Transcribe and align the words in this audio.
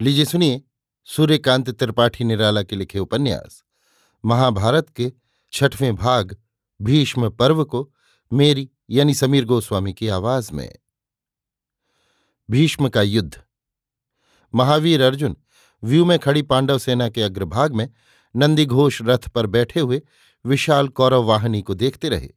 लीजिए 0.00 0.24
सुनिए, 0.24 0.62
सूर्यकांत 1.04 1.70
त्रिपाठी 1.70 2.24
निराला 2.24 2.62
के 2.62 2.76
लिखे 2.76 2.98
उपन्यास। 2.98 3.64
महाभारत 4.24 4.88
के 4.88 5.12
छठवें 5.52 5.96
भाग, 5.96 6.36
भीष्म 6.82 7.30
पर्व 7.30 7.64
को 7.64 7.94
मेरी 8.32 8.70
यानी 8.90 9.14
समीर 9.14 9.44
गोस्वामी 9.44 9.92
की 9.92 10.08
आवाज़ 10.08 10.52
में। 10.52 10.76
भीष्म 12.50 12.88
का 12.88 13.02
युद्ध। 13.02 13.42
महावीर 14.54 15.02
अर्जुन 15.02 15.36
व्यू 15.82 16.04
में 16.04 16.18
खड़ी 16.18 16.42
पांडव 16.42 16.78
सेना 16.78 17.08
के 17.08 17.22
अग्रभाग 17.22 17.74
में 17.74 17.90
नंदीघोष 18.36 19.02
रथ 19.02 19.28
पर 19.28 19.46
बैठे 19.46 19.80
हुए 19.80 20.02
विशाल 20.44 20.88
कौरव 20.88 21.22
वाहिनी 21.22 21.62
को 21.62 21.74
देखते 21.74 22.08
रहे। 22.08 22.28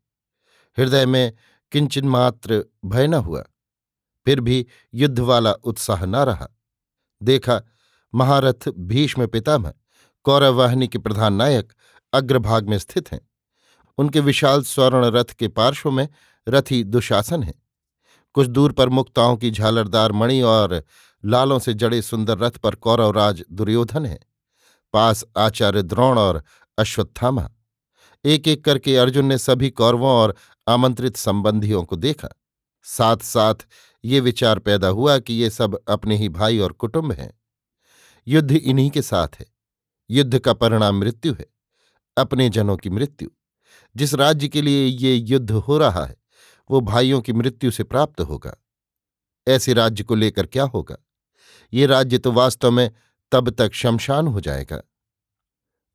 हृदय 0.78 1.06
में 1.06 1.34
किंचन 1.72 2.06
मात्र 2.06 2.66
भय 2.86 3.08
न 3.08 3.14
हुआ। 3.14 3.44
फिर 4.26 4.40
भी 4.42 4.68
युद्ध 4.94 5.20
वाला 5.20 5.52
उत्साह 5.52 6.06
न 6.06 6.16
रहा। 6.16 6.50
देखा, 7.24 7.62
महारथ 8.16 8.70
भीष्म 8.70 9.28
पितामह 9.28 9.74
कौरव 10.24 10.54
वाहिनी 10.54 10.88
के 10.88 10.98
प्रधान 10.98 11.34
नायक, 11.34 11.74
अग्रभाग 12.14 12.70
में 12.70 12.80
स्थित 12.80 13.12
हैं। 13.12 13.30
उनके 13.98 14.20
विशाल 14.20 14.64
स्वर्ण 14.64 15.06
रथ 15.06 15.26
के 15.26 15.48
पार्श्व 15.48 15.92
में 15.92 16.08
रथी 16.50 16.84
दुशासन 16.84 17.44
है। 17.44 17.54
कुछ 18.34 18.48
दूर 18.48 18.72
पर 18.72 18.90
मुक्ताओं 18.90 19.38
की 19.38 19.52
झालरदार 19.52 20.12
मणि 20.12 20.42
और 20.42 20.84
लालों 21.26 21.60
से 21.60 21.74
जड़े 21.74 22.02
सुंदर 22.02 22.38
रथ 22.38 22.52
पर 22.52 22.76
कौरवराज 22.76 23.44
दुर्योधन 23.52 24.06
है। 24.06 24.20
पास 24.94 25.26
आचार्य 25.38 25.82
द्रोण 25.82 26.18
और 26.18 26.44
अश्वत्थामा। 26.78 27.50
एक 28.26 28.48
एक 28.48 28.66
करके 28.66 28.98
अर्जुन 28.98 29.26
ने 29.26 29.38
सभी 29.38 29.70
कौरवों 29.70 30.10
और 30.10 30.36
आमंत्रित 30.68 31.18
संबंधियों 31.18 31.84
को 31.84 31.96
देखा। 31.96 32.30
साथ 32.84 33.18
साथ 33.18 33.56
ये 34.06 34.20
विचार 34.20 34.60
पैदा 34.60 34.88
हुआ 34.88 35.20
कि 35.20 35.34
ये 35.34 35.50
सब 35.50 35.80
अपने 35.88 36.18
ही 36.18 36.30
भाई 36.30 36.60
और 36.60 36.72
कुटुंब 36.72 37.12
हैं। 37.12 37.42
युद्ध 38.28 38.52
इन्हीं 38.52 38.90
के 38.90 39.02
साथ 39.02 39.28
है। 39.40 39.46
युद्ध 40.10 40.40
का 40.40 40.54
परिणाम 40.54 41.00
मृत्यु 41.00 41.34
है, 41.34 41.46
अपने 42.18 42.50
जनों 42.50 42.78
की 42.78 42.90
मृत्यु। 42.90 43.30
जिस 43.96 44.14
राज्य 44.14 44.48
के 44.48 44.62
लिए 44.62 44.86
ये 44.86 45.16
युद्ध 45.16 45.52
हो 45.52 45.78
रहा 45.78 46.06
है, 46.06 46.18
वो 46.72 46.82
भाइयों 46.82 47.22
की 47.22 47.34
मृत्यु 47.34 47.72
से 47.72 47.84
प्राप्त 47.84 48.22
होगा। 48.22 48.56
ऐसे 49.48 49.74
राज्य 49.74 50.04
को 50.04 50.16
लेकर 50.16 50.46
क्या 50.46 50.64
होगा? 50.64 50.98
ये 51.74 51.86
राज्य 51.86 52.18
तो 52.18 52.32
वास्तव 52.32 52.72
में 52.72 52.92
तब 53.32 53.50
तक 53.50 53.74
शमशान 53.74 54.28
हो 54.28 54.42
जाएगा। 54.42 54.82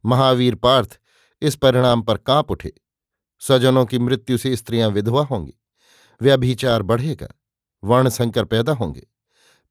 महावीर 0.05 0.55
पार्थ 0.55 1.01
इस 1.43 1.57
परिणाम 1.57 2.03
पर 2.03 2.17
काँप 2.17 2.51
उठे। 2.51 2.73
स्वजनों 3.39 3.87
की 3.87 3.99
मृत्यु 3.99 4.39
से 4.39 4.57
स्त्रियाँ 4.57 4.91
विधवा 4.91 5.25
होंगी, 5.25 5.55
व्यभिचार 6.23 6.83
बढ़ेगा। 6.83 7.29
वर्ण 7.87 8.09
संकर 8.09 8.45
पैदा 8.45 8.73
होंगे। 8.73 9.07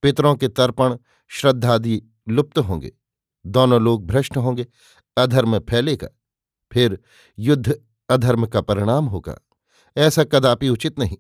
पितरों 0.04 0.36
के 0.36 0.48
तर्पण 0.48 0.98
श्रद्धादि 1.32 2.02
लुप्त 2.30 2.58
होंगे। 2.60 2.92
दोनों 3.46 3.82
लोग 3.82 4.06
भ्रष्ट 4.08 4.38
होंगे, 4.38 4.68
अधर्म 5.18 5.60
फैलेगा, 5.60 6.08
फिर 6.72 7.00
युद्ध 7.40 7.80
अधर्म 8.10 8.46
का 8.46 8.62
परिणाम 8.62 9.06
होगा। 9.06 9.38
ऐसा 9.98 10.24
कदापि 10.24 10.70
उचित 10.70 11.00
नहीं। 11.00 11.18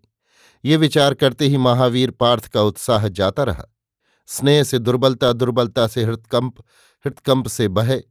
ये 0.66 0.78
विचार 0.78 1.14
करते 1.14 1.48
ही 1.48 1.58
महावीर 1.58 2.12
पार्थ 2.12 2.48
का 2.48 2.62
उत्साह 2.62 3.08
जाता 3.08 3.44
रहा। 3.44 3.66
स्नेह 4.28 4.64
से 4.64 4.80
दुर्बलता 4.80 5.32
दुर्बलता 5.34 5.88
से 5.88 6.04
हृतकंप 6.04 6.59
हृतकंप 7.06 7.48
से 7.48 7.68
बहे 7.68 8.02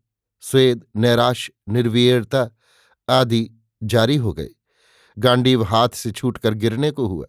स्वेद, 0.41 0.85
नैराश, 0.97 1.51
निर्वीरता 1.69 2.49
आदि 3.09 3.51
जारी 3.83 4.17
हो 4.17 4.33
गए। 4.33 4.49
गांडीव 5.19 5.63
हाथ 5.63 5.89
से 5.89 6.11
छूटकर 6.11 6.55
गिरने 6.55 6.91
को 6.91 7.07
हुआ। 7.07 7.27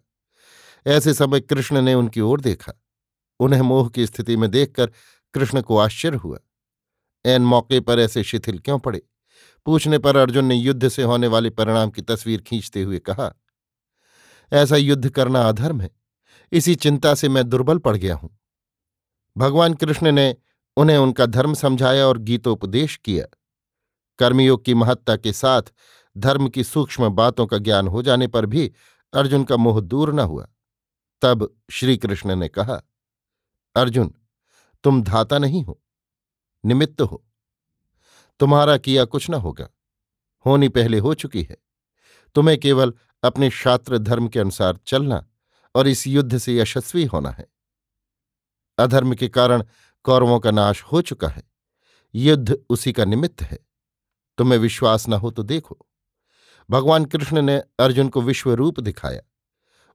ऐसे 0.85 1.13
समय 1.13 1.39
कृष्ण 1.39 1.81
ने 1.81 1.93
उनकी 1.93 2.21
ओर 2.21 2.41
देखा। 2.41 2.73
उन्हें 3.39 3.61
मोह 3.61 3.89
की 3.89 4.05
स्थिति 4.05 4.37
में 4.37 4.49
देखकर 4.51 4.91
कृष्ण 5.33 5.61
को 5.61 5.77
आश्चर्य 5.77 6.17
हुआ। 6.17 6.39
एन 7.25 7.41
मौके 7.41 7.79
पर 7.79 7.99
ऐसे 7.99 8.23
शिथिल 8.23 8.59
क्यों 8.59 8.79
पड़े? 8.79 9.01
पूछने 9.67 9.97
पर 9.97 10.17
अर्जुन 10.17 10.45
ने 10.45 10.55
युद्ध 10.55 10.87
से 10.87 11.03
होने 11.03 11.27
वाले 11.27 11.49
परिणाम 11.49 11.89
की 11.89 12.01
तस्वीर 12.01 12.41
खींचते 12.41 12.81
हुए 12.81 12.99
कहा, 12.99 13.33
ऐसा 14.51 14.75
युद्ध 14.75 15.09
करना 15.09 15.41
अधर्म 15.41 15.81
है। 15.81 15.89
इसी 16.51 16.75
चिंता 16.75 17.13
से 17.15 17.29
मैं 17.29 17.43
दुर्बल 17.49 17.77
पड़ 17.77 17.95
गया 17.97 18.15
हूँ। 18.15 18.37
भगवान 19.35 19.73
कृष्ण 19.73 20.11
ने 20.11 20.35
उन्हें 20.77 20.97
उनका 20.97 21.25
धर्म 21.25 21.53
समझाया 21.53 22.05
और 22.07 22.17
गीतोपदेश 22.17 22.95
किया। 22.97 23.25
कर्मयोग 24.19 24.63
की 24.65 24.73
महत्ता 24.73 25.15
के 25.15 25.33
साथ 25.33 25.61
धर्म 26.15 26.47
की 26.49 26.63
सूक्ष्म 26.63 27.09
बातों 27.09 27.45
का 27.47 27.57
ज्ञान 27.57 27.87
हो 27.87 28.01
जाने 28.01 28.27
पर 28.27 28.45
भी 28.45 28.71
अर्जुन 29.13 29.43
का 29.43 29.57
मोह 29.57 29.81
दूर 29.81 30.13
न 30.13 30.19
हुआ। 30.19 30.47
तब 31.21 31.55
श्रीकृष्ण 31.71 32.35
ने 32.35 32.47
कहा, 32.47 32.81
अर्जुन, 33.75 34.13
तुम 34.83 35.01
धाता 35.03 35.37
नहीं 35.37 35.63
हो, 35.63 35.81
निमित्त 36.65 37.01
हो। 37.01 37.23
तुम्हारा 38.39 38.77
किया 38.77 39.05
कुछ 39.05 39.29
न 39.29 39.33
होगा, 39.33 39.69
होनी 40.45 40.69
पहले 40.69 40.99
हो 40.99 41.13
चुकी 41.13 41.43
है। 41.43 41.57
तुम्हें 42.35 42.59
केवल 42.59 42.93
अपने 43.23 43.49
शास्त्र 43.49 43.97
धर्म 43.97 44.27
के 44.27 44.39
अनुसार 44.39 44.77
चलना 44.87 45.25
और 45.75 45.87
इस 45.87 46.07
युद्ध 46.07 46.37
से 46.37 46.57
यशस्वी 46.57 47.05
होना 47.05 47.29
है। 47.29 47.47
अधर्म 48.77 49.15
के 49.15 49.27
कारण 49.29 49.63
कौरवों 50.03 50.39
का 50.39 50.51
नाश 50.51 50.81
हो 50.81 51.01
चुका 51.01 51.27
है। 51.27 51.43
युद्ध 52.15 52.65
उसी 52.69 52.93
का 52.93 53.05
निमित्त 53.05 53.41
है। 53.41 53.57
तुम्हें 54.37 54.59
विश्वास 54.59 55.07
न 55.09 55.13
हो 55.13 55.31
तो 55.31 55.43
देखो। 55.43 55.77
भगवान 56.69 57.05
कृष्ण 57.05 57.41
ने 57.41 57.57
अर्जुन 57.79 58.09
को 58.09 58.21
विश्व 58.21 58.53
रूप 58.53 58.79
दिखाया। 58.79 59.21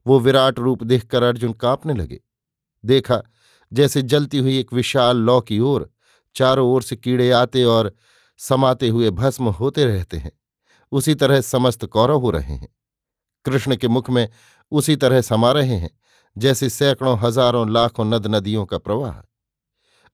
वो 0.07 0.19
विराट 0.21 0.59
रूप 0.59 0.83
देखकर 0.83 1.23
अर्जुन 1.23 1.53
कांपने 1.53 1.95
लगे। 1.95 2.21
देखा, 2.85 3.23
जैसे 3.73 4.03
जलती 4.03 4.39
हुई 4.39 4.59
एक 4.59 4.73
विशाल 4.73 5.17
लौ 5.17 5.41
की 5.41 5.59
ओर 5.61 5.91
चारों 6.37 6.69
ओर 6.69 6.83
से 6.83 6.97
कीड़े 6.97 7.31
आते 7.31 7.65
और 7.65 7.93
समाते 8.41 8.89
हुए 8.89 9.11
भस्म 9.11 9.49
होते 9.51 9.85
रहते 9.85 10.17
हैं। 10.17 10.33
उसी 10.93 11.15
तरह 11.15 11.41
समस्त 11.41 11.85
कौरव 11.85 12.21
हो 12.21 12.31
रहे 12.31 12.55
हैं। 12.55 12.69
कृष्ण 13.45 13.77
के 13.77 13.89
मुख 13.89 14.11
में 14.11 14.29
उसी 14.73 14.97
तरह 14.97 15.21
समा 15.21 15.53
रहे 15.53 15.77
हैं, 15.77 15.91
जैसे 16.37 16.69
सैकड़ों, 16.71 17.19
हज़ारों, 17.19 17.69
लाखों 17.71 18.05
नद 18.05 18.27
नदियों 18.27 18.65
का 18.67 18.79
प्रवाह। 18.79 19.15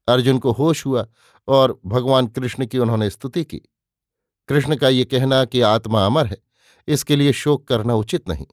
अर्जुन 0.08 0.38
को 0.38 0.52
होश 0.52 0.84
हुआ 0.86 1.06
और 1.48 1.80
भगवान 1.86 2.26
कृष्ण 2.26 2.66
की 2.66 2.78
उन्होंने 2.78 3.10
स्तुति 3.10 3.44
की। 3.44 3.60
कृष्ण 4.48 4.76
का 4.76 4.88
ये 4.88 5.04
कहना 5.04 5.44
कि 5.44 5.60
आत्मा 5.60 6.04
अमर 6.06 6.26
है, 6.26 6.38
इसके 6.88 7.16
लिए 7.16 7.32
शोक 7.32 7.66
करना 7.68 7.94
उचित 7.94 8.28
नहीं। 8.28 8.46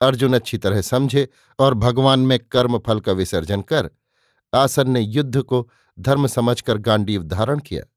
अर्जुन 0.00 0.34
अच्छी 0.34 0.58
तरह 0.58 0.80
समझे 0.80 1.28
और 1.58 1.74
भगवान 1.74 2.20
में 2.20 2.38
कर्म 2.38 2.78
फल 2.78 3.00
का 3.00 3.12
विसर्जन 3.12 3.62
कर 3.62 3.90
आसन 4.54 4.90
ने 4.90 5.00
युद्ध 5.00 5.42
को 5.42 5.70
धर्म 6.00 6.26
समझकर 6.26 6.78
गांडीव 6.78 7.22
धारण 7.22 7.58
किया। 7.58 7.92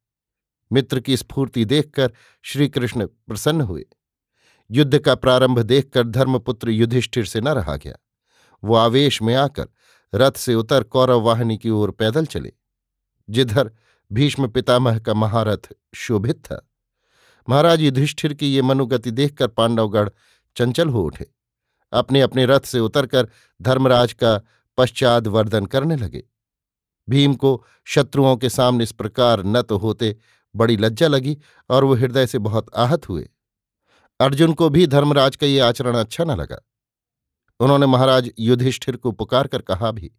मित्र 0.72 1.00
की 1.00 1.18
स्फूर्ति 1.18 1.66
देखकर 1.66 2.12
श्रीकृष्ण 2.44 3.06
प्रसन्न 3.06 3.62
हुए। 3.62 3.86
युद्ध 4.72 5.00
का 5.00 5.16
प्रारंभ 5.16 5.60
देखकर 5.60 6.04
धर्मपुत्र 6.04 6.70
युधिष्ठिर 6.70 7.26
से 7.26 7.42
न 7.42 7.48
रहा 7.48 7.76
गया। 7.76 7.96
वो 8.64 8.76
आवेश 8.76 9.22
में 9.22 9.36
आकर 9.36 9.68
रथ 10.16 10.32
से 10.32 10.56
उतर 10.56 10.84
कौरव 10.84 11.22
वाहिनी 11.22 11.58
की 11.58 11.70
ओर 11.70 11.92
पैदल 11.92 12.26
चले। 12.26 12.54
जिधर 13.30 13.72
भीष्म 14.12 14.48
पितामह 14.48 15.00
का 15.00 15.14
महारथ 15.14 15.74
शोभित 15.96 16.46
था। 16.46 16.70
महाराज 17.50 17.82
युधिष्ठिर 17.82 18.34
की 18.34 18.48
ये 18.48 18.62
मनुगति 18.62 19.12
देखकर 19.12 19.48
पांडवगढ़ 19.48 20.10
चंचल 20.56 20.90
हो 20.90 21.04
उठे। 21.04 21.39
अपने 21.92 22.22
अपने 22.22 22.46
रथ 22.46 22.62
से 22.62 22.80
उतरकर 22.80 23.28
धर्मराज 23.62 24.14
का 24.14 24.40
पश्चाद 24.78 25.28
वर्धन 25.28 25.66
करने 25.66 25.96
लगे। 25.96 26.24
भीम 27.08 27.34
को 27.36 27.64
शत्रुओं 27.86 28.36
के 28.38 28.50
सामने 28.50 28.84
इस 28.84 28.92
प्रकार 28.92 29.44
न 29.46 29.62
तो 29.62 29.78
होते 29.78 30.16
बड़ी 30.56 30.78
लज्जा 30.78 31.08
लगी 31.08 31.38
और 31.70 31.84
वो 31.84 31.96
हृदय 31.96 32.28
से 32.28 32.40
बहुत 32.40 32.70
आहत 32.76 33.10
हुए। 33.10 33.30
अर्जुन 34.20 34.54
को 34.54 34.70
भी 34.70 34.88
धर्मराज 34.88 35.36
का 35.36 35.48
ये 35.48 35.60
आचरण 35.60 35.96
अच्छा 35.96 36.24
न 36.24 36.32
लगा। 36.32 36.58
उन्होंने 37.60 37.86
महाराज 37.86 38.32
युधिष्ठिर 38.40 38.96
को 38.96 39.12
पुकार 39.12 39.48
कर 39.48 39.62
कहा 39.62 39.92
भी, 39.92 40.12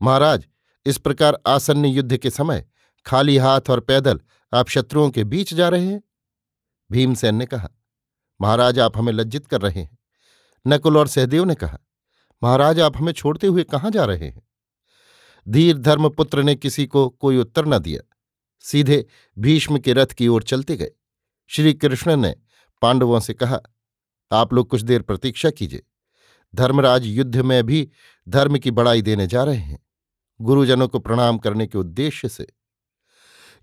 महाराज, 0.00 0.46
इस 0.86 0.98
प्रकार 0.98 1.38
आसन्न 1.46 1.84
युद्ध 1.84 2.16
के 2.16 2.30
समय 2.30 2.64
खाली 3.06 3.36
हाथ 3.36 3.70
और 3.70 3.80
पैदल 3.80 4.20
आप 4.52 4.68
शत्रुओं 4.68 5.10
के 5.10 5.24
बीच 5.24 5.52
जा 5.54 5.68
रहे 5.68 5.86
हैं? 5.86 6.02
भीमसेन 6.90 7.34
ने 7.34 7.46
कहा, 7.46 7.68
महाराज, 8.40 8.78
आप 8.78 8.98
हमें 8.98 9.12
लज्जित 9.12 9.46
कर 9.46 9.60
रहे 9.60 9.80
हैं। 9.80 9.98
नकुल 10.66 10.96
और 10.96 11.08
सहदेव 11.08 11.44
ने 11.44 11.54
कहा, 11.54 11.78
महाराज, 12.42 12.80
आप 12.80 12.96
हमें 12.96 13.12
छोड़ते 13.12 13.46
हुए 13.46 13.64
कहाँ 13.64 13.90
जा 13.90 14.04
रहे 14.04 14.28
हैं? 14.28 14.42
धीर 15.48 15.78
धर्मपुत्र 15.78 16.42
ने 16.42 16.54
किसी 16.54 16.86
को 16.86 17.08
कोई 17.08 17.36
उत्तर 17.36 17.66
न 17.66 17.78
दिया। 17.78 18.16
सीधे 18.60 19.06
भीष्म 19.38 19.78
के 19.78 19.92
रथ 19.92 20.06
की 20.06 20.28
ओर 20.28 20.42
चलते 20.42 20.76
गए। 20.76 20.90
श्री 21.46 21.74
कृष्ण 21.74 22.16
ने 22.16 22.36
पांडवों 22.82 23.20
से 23.20 23.34
कहा, 23.34 23.60
आप 24.32 24.52
लोग 24.54 24.68
कुछ 24.68 24.80
देर 24.80 25.02
प्रतीक्षा 25.02 25.50
कीजिए। 25.50 25.82
धर्मराज 26.54 27.06
युद्ध 27.06 27.36
में 27.36 27.64
भी 27.64 27.90
धर्म 28.28 28.58
की 28.58 28.70
बड़ाई 28.70 29.02
देने 29.02 29.26
जा 29.26 29.44
रहे 29.44 29.56
हैं। 29.56 29.86
गुरुजनों 30.40 30.88
को 30.88 30.98
प्रणाम 30.98 31.38
करने 31.38 31.66
के 31.66 31.78
उद्देश्य 31.78 32.28
से। 32.28 32.46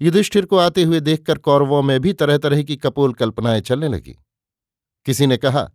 युधिष्ठिर 0.02 0.46
को 0.46 0.58
आते 0.58 0.84
हुए 0.84 1.00
देखकर 1.00 1.38
कौरवों 1.38 1.82
में 1.82 2.00
भी 2.00 2.14
तरह 2.14 2.38
तरह 2.38 2.64
की 2.64 2.76
कपोल 2.76 3.14
कल्पनाएँ 3.14 3.62
चलने 3.62 3.88
लगी। 3.88 4.16
किसी 5.06 5.28
ने 5.28 5.38
कहा 5.38 5.72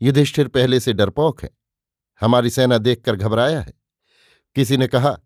युधिष्ठिर 0.00 0.48
पहले 0.48 0.80
से 0.80 0.92
डरपोक 0.92 1.42
है। 1.42 1.50
हमारी 2.20 2.50
सेना 2.50 2.78
देखकर 2.78 3.16
घबराया 3.16 3.60
है। 3.60 3.72
किसी 4.56 4.76
ने 4.76 4.86
कहा 4.86 5.16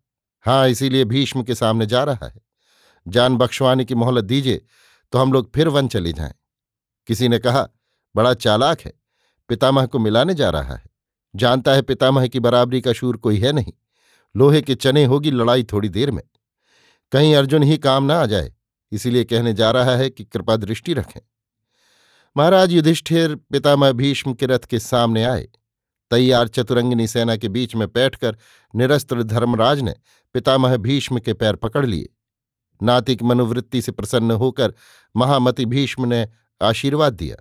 हाँ 0.45 0.69
इसीलिए 0.69 1.05
भीष्म 1.05 1.43
के 1.43 1.55
सामने 1.55 1.87
जा 1.87 2.03
रहा 2.05 2.27
है। 2.27 2.41
जान 3.07 3.37
बख्शवाने 3.37 3.85
की 3.85 3.95
मोहलत 3.95 4.25
दीजिए 4.25 4.65
तो 5.13 5.19
हम 5.19 5.33
लोग 5.33 5.53
फिर 5.55 5.69
वन 5.69 5.89
चले 5.89 6.13
जाएँ। 6.13 6.35
किसी 7.09 7.29
ने 7.29 7.39
कहा, 7.39 7.69
बड़ा 8.15 8.35
चालाक 8.35 8.81
है। 8.81 8.93
पितामह 9.49 9.87
को 9.87 9.99
मिलाने 9.99 10.35
जा 10.35 10.51
रहा 10.51 10.75
है। 10.75 10.85
जानता 11.35 11.73
है 11.75 11.83
पितामह 11.83 12.27
की 12.27 12.41
बराबरी 12.41 12.81
का 12.81 12.93
शूर 12.93 13.17
कोई 13.17 13.39
है 13.39 13.53
नहीं। 13.53 13.73
लोहे 14.35 14.63
के 14.63 14.75
चने 14.75 15.05
होगी 15.05 15.31
लड़ाई 15.31 15.65
थोड़ी 15.65 15.89
देर 15.89 16.11
में। 16.11 16.23
कहीं 17.13 17.35
अर्जुन 17.37 17.63
ही 17.63 17.79
काम 17.79 18.05
ना 18.05 18.15
आ 18.15 18.27
जाए, 18.27 18.53
इसीलिए 18.93 19.25
कहने 19.25 19.53
जा 19.53 19.71
रहा 19.71 19.97
है 19.97 20.11
कि 20.11 20.25
कृपा 20.25 20.57
दृष्टि 20.57 20.95
रखें। 20.95 21.21
महाराज 22.37 22.73
युधिष्ठिर 22.73 23.35
पितामह 23.35 23.93
भीष्म 23.93 24.35
के 24.35 24.47
रथ 24.47 24.59
के 24.59 24.79
सामने 24.79 25.25
आए। 25.25 25.49
तैयार 26.11 26.49
चतुरंगिनी 26.49 27.07
सेना 27.09 27.37
के 27.37 27.49
बीच 27.49 27.75
में 27.75 27.89
बैठकर 27.89 28.37
निरस्त्र 28.75 29.23
धर्मराज 29.23 29.81
ने 29.81 29.95
पितामह 30.35 30.77
भीष्म 30.77 31.19
के 31.19 31.35
पैर 31.35 31.57
पकड़ 31.57 31.87
लिए। 31.87 32.09
नातिक 32.83 33.23
मनोवृत्ति 33.23 33.83
से 33.83 33.93
प्रसन्न 33.93 34.31
होकर 34.31 34.75
महामति 35.17 35.65
भीष्म 35.65 36.05
ने 36.05 36.29
आशीर्वाद 36.63 37.13
दिया, 37.13 37.37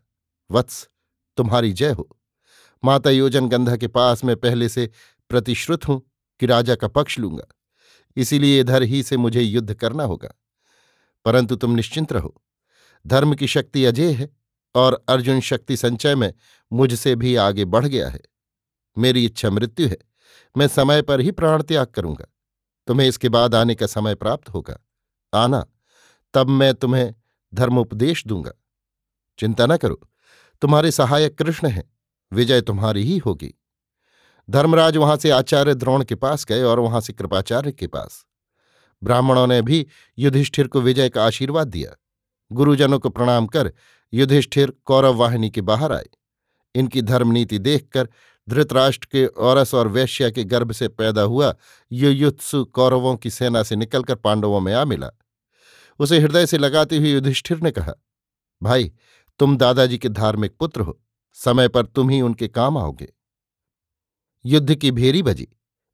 वत्स, 0.51 0.89
तुम्हारी 1.37 1.73
जय 1.73 1.91
हो। 1.91 2.17
माता 2.83 3.09
योजन 3.09 3.47
गंधा 3.47 3.75
के 3.75 3.87
पास 3.87 4.23
मैं 4.23 4.35
पहले 4.35 4.69
से 4.69 4.89
प्रतिश्रुत 5.29 5.87
हूँ 5.87 6.11
कि 6.39 6.45
राजा 6.45 6.75
का 6.75 6.87
पक्ष 6.87 7.19
लूँगा। 7.19 7.45
इसीलिए 8.15 8.59
इधर 8.59 8.83
ही 8.83 9.03
से 9.03 9.17
मुझे 9.17 9.41
युद्ध 9.41 9.73
करना 9.73 10.03
होगा। 10.03 10.33
परंतु 11.25 11.55
तुम 11.55 11.71
निश्चिंत 11.71 12.13
रहो। 12.13 12.41
धर्म 13.07 13.35
की 13.35 13.47
शक्ति 13.47 13.85
अजय 13.85 14.11
है। 14.11 14.42
और 14.75 15.05
अर्जुन 15.09 15.39
शक्ति 15.39 15.77
संचय 15.77 16.15
में 16.15 16.33
मुझसे 16.73 17.15
भी 17.15 17.35
आगे 17.35 17.65
बढ़ 17.65 17.85
गया 17.85 18.09
है। 18.09 18.21
मेरी 18.97 19.25
इच्छा 19.25 19.49
मृत्यु 19.49 19.87
है। 19.87 19.97
मैं 20.57 20.67
समय 20.67 21.01
पर 21.01 21.19
ही 21.19 21.31
प्राण 21.31 21.63
त्याग 21.63 21.87
करूँगा। 21.87 22.25
तुम्हें 22.87 23.07
इसके 23.07 23.29
बाद 23.29 23.55
आने 23.55 23.75
का 23.75 23.87
समय 23.87 24.15
प्राप्त 24.15 24.49
होगा। 24.49 24.79
आना, 25.33 25.65
तब 26.33 26.49
मैं 26.49 26.73
तुम्हें 26.73 27.15
धर्मोपदेश 27.53 28.27
दूँगा। 28.27 28.51
चिंता 29.39 29.65
न 29.65 29.77
करो। 29.77 30.01
तुम्हारे 30.61 30.91
सहायक 30.91 31.37
कृष्ण 31.37 31.67
हैं। 31.67 31.97
विजय 32.33 32.61
तुम्हारी 32.61 33.03
ही 33.03 33.17
होगी। 33.17 33.53
धर्मराज 34.49 34.97
वहाँ 34.97 35.17
से 35.17 35.29
आचार्य 35.29 35.75
द्रोण 35.75 36.03
के 36.03 36.15
पास 36.15 36.45
गए 36.45 36.63
और 36.63 36.79
वहाँ 36.79 37.01
से 37.01 37.13
कृपाचार्य 37.13 37.71
के 37.71 37.87
पास। 37.87 38.25
ब्राह्मणों 39.03 39.47
ने 39.47 39.61
भी 39.61 39.87
युधिष्ठिर 40.19 40.67
को 40.67 40.81
विजय 40.81 41.09
का 41.09 41.25
आशीर्वाद 41.25 41.67
दिया। 41.67 41.91
गुरुजनों 42.51 42.99
को 42.99 43.09
प्रणाम 43.09 43.47
कर 43.47 43.73
युधिष्ठिर 44.13 44.73
कौरव 44.85 45.15
वाहिनी 45.15 45.49
के 45.49 45.61
बाहर 45.61 45.91
आए। 45.91 46.05
इनकी 46.75 47.01
धर्मनीति 47.01 47.59
देखकर 47.59 48.09
धृतराष्ट्र 48.49 49.07
के 49.11 49.25
औरस 49.25 49.73
और 49.73 49.87
वैश्या 49.87 50.29
के 50.29 50.43
गर्भ 50.43 50.71
से 50.71 50.87
पैदा 50.87 51.21
हुआ 51.21 51.55
युयुत्सु 51.91 52.65
कौरवों 52.65 53.15
की 53.15 53.29
सेना 53.29 53.63
से 53.63 53.75
निकलकर 53.75 54.15
पांडवों 54.15 54.59
में 54.59 54.73
आ 54.73 54.85
मिला। 54.85 55.09
उसे 55.99 56.19
हृदय 56.19 56.45
से 56.45 56.57
लगाते 56.57 56.97
हुए 56.97 57.11
युधिष्ठिर 57.11 57.59
ने 57.59 57.71
कहा, 57.71 57.93
भाई, 58.63 58.91
तुम 59.39 59.57
दादाजी 59.57 59.97
के 59.97 60.09
धार्मिक 60.09 60.57
पुत्र 60.57 60.81
हो। 60.81 61.01
समय 61.33 61.67
पर 61.67 61.85
तुम 61.85 62.09
ही 62.09 62.21
उनके 62.21 62.47
काम 62.47 62.77
आओगे। 62.77 63.13
युद्ध 64.45 64.75
की 64.75 64.91
भेरी 64.91 65.23
बजी। 65.23 65.47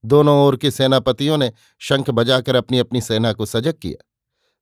दोनों 0.06 0.48
ओर 0.48 0.58
के 0.58 0.72
सेनापतियों 0.72 1.38
ने 1.38 1.52
शंख 1.80 2.10
बजाकर 2.10 2.56
अपनी 2.56 2.80
अपनी 2.80 3.02
सेना 3.02 3.34
को 3.34 3.46
सजग 3.46 3.74
किया। 3.74 4.06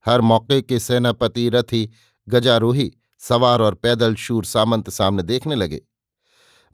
हर 0.05 0.21
मौके 0.21 0.61
के 0.61 0.79
सेनापति, 0.79 1.49
रथी, 1.49 1.89
गजारोही 2.29 2.93
सवार 3.17 3.61
और 3.61 3.75
पैदल 3.75 4.15
शूर 4.15 4.45
सामंत 4.45 4.89
सामने 4.89 5.23
देखने 5.23 5.55
लगे। 5.55 5.81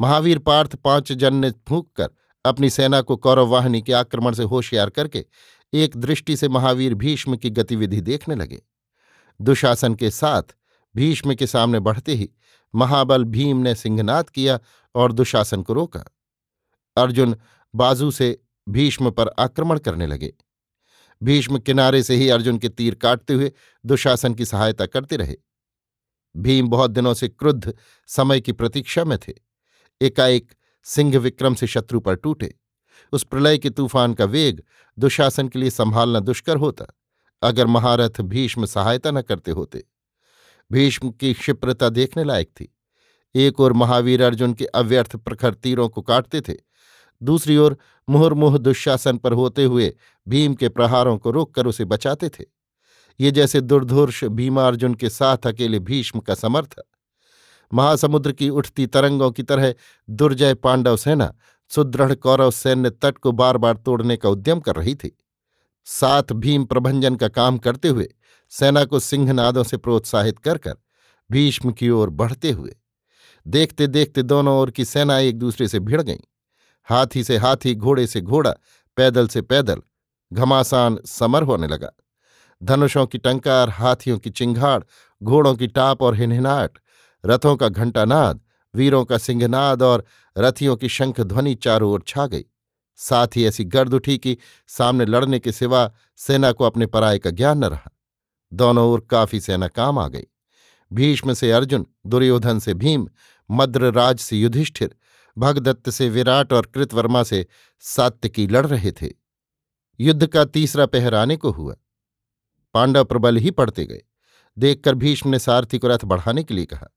महावीर 0.02 0.40
पार्थ 0.40 0.76
पाँच 0.76 1.12
जन 1.12 1.36
ने 1.36 1.52
फूंक 1.52 1.90
कर 1.96 2.10
अपनी 2.46 2.70
सेना 2.70 3.02
को 3.02 3.18
कौरव 3.18 3.48
वाहिनी 3.48 3.82
के 3.82 3.94
आक्रमण 3.94 4.34
से 4.34 4.44
होशियार 4.44 4.90
करके 4.90 5.26
एक 5.74 5.98
दृष्टि 5.98 6.38
से 6.38 6.50
महावीर 6.50 6.94
भीष्म 6.94 7.38
की 7.38 7.50
गतिविधि 7.50 8.02
देखने 8.02 8.36
लगे। 8.36 8.62
दुशासन 9.42 9.96
के 9.96 10.10
साथ 10.10 10.44
भीष्म 10.96 11.34
के 11.34 11.48
सामने 11.48 11.80
बढ़ते 11.80 12.14
ही 12.14 12.30
महाबल 12.76 13.24
भीम 13.24 13.58
ने 13.58 13.76
सिंहनाद 13.76 14.30
किया 14.30 14.60
और 14.96 15.12
दुशासन 15.12 15.62
को 15.62 15.74
रोका। 15.74 16.04
अर्जुन 16.98 17.36
बाजू 17.76 18.12
से 18.12 18.42
भीष्म 18.70 19.12
पर 19.12 19.28
आक्रमण 19.40 19.80
करने 19.80 20.08
लगे। 20.08 20.34
भीष्म 21.24 21.60
किनारे 21.60 22.04
से 22.04 22.16
ही 22.16 22.30
अर्जुन 22.30 22.58
के 22.58 22.70
तीर 22.70 22.96
काटते 22.96 23.34
हुए 23.34 23.52
दुशासन 23.86 24.34
की 24.34 24.46
सहायता 24.46 24.86
करते 24.86 25.16
रहे। 25.16 25.36
भीम 26.36 26.68
बहुत 26.68 26.92
दिनों 26.92 27.14
से 27.14 27.28
क्रुद्ध 27.28 27.74
समय 28.10 28.42
की 28.42 28.52
प्रतीक्षा 28.52 29.04
में 29.04 29.18
थे। 29.18 29.34
एकाएक 30.02 30.54
सिंह 30.86 31.18
विक्रम 31.18 31.54
से 31.54 31.68
शत्रु 31.68 32.00
पर 32.00 32.16
टूटे। 32.16 32.54
उस 33.14 33.24
प्रलय 33.24 33.58
के 33.58 33.70
तूफ़ान 33.70 34.14
का 34.14 34.26
वेग 34.26 34.64
दुशासन 34.98 35.48
के 35.48 35.60
लिए 35.60 35.70
संभालना 35.70 36.20
दुष्कर 36.20 36.58
होता, 36.58 36.86
अगर 37.42 37.68
महारथ 37.68 38.22
भीष्म 38.22 38.66
सहायता 38.66 39.12
न 39.12 39.22
करते 39.22 39.52
होते। 39.52 39.84
भीष्म 40.72 41.10
की 41.10 41.34
क्षिप्रता 41.34 41.90
देखने 41.90 42.24
लायक 42.24 42.50
थी। 42.50 42.74
एक 43.36 43.60
ओर 43.60 43.74
महावीर 43.74 44.22
अर्जुन 44.22 44.54
के 44.54 44.66
अव्यर्थ 44.66 45.16
प्रखर 45.16 45.54
तीरों 45.54 45.88
को 45.90 46.02
काटते 46.02 46.42
थे, 46.42 46.54
दूसरी 47.22 47.58
ओर 47.58 47.78
मुहुर्मुह 48.10 48.58
दुशासन 48.58 49.18
पर 49.18 49.34
होते 49.34 49.64
हुए 49.64 49.94
भीम 50.28 50.54
के 50.54 50.70
प्रहारों 50.70 51.18
को 51.18 51.32
रोककर 51.32 51.68
उसे 51.68 51.86
बचाते 51.86 52.30
थे। 52.30 52.44
ये 53.20 53.32
जैसे 53.32 53.62
दुर्धुर्ष 53.62 54.24
भीमार्जुन 54.24 54.94
के 54.94 55.10
साथ 55.10 55.38
अकेले 55.38 55.80
भीष्म 55.80 56.20
का 56.20 56.36
समर्थ। 56.36 56.76
महासमुद्र 57.74 58.32
की 58.32 58.50
उठती 58.50 58.88
तरंगों 58.88 59.32
की 59.32 59.44
तरह 59.44 59.74
दुर्जय 60.10 60.54
पांडव 60.54 60.98
सेना, 60.98 61.34
सुदृढ़ 61.70 62.14
कौरव 62.14 62.52
सैन्य 62.52 62.90
तट 62.90 63.18
को 63.18 63.32
बार 63.32 63.58
बार 63.58 63.78
तोड़ने 63.78 64.18
का 64.18 64.30
उद्यम 64.30 64.60
कर 64.60 64.76
रही 64.76 64.96
थी। 64.96 65.18
साथ 65.86 66.24
भीम 66.34 66.66
प्रभंजन 66.66 67.16
का 67.16 67.28
काम 67.28 67.58
करते 67.58 67.88
हुए 67.88 68.14
सेना 68.50 68.86
को 68.86 69.00
सिंहनादों 69.00 69.64
से 69.64 69.78
प्रोत्साहित 69.78 70.40
कर 70.40 70.58
कर 70.58 70.76
भीष्म 71.32 71.72
की 71.72 71.90
ओर 71.90 72.10
बढ़ते 72.10 72.52
हुए। 72.52 72.76
देखते 73.48 73.88
देखते 73.88 74.24
दोनों 74.24 74.58
ओर 74.58 74.72
की 74.72 74.86
सेना 74.86 75.20
एक 75.20 75.40
दूसरे 75.40 75.68
से 75.68 75.80
भिड़ 75.80 76.02
गईं। 76.02 76.20
हाथी 76.84 77.24
से 77.24 77.38
हाथी, 77.38 77.76
घोड़े 77.76 78.08
से 78.08 78.22
घोड़ा, 78.22 78.56
पैदल 78.98 79.28
से 79.28 79.42
पैदल 79.42 79.82
घमासान 80.34 81.00
समर 81.06 81.44
होने 81.44 81.68
लगा। 81.68 81.92
धनुषों 82.64 83.06
की 83.06 83.18
टंकार, 83.18 83.70
हाथियों 83.70 84.20
की 84.20 84.30
चिंघाड़ 84.30 84.84
घोड़ों 85.24 85.56
की 85.56 85.68
टाप 85.68 86.02
और 86.02 86.16
हिनहिनाट, 86.16 86.72
रथों 87.26 87.56
का 87.56 87.70
घंटानाद, 87.70 88.42
वीरों 88.76 89.06
का 89.06 89.18
सिंहनाद 89.18 89.82
और 89.82 90.06
रथियों 90.38 90.76
की 90.76 90.90
शंख 90.90 91.22
ध्वनि 91.22 91.56
चारों 91.56 91.92
ओर 91.92 92.04
छा 92.08 92.28
गई। 92.28 92.46
साथ 92.96 93.28
ही 93.36 93.46
ऐसी 93.46 93.64
गर्द 93.64 93.94
उठी 93.94 94.18
कि 94.18 94.38
सामने 94.68 95.06
लड़ने 95.06 95.40
के 95.40 95.52
सिवा 95.52 95.92
सेना 96.18 96.52
को 96.52 96.64
अपने 96.64 96.86
पराये 96.86 97.20
का 97.20 97.30
ज्ञान 97.30 97.58
न 97.58 97.64
रहा। 97.64 97.92
दोनों 98.54 98.88
ओर 98.88 99.08
काफ़ी 99.10 99.40
सेना 99.40 99.68
काम 99.68 100.00
आ 100.00 100.08
गई। 100.08 100.24
भीष्म 100.94 101.34
से 101.34 101.52
अर्जुन, 101.52 101.86
दुर्योधन 102.06 102.60
से 102.60 102.74
भीम, 102.74 103.08
मद्रराज 103.52 104.20
से 104.20 104.38
युधिष्ठिर, 104.38 104.96
भगदत्त 105.38 105.90
से 105.90 106.10
विराट 106.10 106.54
और 106.54 106.66
कृतवर्मा 106.66 107.24
से 107.24 107.46
सात्यकी 107.80 108.48
लड़ 108.48 108.68
रहे 108.68 108.92
थे। 108.92 109.10
युद्ध 110.00 110.28
का 110.28 110.46
तीसरा 110.46 110.86
पहर 110.86 111.16
आने 111.16 111.38
को 111.38 111.52
हुआ। 111.52 111.76
पांडव 112.74 113.04
प्रबल 113.04 113.38
ही 113.38 113.52
पड़ते 113.52 113.86
गए। 113.86 114.02
देखकर 114.58 114.96
भीष्म 114.96 115.30
ने 115.30 115.40
सारथी 115.40 115.80
को 115.80 115.88
रथ 115.88 116.06
बढ़ाने 116.06 116.44
के 116.44 116.54
लिए 116.54 116.66
कहा। 116.66 116.88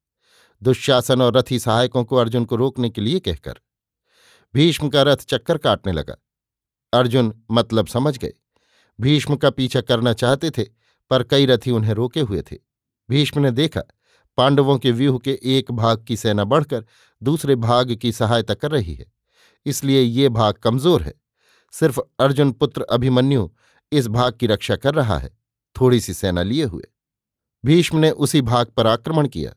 दुशासन 0.63 1.23
और 1.23 1.37
रथी 1.37 1.59
सहायकों 1.59 2.05
को 2.05 2.17
अर्जुन 2.17 2.45
को 2.45 2.57
रोकने 2.57 2.91
के 2.91 3.01
लिए 3.01 3.21
कहकर। 3.21 3.55
भीष्म 4.55 4.89
का 4.89 5.03
रथ 5.03 5.17
चक्कर 5.17 5.59
काटने 5.59 5.93
लगा। 5.93 6.17
अर्जुन 6.93 7.43
मतलब 7.51 7.87
समझ 7.87 8.19
गए। 8.19 8.33
भीष्म 9.01 9.37
का 9.37 9.51
पीछा 9.51 9.81
करना 9.81 10.13
चाहते 10.13 10.51
थे, 10.51 10.63
पर 11.11 11.23
कई 11.23 11.47
रथी 11.47 11.71
उन्हें 11.71 11.95
रोके 11.95 12.21
हुए 12.21 12.43
थे। 12.43 12.57
भीष्म 13.11 13.41
ने 13.41 13.51
देखा, 13.51 13.83
पांडवों 14.37 14.79
के 14.79 14.91
व्यूह 14.91 15.19
के 15.19 15.41
एक 15.45 15.73
भाग 15.73 16.05
की 16.05 16.17
सेना 16.17 16.45
बढ़कर 16.45 16.85
दूसरे 17.23 17.57
भाग 17.57 17.95
की 17.95 18.13
सहायता 18.13 18.55
कर 18.55 18.71
रही 18.71 18.95
है। 18.95 19.13
इसलिए 19.67 20.01
ये 20.01 20.29
भाग 20.29 20.55
कमज़ोर 20.55 21.03
है। 21.03 21.15
सिर्फ़ 21.73 22.01
अर्जुन 22.21 22.53
पुत्र 22.53 22.83
अभिमन्यु 22.83 23.49
इस 23.93 24.09
भाग 24.09 24.33
की 24.33 24.47
रक्षा 24.47 24.77
कर 24.77 24.95
रहा 24.95 25.19
है। 25.19 25.46
थोड़ी 25.81 26.01
सी 26.01 26.15
सेना 26.15 26.43
लिए 26.43 26.65
हुए। 26.65 26.85
भीष्म 27.65 27.99
ने 27.99 28.11
उसी 28.11 28.41
भाग 28.41 28.67
पर 28.67 28.87
आक्रमण 28.87 29.29
किया। 29.29 29.55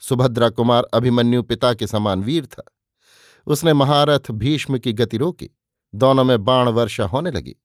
सुभद्रा 0.00 0.50
कुमार 0.50 0.84
अभिमन्यु 0.84 1.42
पिता 1.42 1.74
के 1.74 1.86
समान 1.86 2.22
वीर 2.22 2.46
था। 2.46 2.62
उसने 3.46 3.72
महारथ 3.72 4.30
भीष्म 4.30 4.78
की 4.78 4.92
गति 4.92 5.16
रोकी। 5.16 5.50
दोनों 5.94 6.24
में 6.24 6.44
बाण 6.44 6.68
वर्षा 6.68 7.04
होने 7.04 7.30
लगी। 7.30 7.56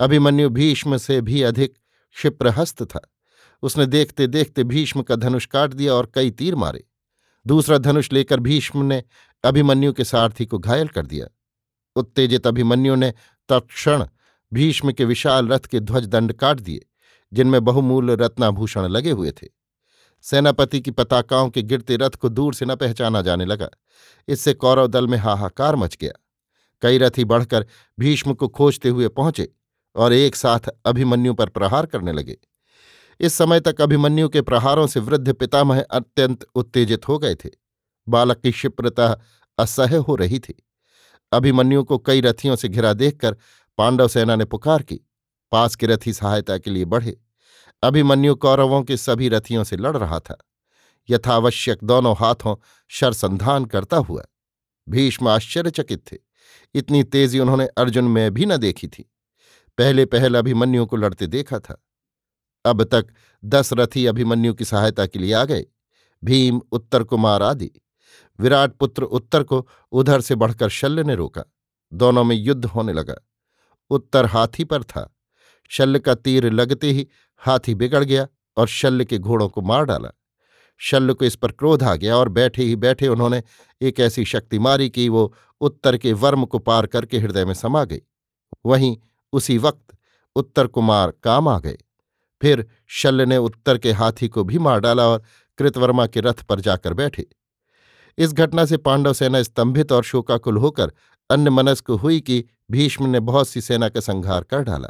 अभिमन्यु 0.00 0.50
भीष्म 0.50 0.96
से 0.96 1.20
भी 1.20 1.42
अधिक 1.42 1.74
क्षिप्रहस्त 2.14 2.82
था। 2.82 3.14
उसने 3.62 3.86
देखते 3.86 4.26
देखते 4.26 4.64
भीष्म 4.64 5.02
का 5.02 5.16
धनुष 5.16 5.46
काट 5.46 5.70
दिया 5.70 5.94
और 5.94 6.12
कई 6.14 6.30
तीर 6.30 6.54
मारे। 6.54 6.84
दूसरा 7.46 7.78
धनुष 7.78 8.12
लेकर 8.12 8.40
भीष्म 8.40 8.82
ने 8.82 9.04
अभिमन्यु 9.44 9.92
के 9.92 10.04
सारथी 10.04 10.46
को 10.46 10.58
घायल 10.58 10.88
कर 10.88 11.06
दिया। 11.06 11.26
उत्तेजित 11.96 12.46
अभिमन्यु 12.46 12.94
ने 12.94 13.14
तत्क्षण 13.48 14.06
भीष्म 14.52 14.92
के 14.92 15.04
विशाल 15.04 15.48
रथ 15.48 15.60
के 15.60 15.80
ध्वज 15.80 16.06
दंड 16.06 16.32
काट 16.32 16.60
दिए। 16.60 16.86
जिनमें 17.34 17.64
बहुमूल्य 17.64 18.14
रत्नाभूषण 18.14 18.86
लगे 18.86 19.10
हुए 19.10 19.30
थे। 19.30 19.48
सेनापति 20.22 20.80
की 20.80 20.90
पताकाओं 20.90 21.50
के 21.50 21.62
गिरते 21.62 21.96
रथ 21.96 22.10
को 22.10 22.28
दूर 22.28 22.54
से 22.54 22.66
न 22.66 22.76
पहचाना 22.76 23.22
जाने 23.22 23.44
लगा। 23.44 23.68
इससे 24.28 24.54
कौरव 24.54 24.86
दल 24.86 25.06
में 25.06 25.18
हाहाकार 25.18 25.76
मच 25.76 25.96
गया। 26.00 26.12
कई 26.82 26.98
रथी 26.98 27.24
बढ़कर 27.24 27.66
भीष्म 27.98 28.34
को 28.34 28.48
खोजते 28.48 28.88
हुए 28.88 29.08
पहुँचे 29.08 29.52
और 29.96 30.12
एक 30.12 30.36
साथ 30.36 30.60
अभिमन्यु 30.84 31.34
पर 31.34 31.48
प्रहार 31.48 31.86
करने 31.86 32.12
लगे। 32.12 32.36
इस 33.20 33.34
समय 33.34 33.60
तक 33.60 33.80
अभिमन्यु 33.80 34.28
के 34.28 34.42
प्रहारों 34.42 34.86
से 34.86 35.00
वृद्ध 35.00 35.32
पितामह 35.32 35.82
अत्यंत 35.82 36.46
उत्तेजित 36.54 37.08
हो 37.08 37.18
गए 37.18 37.34
थे। 37.34 37.50
बालक 38.08 38.40
की 38.40 38.50
क्षिप्रता 38.50 39.20
असह्य 39.58 39.96
हो 39.96 40.14
रही 40.16 40.38
थी। 40.38 40.66
अभिमन्यु 41.32 41.84
को 41.84 41.98
कई 41.98 42.20
रथियों 42.20 42.56
से 42.56 42.68
घिरा 42.68 42.92
देखकर 42.92 43.36
पांडव 43.78 44.08
सेना 44.08 44.36
ने 44.36 44.44
पुकार 44.44 44.82
की। 44.82 45.00
पास 45.52 45.76
के 45.76 45.86
रथी 45.86 46.12
सहायता 46.12 46.58
के 46.58 46.70
लिए 46.70 46.84
बढ़े। 46.84 47.20
अभिमन्यु 47.84 48.34
कौरवों 48.34 48.82
के 48.82 48.96
सभी 48.96 49.28
रथियों 49.28 49.64
से 49.64 49.76
लड़ 49.76 49.96
रहा 49.96 50.20
था। 50.20 50.36
यथावश्यक 51.10 51.78
दोनों 51.84 52.16
हाथों 52.16 52.56
शरसंधान 52.88 53.64
करता 53.64 53.96
हुआ। 53.96 54.24
भीष्म 54.88 55.28
आश्चर्यचकित 55.28 56.12
थे। 56.12 56.16
इतनी 56.74 57.04
तेज़ी 57.04 57.38
उन्होंने 57.38 57.66
अर्जुन 57.66 58.04
में 58.04 58.34
भी 58.34 58.46
न 58.46 58.56
देखी 58.56 58.88
थी। 58.88 59.12
पहले 59.78 60.06
पहल 60.06 60.34
अभिमन्यु 60.34 60.86
को 60.86 60.96
लड़ते 60.96 61.26
देखा 61.26 61.58
था। 61.58 61.84
अब 62.66 62.84
तक 62.84 63.06
दस 63.44 63.72
रथी 63.72 64.06
अभिमन्यु 64.06 64.54
की 64.54 64.64
सहायता 64.64 65.06
के 65.06 65.18
लिए 65.18 65.32
आ 65.32 65.44
गए। 65.44 65.66
भीम 66.24 66.60
उत्तर 66.72 67.04
कुमार 67.04 67.42
आदि। 67.42 67.70
विराट 68.40 68.72
पुत्र 68.72 69.02
उत्तर 69.02 69.42
को 69.42 69.68
उधर 69.92 70.20
से 70.20 70.34
बढ़कर 70.34 70.68
शल्य 70.68 71.02
ने 71.02 71.14
रोका। 71.14 71.44
दोनों 71.92 72.24
में 72.24 72.36
युद्ध 72.36 72.64
होने 72.64 72.92
लगा। 72.92 73.14
उत्तर 73.90 74.26
हाथी 74.26 74.64
पर 74.64 74.82
था। 74.82 75.10
शल्य 75.68 75.98
का 75.98 76.14
तीर 76.14 76.52
लगते 76.52 76.90
ही 76.90 77.08
हाथी 77.46 77.74
बिगड़ 77.74 78.04
गया 78.04 78.26
और 78.56 78.68
शल्य 78.68 79.04
के 79.04 79.18
घोड़ों 79.18 79.48
को 79.48 79.62
मार 79.62 79.84
डाला। 79.84 80.10
शल्य 80.78 81.14
को 81.14 81.24
इस 81.24 81.36
पर 81.36 81.52
क्रोध 81.52 81.82
आ 81.82 81.94
गया 81.94 82.16
और 82.16 82.28
बैठे 82.28 82.62
ही 82.62 82.76
बैठे 82.76 83.08
उन्होंने 83.08 83.42
एक 83.82 84.00
ऐसी 84.00 84.24
शक्ति 84.24 84.58
मारी 84.58 84.90
कि 84.90 85.08
वो 85.08 85.34
उत्तर 85.60 85.96
के 85.96 86.12
वर्म 86.12 86.44
को 86.44 86.58
पार 86.58 86.86
करके 86.86 87.18
हृदय 87.18 87.44
में 87.44 87.54
समा 87.54 87.84
गई। 87.84 88.00
वहीं 88.66 88.96
उसी 89.32 89.58
वक्त 89.58 89.96
उत्तर 90.36 90.66
कुमार 90.66 91.12
काम 91.22 91.48
आ 91.48 91.58
गए। 91.58 91.78
फिर 92.42 92.66
शल्य 92.86 93.26
ने 93.26 93.36
उत्तर 93.36 93.78
के 93.78 93.92
हाथी 93.92 94.28
को 94.28 94.44
भी 94.44 94.58
मार 94.58 94.80
डाला 94.80 95.06
और 95.06 95.22
कृतवर्मा 95.58 96.06
के 96.06 96.20
रथ 96.20 96.42
पर 96.42 96.60
जाकर 96.60 96.94
बैठे। 96.94 97.26
इस 98.18 98.32
घटना 98.32 98.64
से 98.64 98.76
पांडव 98.76 99.12
सेना 99.12 99.42
स्तंभित 99.42 99.92
और 99.92 100.02
शोकाकुल 100.02 100.56
होकर 100.56 100.92
अन्य 101.30 101.50
मनस्क 101.50 101.90
हुई 101.90 102.20
कि 102.20 102.44
भीष्म 102.70 103.06
ने 103.06 103.20
बहुत 103.20 103.48
सी 103.48 103.60
सेना 103.60 103.88
का 103.88 104.00
संहार 104.00 104.42
कर 104.42 104.62
डाला। 104.62 104.88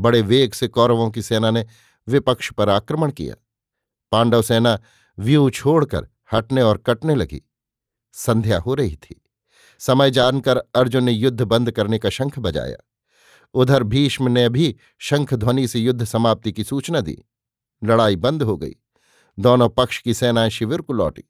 बड़े 0.00 0.22
वेग 0.22 0.52
से 0.52 0.68
कौरवों 0.68 1.10
की 1.10 1.22
सेना 1.22 1.50
ने 1.50 1.66
विपक्ष 2.08 2.52
पर 2.52 2.68
आक्रमण 2.68 3.10
किया। 3.10 3.34
पांडव 4.12 4.42
सेना 4.42 4.78
व्यू 5.18 5.50
छोड़कर 5.50 6.08
हटने 6.32 6.62
और 6.62 6.78
कटने 6.78 7.14
लगी। 7.14 7.42
संध्या 8.12 8.58
हो 8.58 8.74
रही 8.74 8.96
थी। 8.96 9.24
समय 9.78 10.10
जानकर 10.10 10.56
अर्जुन 10.56 11.04
ने 11.04 11.12
युद्ध 11.12 11.42
बंद 11.42 11.70
करने 11.70 11.98
का 11.98 12.08
शंख 12.10 12.38
बजाया। 12.38 12.76
उधर 13.54 13.82
भीष्म 13.82 14.28
ने 14.28 14.48
भी 14.48 14.76
शंख 14.98 15.34
ध्वनि 15.34 15.68
से 15.68 15.80
युद्ध 15.80 16.04
समाप्ति 16.04 16.52
की 16.52 16.64
सूचना 16.64 17.00
दी। 17.00 17.24
लड़ाई 17.84 18.16
बंद 18.16 18.42
हो 18.42 18.56
गई। 18.56 18.76
दोनों 19.38 19.68
पक्ष 19.68 19.98
की 19.98 20.14
सेनाएँ 20.14 20.50
शिविर 20.50 20.80
को 20.80 20.92
लौटी। 20.92 21.24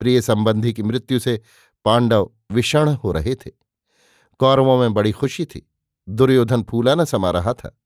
प्रिय 0.00 0.20
संबंधी 0.20 0.72
की 0.72 0.82
मृत्यु 0.82 1.18
से 1.18 1.40
पांडव 1.84 2.30
विषण 2.52 2.88
हो 2.88 3.12
रहे 3.12 3.34
थे। 3.34 3.50
कौरवों 4.38 4.80
में 4.80 4.94
बड़ी 4.94 5.12
खुशी 5.12 5.44
थी। 5.44 5.72
दुर्योधन 6.08 6.62
फूला 6.62 6.94
न 6.94 7.04
समा 7.04 7.30
रहा 7.30 7.52
था। 7.52 7.79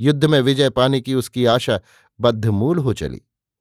युद्ध 0.00 0.24
में 0.24 0.40
विजय 0.40 0.70
पाने 0.70 1.00
की 1.00 1.14
उसकी 1.14 1.44
आशा 1.44 1.80
बद्धमूल 2.20 2.78
हो 2.78 2.92
चली। 2.92 3.20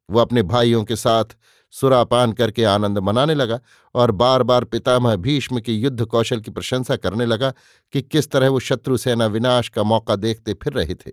वो 0.10 0.20
अपने 0.20 0.44
भाइयों 0.44 0.84
के 0.84 0.96
साथ 0.96 1.26
सुरापान 1.72 2.34
करके 2.34 2.64
आनंद 2.64 2.98
मनाने 2.98 3.36
लगा 3.36 3.60
और 3.96 4.12
बार 4.12 4.44
बार 4.44 4.64
पितामह 4.64 5.16
भीष्म 5.16 5.60
के 5.60 5.74
युद्ध 5.74 6.06
कौशल 6.06 6.40
की 6.40 6.52
प्रशंसा 6.52 6.96
करने 6.96 7.26
लगा 7.26 7.54
कि 7.94 8.02
किस 8.02 8.32
तरह 8.32 8.50
वो 8.50 8.60
शत्रु 8.60 8.98
सेना 8.98 9.26
विनाश 9.26 9.70
का 9.70 9.84
मौका 9.84 10.16
देखते 10.16 10.54
फिर 10.54 10.74
रहे 10.74 10.96
थे। 10.96 11.12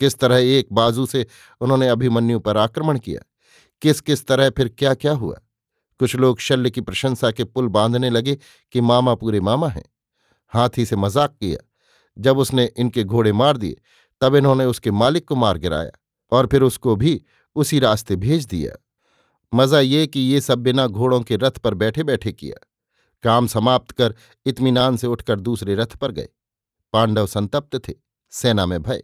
किस 0.00 0.18
तरह 0.18 0.36
एक 0.36 0.68
बाजू 0.72 1.06
से 1.06 1.26
उन्होंने 1.60 1.88
अभिमन्यु 1.88 2.40
पर 2.40 2.56
आक्रमण 2.56 2.98
किया? 2.98 3.20
किस 3.82 4.00
किस 4.00 4.26
तरह 4.26 4.50
फिर 4.50 4.68
क्या 4.68 4.94
क्या 4.94 5.12
हुआ? 5.12 5.36
कुछ 5.98 6.16
लोग 6.16 6.38
शल्य 6.38 6.70
की 6.70 6.80
प्रशंसा 6.80 7.30
के 7.30 7.44
पुल 7.44 7.68
बांधने 7.68 8.10
लगे 8.10 8.38
कि 8.72 8.80
मामा 8.80 9.14
पूरे 9.14 9.40
मामा 9.40 9.68
हैं। 9.68 9.84
हाथी 10.48 10.86
से 10.86 10.96
मज़ाक 10.96 11.30
किया। 11.30 11.67
जब 12.18 12.38
उसने 12.38 12.70
इनके 12.76 13.04
घोड़े 13.04 13.32
मार 13.32 13.56
दिए, 13.56 13.76
तब 14.20 14.34
इन्होंने 14.34 14.64
उसके 14.64 14.90
मालिक 14.90 15.24
को 15.24 15.36
मार 15.36 15.58
गिराया 15.58 15.90
और 16.32 16.46
फिर 16.46 16.62
उसको 16.62 16.96
भी 16.96 17.20
उसी 17.56 17.78
रास्ते 17.78 18.16
भेज 18.16 18.46
दिया। 18.46 18.72
मज़ा 19.52 19.80
ये 19.80 20.06
कि 20.06 20.20
ये 20.20 20.40
सब 20.40 20.58
बिना 20.58 20.86
घोड़ों 20.86 21.20
के 21.20 21.36
रथ 21.36 21.58
पर 21.58 21.74
बैठे 21.74 22.02
बैठे 22.02 22.32
किया। 22.32 22.66
काम 23.24 23.46
समाप्त 23.46 23.90
कर 23.90 24.14
इत्मीनान 24.46 24.96
से 24.96 25.06
उठकर 25.06 25.40
दूसरे 25.40 25.74
रथ 25.74 25.96
पर 25.96 26.12
गए। 26.12 26.28
पांडव 26.92 27.26
संतप्त 27.26 27.88
थे, 27.88 27.94
सेना 28.32 28.66
में 28.66 28.82
भय, 28.82 29.02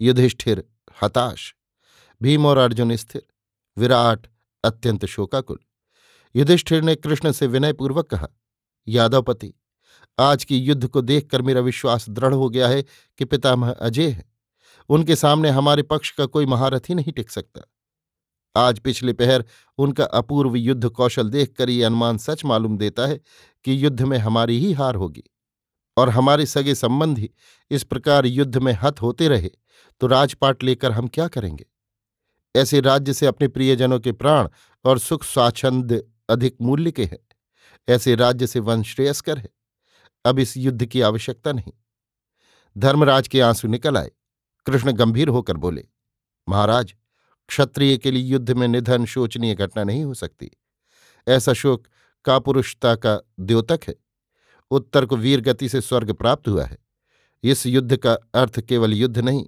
युधिष्ठिर 0.00 0.64
हताश, 1.02 1.54
भीम 2.20 2.46
और 2.46 2.58
अर्जुन 2.58 2.96
स्थिर, 2.96 3.22
विराट 3.76 4.26
अत्यंत 4.64 5.04
शोकाकुल। 5.06 5.58
युधिष्ठिर 6.34 6.82
ने 6.82 6.94
कृष्ण 6.94 7.32
से 7.32 7.46
विनयपूर्वक 7.46 8.06
कहा, 8.06 8.28
यादवपति 8.88 9.52
आज 10.18 10.44
की 10.44 10.58
युद्ध 10.58 10.86
को 10.86 11.00
देखकर 11.00 11.42
मेरा 11.42 11.60
विश्वास 11.60 12.08
दृढ़ 12.10 12.34
हो 12.34 12.48
गया 12.48 12.68
है 12.68 12.82
कि 13.18 13.24
पितामह 13.24 13.70
अजय 13.70 14.08
है। 14.08 14.24
उनके 14.88 15.16
सामने 15.16 15.50
हमारे 15.50 15.82
पक्ष 15.82 16.10
का 16.10 16.26
कोई 16.26 16.46
महारथी 16.46 16.94
नहीं 16.94 17.12
टिक 17.12 17.30
सकता। 17.30 17.60
आज 18.56 18.78
पिछले 18.78 19.12
पहर 19.12 19.44
उनका 19.78 20.04
अपूर्व 20.04 20.56
युद्ध 20.56 20.88
कौशल 20.88 21.28
देखकर 21.30 21.70
ये 21.70 21.84
अनुमान 21.84 22.18
सच 22.18 22.44
मालूम 22.44 22.78
देता 22.78 23.06
है 23.06 23.20
कि 23.64 23.84
युद्ध 23.84 24.02
में 24.02 24.18
हमारी 24.18 24.58
ही 24.58 24.72
हार 24.72 24.94
होगी। 24.94 25.22
और 25.96 26.08
हमारे 26.08 26.46
सगे 26.46 26.74
संबंधी 26.74 27.30
इस 27.70 27.84
प्रकार 27.84 28.26
युद्ध 28.26 28.56
में 28.56 28.72
हत 28.72 29.02
होते 29.02 29.28
रहे 29.28 29.50
तो 30.00 30.06
राजपाट 30.06 30.62
लेकर 30.62 30.92
हम 30.92 31.08
क्या 31.08 31.28
करेंगे? 31.28 31.66
ऐसे 32.56 32.80
राज्य 32.80 33.12
से 33.12 33.26
अपने 33.26 33.48
प्रियजनों 33.48 34.00
के 34.00 34.12
प्राण 34.12 34.48
और 34.84 34.98
सुख 34.98 35.24
स्वाच्छंद 35.24 36.02
अधिक 36.28 36.56
मूल्य 36.62 36.92
के 36.92 37.04
हैं। 37.04 37.18
ऐसे 37.88 38.14
राज्य 38.14 38.46
से 38.46 38.60
वंश 38.60 38.94
श्रेयस्कर 38.94 39.38
है। 39.38 39.48
अब 40.24 40.38
इस 40.38 40.56
युद्ध 40.56 40.86
की 40.86 41.00
आवश्यकता 41.00 41.52
नहीं। 41.52 41.72
धर्मराज 42.78 43.28
के 43.28 43.40
आँसू 43.40 43.68
निकल 43.68 43.96
आए। 43.96 44.10
कृष्ण 44.66 44.92
गंभीर 44.92 45.28
होकर 45.28 45.56
बोले, 45.56 45.86
महाराज, 46.48 46.94
क्षत्रिय 47.48 47.96
के 47.96 48.10
लिए 48.10 48.22
युद्ध 48.22 48.50
में 48.50 48.68
निधन 48.68 49.04
शोचनीय 49.04 49.54
घटना 49.54 49.84
नहीं 49.84 50.04
हो 50.04 50.14
सकती। 50.14 50.50
ऐसा 51.28 51.52
शोक 51.52 51.86
कापुरुषता 52.24 52.94
का 52.94 53.20
द्योतक 53.40 53.80
है। 53.88 53.94
उत्तर 54.70 55.06
को 55.06 55.16
वीर 55.16 55.40
गति 55.40 55.68
से 55.68 55.80
स्वर्ग 55.80 56.12
प्राप्त 56.12 56.48
हुआ 56.48 56.64
है। 56.64 56.78
इस 57.42 57.66
युद्ध 57.66 57.96
का 57.96 58.14
अर्थ 58.14 58.60
केवल 58.60 58.92
युद्ध 58.92 59.18
नहीं, 59.18 59.46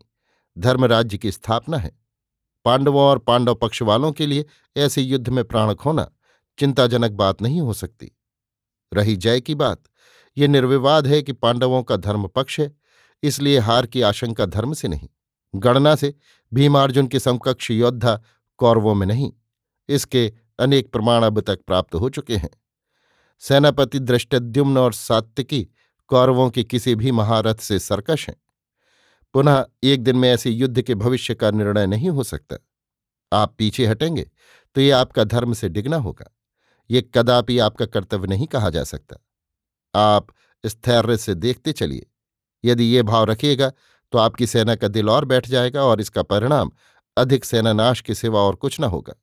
धर्मराज्य 0.58 1.18
की 1.18 1.32
स्थापना 1.32 1.76
है। 1.76 1.98
पांडवों 2.64 3.02
और 3.02 3.18
पांडव 3.18 3.54
पक्ष 3.54 3.82
वालों 3.82 4.12
के 4.12 4.26
लिए 4.26 4.46
ऐसे 4.76 5.02
युद्ध 5.02 5.28
में 5.28 5.44
प्राण 5.44 5.74
खोना 5.74 6.10
चिंताजनक 6.58 7.10
बात 7.10 7.42
नहीं 7.42 7.60
हो 7.60 7.72
सकती। 7.72 8.12
रही 8.94 9.16
जय 9.16 9.40
की 9.40 9.54
बात। 9.54 9.82
ये 10.36 10.48
निर्विवाद 10.48 11.06
है 11.06 11.22
कि 11.22 11.32
पांडवों 11.32 11.82
का 11.82 11.96
धर्म 11.96 12.26
पक्ष 12.26 12.58
है, 12.60 12.70
इसलिए 13.22 13.58
हार 13.58 13.86
की 13.86 14.02
आशंका 14.02 14.46
धर्म 14.46 14.72
से 14.74 14.88
नहीं, 14.88 15.08
गणना 15.54 15.94
से 15.94 16.14
भीमार्जुन 16.52 17.06
के 17.06 17.18
समकक्ष 17.20 17.70
योद्धा 17.70 18.20
कौरवों 18.60 18.94
में 18.94 19.06
नहीं, 19.06 19.32
इसके 19.88 20.32
अनेक 20.58 20.90
प्रमाण 20.92 21.22
अब 21.22 21.40
तक 21.40 21.60
प्राप्त 21.66 21.94
हो 21.94 22.08
चुके 22.10 22.36
हैं। 22.36 22.50
सेनापति 23.42 23.98
दृष्टद्युम्न 23.98 24.78
और 24.78 24.92
सात्विकी 24.92 25.62
कौरवों 26.10 26.48
के 26.50 26.64
किसी 26.64 26.94
भी 26.94 27.10
महारथ 27.12 27.60
से 27.60 27.78
सरकश 27.78 28.28
हैं। 28.28 28.36
पुनः 29.34 29.64
एक 29.84 30.02
दिन 30.02 30.16
में 30.16 30.28
ऐसे 30.30 30.50
युद्ध 30.50 30.82
के 30.82 30.94
भविष्य 30.94 31.34
का 31.34 31.50
निर्णय 31.50 31.86
नहीं 31.86 32.10
हो 32.10 32.22
सकता। 32.24 32.56
आप 33.32 33.54
पीछे 33.58 33.86
हटेंगे 33.86 34.26
तो 34.76 34.80
ये 34.80 34.90
आपका 34.90 35.24
धर्म 35.24 35.52
से 35.52 35.68
डिगना 35.68 35.96
होगा। 35.98 36.30
ये 36.90 37.02
कदापि 37.14 37.58
आपका 37.58 37.86
कर्तव्य 37.86 38.28
नहीं 38.28 38.46
कहा 38.46 38.70
जा 38.70 38.82
सकता। 38.84 39.16
आप 39.94 40.26
स्थैर्य 40.64 41.16
से 41.16 41.34
देखते 41.34 41.72
चलिए। 41.72 42.06
यदि 42.64 42.84
ये 42.84 43.02
भाव 43.02 43.24
रखिएगा 43.24 43.72
तो 44.12 44.18
आपकी 44.18 44.46
सेना 44.46 44.74
का 44.74 44.88
दिल 44.88 45.08
और 45.10 45.24
बैठ 45.24 45.46
जाएगा 45.48 45.82
और 45.82 46.00
इसका 46.00 46.22
परिणाम 46.22 46.70
अधिक 47.16 47.44
सेनानाश 47.44 48.00
के 48.00 48.14
सिवा 48.14 48.40
और 48.40 48.54
कुछ 48.54 48.80
न 48.80 48.84
होगा। 48.84 49.14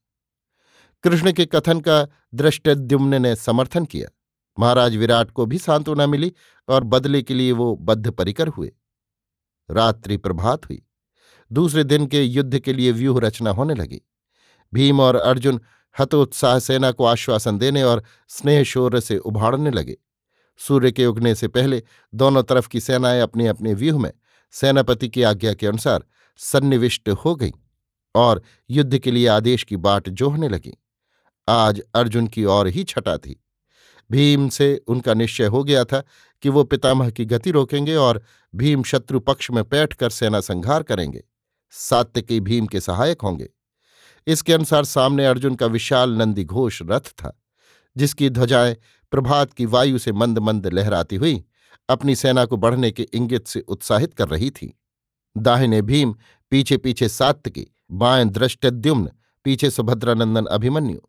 कृष्ण 1.04 1.32
के 1.32 1.46
कथन 1.46 1.80
का 1.80 2.08
दृष्टद्युम्न 2.34 3.22
ने 3.22 3.36
समर्थन 3.36 3.86
किया। 3.86 4.10
महाराज 4.58 4.96
विराट 4.96 5.32
को 5.32 5.46
भी 5.46 5.58
सांत्वना 5.58 6.08
मिली 6.08 6.32
और 6.68 6.84
बदले 6.84 7.22
के 7.22 7.34
लिए 7.34 7.52
वो 7.52 7.76
बद्ध 7.76 8.12
परिकर 8.12 8.48
हुए। 8.48 8.72
रात्रि 9.70 10.18
प्रभात 10.18 10.66
हुई। 10.66 10.82
दूसरे 11.52 11.84
दिन 11.84 12.08
के 12.08 12.24
युद्ध 12.24 12.60
के 12.60 12.74
लिए 12.74 12.92
व्यूह 12.92 13.20
रचना 13.22 13.50
होने 13.50 13.74
लगी। 13.74 14.02
भीम 14.74 15.00
और 15.00 15.16
अर्जुन 15.16 15.62
हतोत्साह 15.96 16.60
सेना 16.60 16.92
को 16.92 17.06
आश्वासन 17.06 17.58
देने 17.58 17.84
और 17.84 18.04
स्नेह 18.28 18.64
शौर्य 18.64 19.02
से 19.02 19.18
उभाड़ने 19.18 19.72
लगे। 19.72 19.98
सूर्य 20.60 20.92
के 20.92 21.06
उगने 21.06 21.36
से 21.36 21.48
पहले 21.48 21.84
दोनों 22.16 22.44
तरफ़ 22.44 22.68
की 22.68 22.80
सेनाएँ 22.80 23.22
अपने 23.22 23.48
अपने 23.48 23.74
व्यूह 23.74 24.02
में 24.02 24.12
सेनापति 24.52 25.10
की 25.10 25.24
आज्ञा 25.24 25.54
के 25.54 25.68
अनुसार 25.68 26.04
सन्निविष्ट 26.38 27.10
हो 27.10 27.36
गई 27.36 27.52
और 28.16 28.42
युद्ध 28.70 28.98
के 28.98 29.12
लिए 29.12 29.28
आदेश 29.28 29.64
की 29.64 29.78
बाट 29.78 30.10
जोहने 30.10 30.50
लगी। 30.50 30.74
आज 31.50 31.82
अर्जुन 31.96 32.28
की 32.28 32.46
और 32.46 32.68
ही 32.68 32.84
छटा 32.84 33.18
थी। 33.18 33.44
भीम 34.12 34.50
से 34.50 34.82
उनका 34.88 35.14
निश्चय 35.14 35.46
हो 35.46 35.64
गया 35.64 35.84
था 35.84 36.04
कि 36.42 36.50
वो 36.50 36.64
पितामह 36.64 37.10
की 37.10 37.26
गति 37.26 37.52
रोकेंगे 37.52 37.96
और 37.96 38.24
भीम 38.56 38.84
शत्रु 38.84 39.20
पक्ष 39.20 39.52
में 39.52 39.64
बैठकर 39.64 40.10
सेना 40.10 40.40
संहार 40.40 40.84
करेंगे। 40.84 41.24
सात्यकी 41.72 42.40
भीम 42.40 42.66
के 42.66 42.82
सहायक 42.82 43.22
होंगे। 43.22 43.50
इसके 44.28 44.54
अनुसार 44.54 44.86
सामने 44.86 45.26
अर्जुन 45.26 45.56
का 45.56 45.66
विशाल 45.66 46.16
नंदी 46.16 46.44
घोष 46.44 46.82
रथ 46.86 47.02
था। 47.02 47.42
जिसकी 47.98 48.30
ध्वजाएँ 48.30 48.78
प्रभात 49.12 49.54
की 49.54 49.66
वायु 49.66 49.98
से 49.98 50.12
मंद 50.12 50.40
मंद 50.40 50.68
लहराती 50.68 51.16
हुई, 51.16 51.44
अपनी 51.90 52.16
सेना 52.16 52.46
को 52.46 52.58
बढ़ने 52.58 52.92
के 52.92 53.04
इंगित 53.04 53.48
से 53.48 53.60
उत्साहित 53.60 54.14
कर 54.14 54.28
रही 54.28 54.50
थी। 54.50 54.80
दाहिने 55.38 55.82
भीम 55.82 56.16
पीछे 56.50 56.78
पीछे 56.78 57.10
सात्यकी 57.10 57.68
बाएँ 57.92 58.26
दृष्टद्युम्न 58.26 59.12
पीछे 59.44 59.70
सुभद्रानंदन 59.70 60.46
अभिमन्यु। 60.46 61.00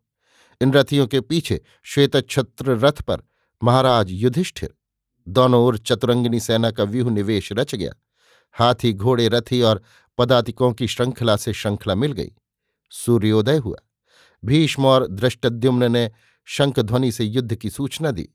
इन 0.61 0.73
रथियों 0.73 1.07
के 1.07 1.21
पीछे 1.21 1.61
श्वेत 1.83 2.29
छत्र 2.29 2.71
रथ 2.71 3.01
पर 3.01 3.21
महाराज 3.63 4.11
युधिष्ठिर। 4.11 4.73
दोनों 5.27 5.63
ओर 5.63 5.77
चतुरंगिनी 5.77 6.39
सेना 6.39 6.71
का 6.71 6.83
व्यूह 6.83 7.11
निवेश 7.11 7.49
रच 7.53 7.75
गया। 7.75 7.91
हाथी, 8.51 8.93
घोड़े, 8.93 9.27
रथी 9.27 9.61
और 9.61 9.81
पदातिकों 10.17 10.73
की 10.73 10.87
श्रृंखला 10.87 11.35
से 11.35 11.53
श्रृंखला 11.53 11.95
मिल 11.95 12.11
गई। 12.11 12.31
सूर्योदय 12.89 13.57
हुआ। 13.57 13.77
भीष्म 14.45 14.85
और 14.85 15.07
दृष्टद्युम्न 15.07 15.91
ने 15.91 16.11
शंखध्वनि 16.47 17.11
से 17.11 17.25
युद्ध 17.25 17.55
की 17.55 17.69
सूचना 17.69 18.11
दी। 18.11 18.27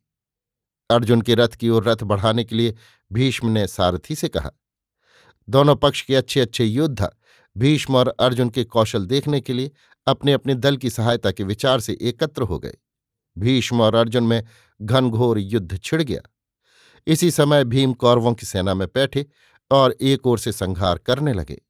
अर्जुन 0.91 1.23
के 1.23 1.35
रथ 1.35 1.49
की 1.49 1.69
ओर 1.69 1.89
रथ 1.89 2.03
बढ़ाने 2.03 2.45
के 2.45 2.57
लिए 2.57 2.75
भीष्म 3.11 3.49
ने 3.49 3.67
सारथी 3.67 4.15
से 4.15 4.29
कहा, 4.29 4.51
दोनों 5.49 5.77
पक्ष 5.77 6.03
के 6.03 6.15
अच्छे 6.15 6.41
अच्छे 6.41 6.65
योद्धा 6.65 7.11
भीष्म 7.57 7.97
और 7.97 8.09
अर्जुन 8.21 8.49
के 8.51 8.65
कौशल 8.65 9.07
देखने 9.07 9.41
के 9.41 9.53
लिए 9.53 9.71
अपने 10.07 10.33
अपने 10.33 10.55
दल 10.55 10.77
की 10.77 10.91
सहायता 10.91 11.31
के 11.31 11.45
विचार 11.45 11.81
से 11.81 11.97
एकत्र 12.01 12.43
हो 12.43 12.59
गए। 12.59 12.77
भीष्म 13.37 13.81
और 13.81 13.95
अर्जुन 13.95 14.25
में 14.25 14.43
घनघोर 14.81 15.39
युद्ध 15.39 15.79
छिड़ 15.79 16.03
गया। 16.03 16.21
इसी 17.07 17.31
समय 17.31 17.65
भीम 17.65 17.93
कौरवों 17.93 18.33
की 18.35 18.47
सेना 18.47 18.75
में 18.75 18.87
बैठे 18.89 19.27
और 19.71 19.97
एक 20.01 20.27
ओर 20.27 20.39
से 20.39 20.53
संहार 20.53 20.99
करने 20.99 21.33
लगे। 21.33 21.61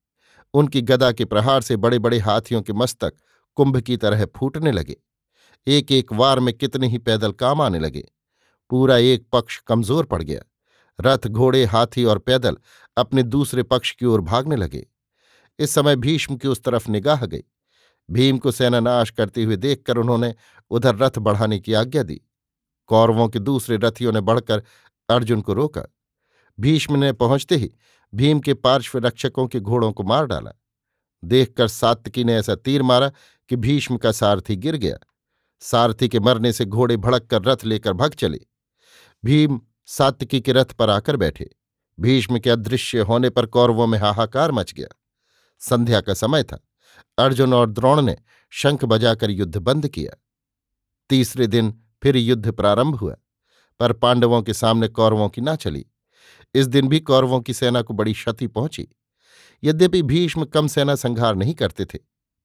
उनकी 0.55 0.83
गदा 0.83 1.11
के 1.13 1.25
प्रहार 1.25 1.63
से 1.63 1.77
बड़े 1.77 1.99
बड़े 1.99 2.19
हाथियों 2.19 2.63
के 2.63 2.73
मस्तक 2.73 3.13
कुंभ 3.57 3.81
की 3.81 3.97
तरह 3.97 4.25
फूटने 4.37 4.73
लगे। 4.73 4.97
एक 5.69 5.93
एक 5.93 6.13
वार 6.13 6.41
में 6.41 6.55
कितने 6.55 6.89
ही 6.89 6.99
पैदल 6.99 7.33
काम 7.33 7.61
आने 7.61 7.79
लगे। 7.79 8.05
पूरा 8.71 8.97
एक 8.97 9.27
पक्ष 9.33 9.59
कमज़ोर 9.59 10.05
पड़ 10.05 10.23
गया। 10.23 10.41
रथ, 11.01 11.27
घोड़े, 11.29 11.65
हाथी 11.65 12.05
और 12.05 12.19
पैदल 12.19 12.57
अपने 12.97 13.23
दूसरे 13.23 13.63
पक्ष 13.63 13.93
की 13.93 14.07
ओर 14.07 14.21
भागने 14.21 14.57
लगे। 14.57 14.87
इस 15.59 15.71
समय 15.71 15.97
भीष्म 15.97 16.37
की 16.37 16.49
उस 16.49 16.63
तरफ़ 16.63 16.91
निगाह 16.91 17.27
गई। 17.27 17.43
भीम 18.11 18.39
को 18.39 18.51
सेना 18.51 18.81
नाश 18.81 19.11
करते 19.11 19.45
हुए 19.45 19.57
देखकर 19.57 19.97
उन्होंने 19.97 20.35
उधर 20.71 20.97
रथ 20.97 21.19
बढ़ाने 21.19 21.59
की 21.59 21.73
आज्ञा 21.73 22.03
दी। 22.03 22.21
कौरवों 22.87 23.29
के 23.29 23.39
दूसरे 23.39 23.77
रथियों 23.77 24.13
ने 24.13 24.21
बढ़कर 24.21 24.63
अर्जुन 25.09 25.41
को 25.41 25.53
रोका। 25.53 25.83
भीष्म 26.61 26.97
ने 26.97 27.13
पहुँचते 27.13 27.57
ही 27.57 27.73
भीम 28.15 28.41
के 28.41 28.55
पार्श्व 28.55 28.99
रक्षकों 28.99 29.47
के 29.47 29.61
घोड़ों 29.61 29.93
को 29.93 30.03
मार 30.03 30.27
डाला। 30.27 30.53
देखकर 31.25 31.69
सात्विकी 31.69 32.25
ने 32.25 32.37
ऐसा 32.37 32.55
तीर 32.55 32.83
मारा 32.83 33.13
कि 33.49 33.57
भीष्म 33.57 33.97
का 33.97 34.13
सारथी 34.13 34.57
गिर 34.57 34.77
गया। 34.77 34.97
सारथी 35.61 36.09
के 36.09 36.21
मरने 36.21 36.53
से 36.53 36.65
घोड़े 36.65 36.97
भड़क 36.97 37.27
कर 37.27 37.43
रथ 37.43 37.65
लेकर 37.65 37.93
भग 37.93 38.15
चले। 38.15 38.41
भीम 39.25 39.61
सात्विकी 39.87 40.41
के 40.41 40.53
रथ 40.53 40.65
पर 40.65 40.91
आकर 40.91 41.17
बैठे। 41.17 41.51
भीष्म 42.01 42.39
के 42.39 42.51
अदृश्य 42.51 43.01
होने 43.01 43.31
पर 43.31 43.47
कौरवों 43.47 43.87
में 43.87 43.99
हाहाकार 43.99 44.53
मच 44.53 44.73
गया। 44.73 44.89
संध्या 45.59 46.01
का 46.01 46.15
समय 46.15 46.43
था। 46.43 46.59
अर्जुन 47.19 47.55
और 47.55 47.71
द्रोण 47.71 48.03
ने 48.03 48.17
शंख 48.51 48.85
बजाकर 48.85 49.31
युद्ध 49.31 49.57
बंद 49.57 49.89
किया। 49.89 50.23
तीसरे 51.11 51.47
दिन 51.47 51.83
फिर 52.03 52.17
युद्ध 52.17 52.53
प्रारंभ 52.53 52.95
हुआ, 52.95 53.17
पर 53.81 53.93
पांडवों 53.93 54.43
के 54.43 54.55
सामने 54.55 54.89
कौरवों 54.89 55.29
की 55.29 55.41
ना 55.41 55.57
चली। 55.57 55.87
इस 56.55 56.67
दिन 56.67 56.89
भी 56.89 57.01
कौरवों 57.01 57.41
की 57.41 57.55
सेना 57.55 57.83
को 57.83 57.95
बड़ी 57.95 58.13
क्षति 58.13 58.47
पहुँची। 58.47 58.89
यद्यपि 59.65 60.03
भीष्म 60.03 60.45
कम 60.45 60.67
सेना 60.67 60.95
संहार 60.95 61.35
नहीं 61.35 61.55
करते 61.55 61.85
थे 61.85 61.99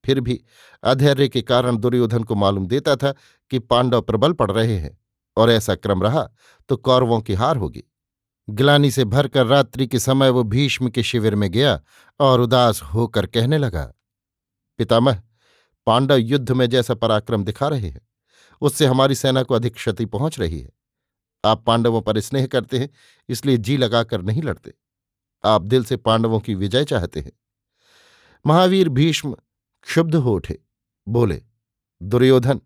फिर 0.06 0.20
भी 0.20 0.40
अधैर्य 0.84 1.28
के 1.28 1.42
कारण 1.42 1.78
दुर्योधन 1.78 2.24
को 2.24 2.36
मालूम 2.36 2.68
देता 2.68 2.96
था 2.96 3.14
कि 3.52 3.60
पांडव 3.60 4.02
प्रबल 4.02 4.34
पड़ 4.34 4.52
रहे 4.52 4.78
हैं, 4.78 4.98
और 5.38 5.52
ऐसा 5.52 5.76
क्रम 5.76 6.04
रहा 6.04 6.30
तो 6.70 6.78
कौरवों 6.78 7.20
की 7.22 7.34
हार 7.34 7.58
होगी। 7.58 7.84
ग्लानी 8.48 8.92
से 8.92 9.06
भरकर 9.06 9.46
रात्रि 9.46 9.88
के 9.88 10.00
समय 10.00 10.30
वो 10.30 10.44
भीष्म 10.46 10.90
के 10.90 11.04
शिविर 11.04 11.36
में 11.36 11.50
गया 11.52 11.80
और 12.20 12.42
उदास 12.42 12.82
होकर 12.84 13.26
कहने 13.26 13.58
लगा, 13.58 13.84
पितामह, 14.80 15.22
पांडव 15.88 16.16
युद्ध 16.16 16.52
में 16.52 16.70
जैसा 16.70 16.94
पराक्रम 16.96 17.44
दिखा 17.44 17.68
रहे 17.68 17.90
हैं, 17.90 18.02
उससे 18.62 18.86
हमारी 18.86 19.16
सेना 19.16 19.44
को 19.44 19.56
अधिक 19.56 19.74
क्षति 19.74 20.06
पहुँच 20.08 20.40
रही 20.40 20.60
है। 20.60 20.70
आप 21.44 21.64
पांडवों 21.66 22.02
पर 22.02 22.20
स्नेह 22.20 22.46
करते 22.48 22.80
हैं, 22.80 22.90
इसलिए 23.30 23.58
जी 23.58 23.78
लगाकर 23.78 24.22
नहीं 24.22 24.42
लड़ते। 24.44 24.74
आप 25.44 25.62
दिल 25.64 25.84
से 25.84 25.98
पांडवों 25.98 26.40
की 26.40 26.56
विजय 26.56 26.84
चाहते 26.86 27.20
हैं। 27.20 27.32
महावीर 28.46 28.90
भीष्म 28.90 29.36
क्षुब्ध 29.84 30.16
हो 30.16 30.34
उठे। 30.34 30.60
बोले, 31.08 31.42
दुर्योधन, 32.04 32.62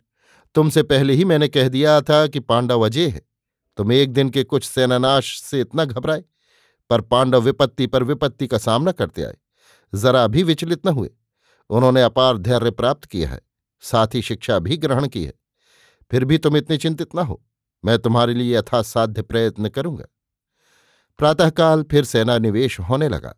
तुमसे 0.55 0.83
पहले 0.83 1.13
ही 1.13 1.25
मैंने 1.25 1.47
कह 1.47 1.69
दिया 1.69 2.01
था 2.01 2.27
कि 2.27 2.39
पांडव 2.39 2.81
अजय 2.81 3.07
है। 3.07 3.21
तुम 3.77 3.91
एक 3.91 4.13
दिन 4.13 4.29
के 4.29 4.43
कुछ 4.43 4.63
सेनानाश 4.63 5.41
से 5.41 5.61
इतना 5.61 5.85
घबराए, 5.85 6.23
पर 6.89 7.01
पांडव 7.01 7.41
विपत्ति 7.41 7.87
पर 7.87 8.03
विपत्ति 8.03 8.47
का 8.47 8.57
सामना 8.57 8.91
करते 8.91 9.23
आए। 9.23 9.35
जरा 9.95 10.27
भी 10.27 10.43
विचलित 10.43 10.85
न 10.85 10.89
हुए। 10.89 11.09
उन्होंने 11.69 12.01
अपार 12.01 12.37
धैर्य 12.37 12.71
प्राप्त 12.71 13.05
किया 13.05 13.29
है, 13.29 13.41
साथ 13.81 14.07
ही 14.13 14.21
शिक्षा 14.21 14.59
भी 14.59 14.77
ग्रहण 14.77 15.07
की 15.07 15.25
है। 15.25 15.33
फिर 16.11 16.25
भी 16.25 16.37
तुम 16.37 16.57
इतने 16.57 16.77
चिंतित 16.77 17.15
न 17.15 17.19
हो। 17.19 17.45
मैं 17.85 17.99
तुम्हारे 17.99 18.33
लिए 18.33 18.57
यथासाध्य 18.57 19.21
प्रयत्न 19.21 19.69
करूँगा। 19.69 20.05
प्रातःकाल 21.17 21.83
फिर 21.83 22.03
सेना 22.03 22.37
निवेश 22.37 22.79
होने 22.79 23.09
लगा। 23.09 23.35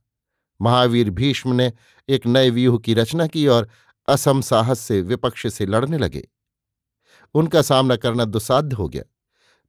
महावीर 0.62 1.10
भीष्म 1.10 1.54
ने 1.54 1.74
एक 2.10 2.26
नए 2.26 2.50
व्यूह 2.50 2.80
की 2.80 2.93
रचना 2.93 3.28
की 3.28 3.48
और 3.48 3.70
असम 4.08 4.41
साहस 4.41 4.80
से 4.80 5.02
विपक्ष 5.02 5.48
से 5.48 5.65
लड़ने 5.65 5.98
लगे। 5.98 6.28
उनका 7.34 7.62
सामना 7.62 7.96
करना 7.96 8.26
दुसाध्य 8.26 8.76
हो 8.76 8.89
गया। 8.89 9.04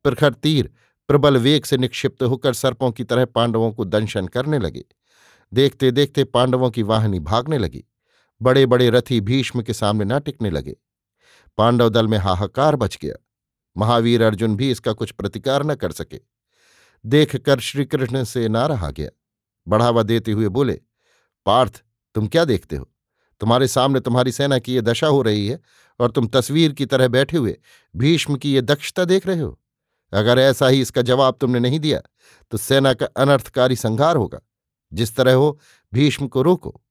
प्रखर 0.04 0.32
तीर, 0.32 0.70
प्रबल 1.08 1.36
वेग 1.36 1.64
से 1.64 1.76
निक्षिप्त 1.76 2.22
होकर 2.22 2.52
सर्पों 2.52 2.92
की 2.92 3.04
तरह 3.04 3.24
पांडवों 3.24 3.72
को 3.72 3.84
दंशन 3.84 4.26
करने 4.26 4.58
लगे। 4.58 4.84
देखते 5.54 5.90
देखते 5.90 6.24
पांडवों 6.24 6.70
की 6.70 6.82
वाहनी 6.82 7.20
भागने 7.20 7.58
लगी। 7.58 7.84
बड़े 8.42 8.66
बड़े 8.66 8.90
रथी 8.90 9.20
भीष्म 9.20 9.62
के 9.62 9.74
सामने 9.74 10.04
न 10.04 10.20
टिकने 10.20 10.50
लगे। 10.50 10.76
पांडव 11.58 11.88
दल 11.88 12.08
में 12.08 12.18
हाहाकार 12.18 12.76
बच 12.76 12.98
गया। 13.02 13.14
महावीर 13.76 14.22
अर्जुन 14.22 14.56
भी 14.56 14.70
इसका 14.70 14.92
कुछ 14.92 15.10
प्रतिकार 15.10 15.64
न 15.64 15.74
कर 15.74 15.92
सके। 15.92 16.20
देखकर 17.06 17.60
श्रीकृष्ण 17.60 18.24
से 18.24 18.48
ना 18.48 18.66
रहा 18.66 18.90
गया। 18.90 19.10
बढ़ावा 19.68 20.02
देते 20.02 20.32
हुए 20.32 20.48
बोले, 20.48 20.80
पार्थ, 21.46 21.82
तुम 22.14 22.26
क्या 22.26 22.44
देखते 22.44 22.76
हो? 22.76 22.90
तुम्हारे 23.40 23.68
सामने 23.68 24.00
तुम्हारी 24.00 24.32
सेना 24.32 24.58
की 24.58 24.74
ये 24.74 24.80
दशा 24.80 25.06
हो 25.06 25.22
रही 25.22 25.46
है 25.48 25.60
और 26.00 26.10
तुम 26.10 26.26
तस्वीर 26.26 26.72
की 26.72 26.86
तरह 26.86 27.08
बैठे 27.08 27.36
हुए 27.36 27.56
भीष्म 27.96 28.36
की 28.36 28.52
ये 28.54 28.60
दक्षता 28.62 29.04
देख 29.04 29.26
रहे 29.26 29.40
हो। 29.40 29.58
अगर 30.12 30.38
ऐसा 30.38 30.68
ही 30.68 30.80
इसका 30.80 31.02
जवाब 31.02 31.36
तुमने 31.40 31.60
नहीं 31.60 31.80
दिया 31.80 32.00
तो 32.50 32.58
सेना 32.58 32.92
का 32.94 33.06
अनर्थकारी 33.06 33.76
संहार 33.76 34.16
होगा। 34.16 34.40
जिस 34.92 35.16
तरह 35.16 35.34
हो, 35.34 35.60
भीष्म 35.92 36.26
को 36.28 36.42
रोको। 36.42 36.82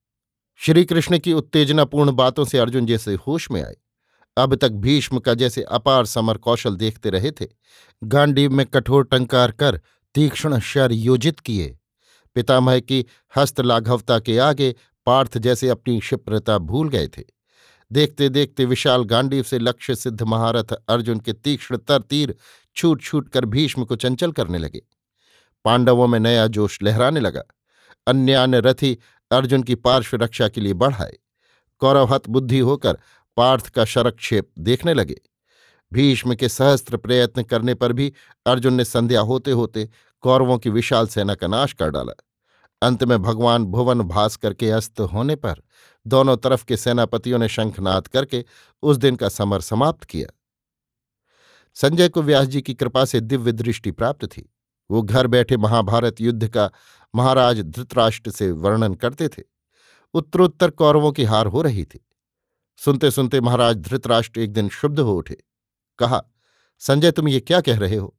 श्रीकृष्ण 0.59 1.19
की 1.19 1.33
उत्तेजनापूर्ण 1.33 2.11
बातों 2.11 2.45
से 2.45 2.57
अर्जुन 2.57 2.85
जैसे 2.85 3.15
होश 3.27 3.49
में 3.51 3.63
आए। 3.63 3.75
अब 4.37 4.55
तक 4.55 4.69
भीष्म 4.69 5.19
का 5.19 5.33
जैसे 5.33 5.63
अपार 5.63 6.05
समर 6.05 6.37
कौशल 6.37 6.75
देखते 6.75 7.09
रहे 7.09 7.31
थे, 7.31 7.47
गांडीव 8.03 8.51
में 8.51 8.65
कठोर 8.65 9.03
टंकार 9.03 9.51
कर 9.51 9.81
तीक्ष्ण 10.15 10.59
शर 10.59 10.91
योजित 10.91 11.39
किए। 11.39 11.76
पितामह 12.37 12.79
की 12.79 13.05
हस्तलाघवता 13.35 14.19
के 14.19 14.37
आगे 14.37 14.75
पार्थ 15.05 15.37
जैसे 15.37 15.69
अपनी 15.69 15.99
क्षिप्रता 15.99 16.57
भूल 16.57 16.89
गए 16.89 17.07
थे। 17.07 17.23
देखते 17.91 18.29
देखते 18.29 18.65
विशाल 18.65 19.03
गांडीव 19.03 19.43
से 19.43 19.59
लक्ष्य 19.59 19.95
सिद्ध 19.95 20.21
महारथ 20.23 20.73
अर्जुन 20.89 21.19
के 21.19 21.33
तीक्ष्ण 21.33 21.77
तर 21.77 22.01
तीर 22.01 22.35
छूट 22.75 23.01
छूट 23.01 23.29
कर 23.29 23.45
भीष्म 23.45 23.85
को 23.85 23.95
चंचल 23.95 24.31
करने 24.31 24.57
लगे। 24.57 24.81
पांडवों 25.65 26.07
में 26.07 26.19
नया 26.19 26.47
जोश 26.47 26.79
लहराने 26.83 27.19
लगा। 27.19 27.43
अन्य 28.07 28.33
अन्य 28.33 28.59
रथी 28.59 28.97
अर्जुन 29.31 29.63
की 29.63 29.75
पार्श्व 29.75 30.17
रक्षा 30.17 30.47
के 30.47 30.61
लिए 30.61 30.73
बढ़ाए। 30.73 31.17
कौरवहत 31.79 32.29
बुद्धि 32.29 32.59
होकर 32.59 32.97
पार्थ 33.37 33.69
का 33.69 33.85
शरक्षेप 33.85 34.51
देखने 34.59 34.93
लगे। 34.93 35.21
भीष्म 35.91 36.35
के 36.35 36.49
सहस्त्र 36.49 36.97
प्रयत्न 36.97 37.43
करने 37.43 37.73
पर 37.73 37.93
भी 37.93 38.13
अर्जुन 38.45 38.73
ने 38.73 38.85
संध्या 38.85 39.21
होते 39.21 39.51
होते 39.51 39.89
कौरवों 40.21 40.57
की 40.57 40.69
विशाल 40.69 41.07
सेना 41.07 41.35
का 41.35 41.47
नाश 41.47 41.73
कर 41.73 41.89
डाला। 41.89 42.13
अंत 42.81 43.03
में 43.03 43.21
भगवान 43.21 43.65
भुवन 43.65 44.01
भास्कर 44.01 44.53
के 44.53 44.71
अस्त 44.71 44.99
होने 44.99 45.35
पर 45.35 45.61
दोनों 46.07 46.37
तरफ़ 46.37 46.65
के 46.65 46.77
सेनापतियों 46.77 47.39
ने 47.39 47.47
शंखनाद 47.47 48.07
करके 48.07 48.45
उस 48.81 48.97
दिन 48.97 49.15
का 49.15 49.29
समर 49.29 49.61
समाप्त 49.61 50.03
किया। 50.03 50.37
संजय 51.73 52.09
को 52.09 52.21
व्यास 52.21 52.47
जी 52.47 52.61
की 52.61 52.73
कृपा 52.73 53.05
से 53.05 53.19
दिव्य 53.19 53.51
दृष्टि 53.51 53.91
प्राप्त 53.91 54.25
थी। 54.25 54.53
वो 54.91 55.01
घर 55.01 55.27
बैठे 55.27 55.57
महाभारत 55.57 56.21
युद्ध 56.21 56.47
का 56.47 56.71
महाराज 57.15 57.61
धृतराष्ट्र 57.61 58.31
से 58.31 58.51
वर्णन 58.51 58.93
करते 58.93 59.27
थे। 59.27 59.43
उत्तरोत्तर 60.13 60.69
कौरवों 60.69 61.11
की 61.11 61.23
हार 61.23 61.45
हो 61.45 61.61
रही 61.61 61.85
थी। 61.85 62.07
सुनते 62.77 63.11
सुनते 63.11 63.41
महाराज 63.41 63.77
धृतराष्ट्र 63.77 64.39
एक 64.39 64.53
दिन 64.53 64.69
शुद्ध 64.69 64.99
हो 64.99 65.13
उठे। 65.13 65.37
कहा, 65.99 66.21
संजय, 66.79 67.11
तुम 67.11 67.27
ये 67.27 67.39
क्या 67.39 67.61
कह 67.61 67.77
रहे 67.77 67.95
हो? 67.95 68.17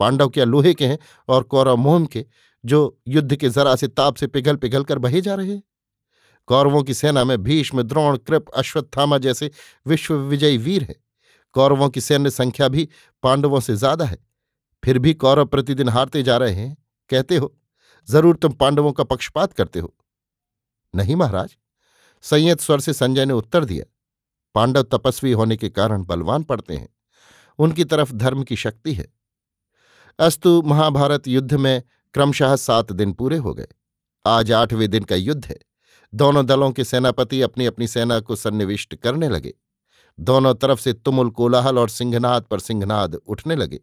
पांडव 0.00 0.28
क्या 0.28 0.44
लोहे 0.44 0.74
के 0.74 0.86
हैं 0.86 0.98
और 1.28 1.42
कौरव 1.42 1.76
मोहम 1.76 2.06
के? 2.06 2.26
जो 2.64 2.98
युद्ध 3.08 3.36
के 3.36 3.48
जरा 3.48 3.74
से 3.76 3.88
ताप 3.88 4.16
से 4.16 4.26
पिघल 4.26 4.56
पिघल 4.56 4.84
कर 4.84 4.98
बहे 4.98 5.20
जा 5.20 5.34
रहे। 5.34 5.58
कौरवों 6.48 6.82
की 6.82 6.94
सेना 6.94 7.24
में 7.24 7.42
भीष्म, 7.42 7.82
द्रोण, 7.82 8.16
कृप, 8.16 8.48
अश्वत्थामा 8.48 9.18
जैसे 9.18 9.50
विश्व 9.86 10.14
विजयी 10.14 10.58
वीर 10.58 10.82
हैं। 10.82 10.96
कौरवों 11.54 11.88
की 11.88 12.00
सैन्य 12.00 12.30
संख्या 12.30 12.68
भी 12.68 12.88
पांडवों 13.22 13.60
से 13.60 13.76
ज़्यादा 13.76 14.04
है। 14.04 14.18
फिर 14.82 14.98
भी 14.98 15.14
कौरव 15.14 15.44
प्रतिदिन 15.44 15.88
हारते 15.88 16.22
जा 16.22 16.36
रहे 16.36 16.54
हैं। 16.54 16.76
कहते 17.10 17.36
हो, 17.36 17.54
ज़रूर 18.08 18.36
तुम 18.36 18.52
पांडवों 18.52 18.92
का 18.92 19.04
पक्षपात 19.04 19.52
करते 19.52 19.78
हो। 19.78 19.94
नहीं 20.94 21.16
महाराज, 21.16 21.56
संयत 22.24 22.60
स्वर 22.60 22.80
से 22.80 22.92
संजय 22.92 23.24
ने 23.24 23.32
उत्तर 23.32 23.64
दिया। 23.64 23.84
पांडव 24.54 24.82
तपस्वी 24.82 25.32
होने 25.32 25.56
के 25.56 25.68
कारण 25.68 26.04
बलवान 26.04 26.42
पड़ते 26.42 26.76
हैं। 26.76 26.88
उनकी 27.58 27.84
तरफ़ 27.84 28.12
धर्म 28.12 28.42
की 28.42 28.56
शक्ति 28.56 28.92
है। 28.94 29.06
अस्तु 30.18 30.62
महाभारत 30.62 31.28
युद्ध 31.28 31.54
में 31.54 31.82
क्रमशः 32.14 32.56
सात 32.56 32.92
दिन 32.92 33.12
पूरे 33.12 33.36
हो 33.36 33.54
गए। 33.54 33.66
आज 34.26 34.52
आठवें 34.52 34.90
दिन 34.90 35.04
का 35.04 35.14
युद्ध 35.14 35.46
है। 35.46 35.58
दोनों 36.14 36.46
दलों 36.46 36.70
के 36.72 36.84
सेनापति 36.84 37.42
अपनी 37.42 37.66
अपनी 37.66 37.88
सेना 37.88 38.20
को 38.20 38.36
सन्निविष्ट 38.36 38.94
करने 38.94 39.28
लगे। 39.28 39.54
दोनों 40.20 40.54
तरफ़ 40.54 40.80
से 40.80 40.92
तुमुल 40.92 41.30
कोलाहल 41.30 41.78
और 41.78 41.88
सिंहनाद 41.88 42.42
पर 42.42 42.60
सिंहनाद 42.60 43.14
उठने 43.14 43.56
लगे। 43.56 43.80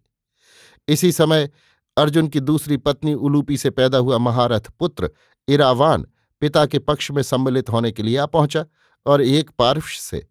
इसी 0.88 1.12
समय 1.12 1.50
अर्जुन 1.98 2.28
की 2.28 2.40
दूसरी 2.40 2.78
पत्नी 2.78 3.14
उलूपी 3.14 3.58
से 3.58 3.70
पैदा 3.70 3.98
हुआ 3.98 4.18
महारथ 4.18 4.62
पुत्र 4.80 5.10
इरावान 5.48 6.08
पिता 6.42 6.66
के 6.66 6.80
पक्ष 6.80 7.12
में 7.12 7.24
सम्मिलित 7.24 7.70
होने 7.70 7.92
के 7.92 8.04
लिए 8.04 8.18
आ 8.18 8.26
पहुँचा 8.26 8.66
और 9.06 9.22
एक 9.22 9.50
पार्श्व 9.50 10.02
से 10.02 10.28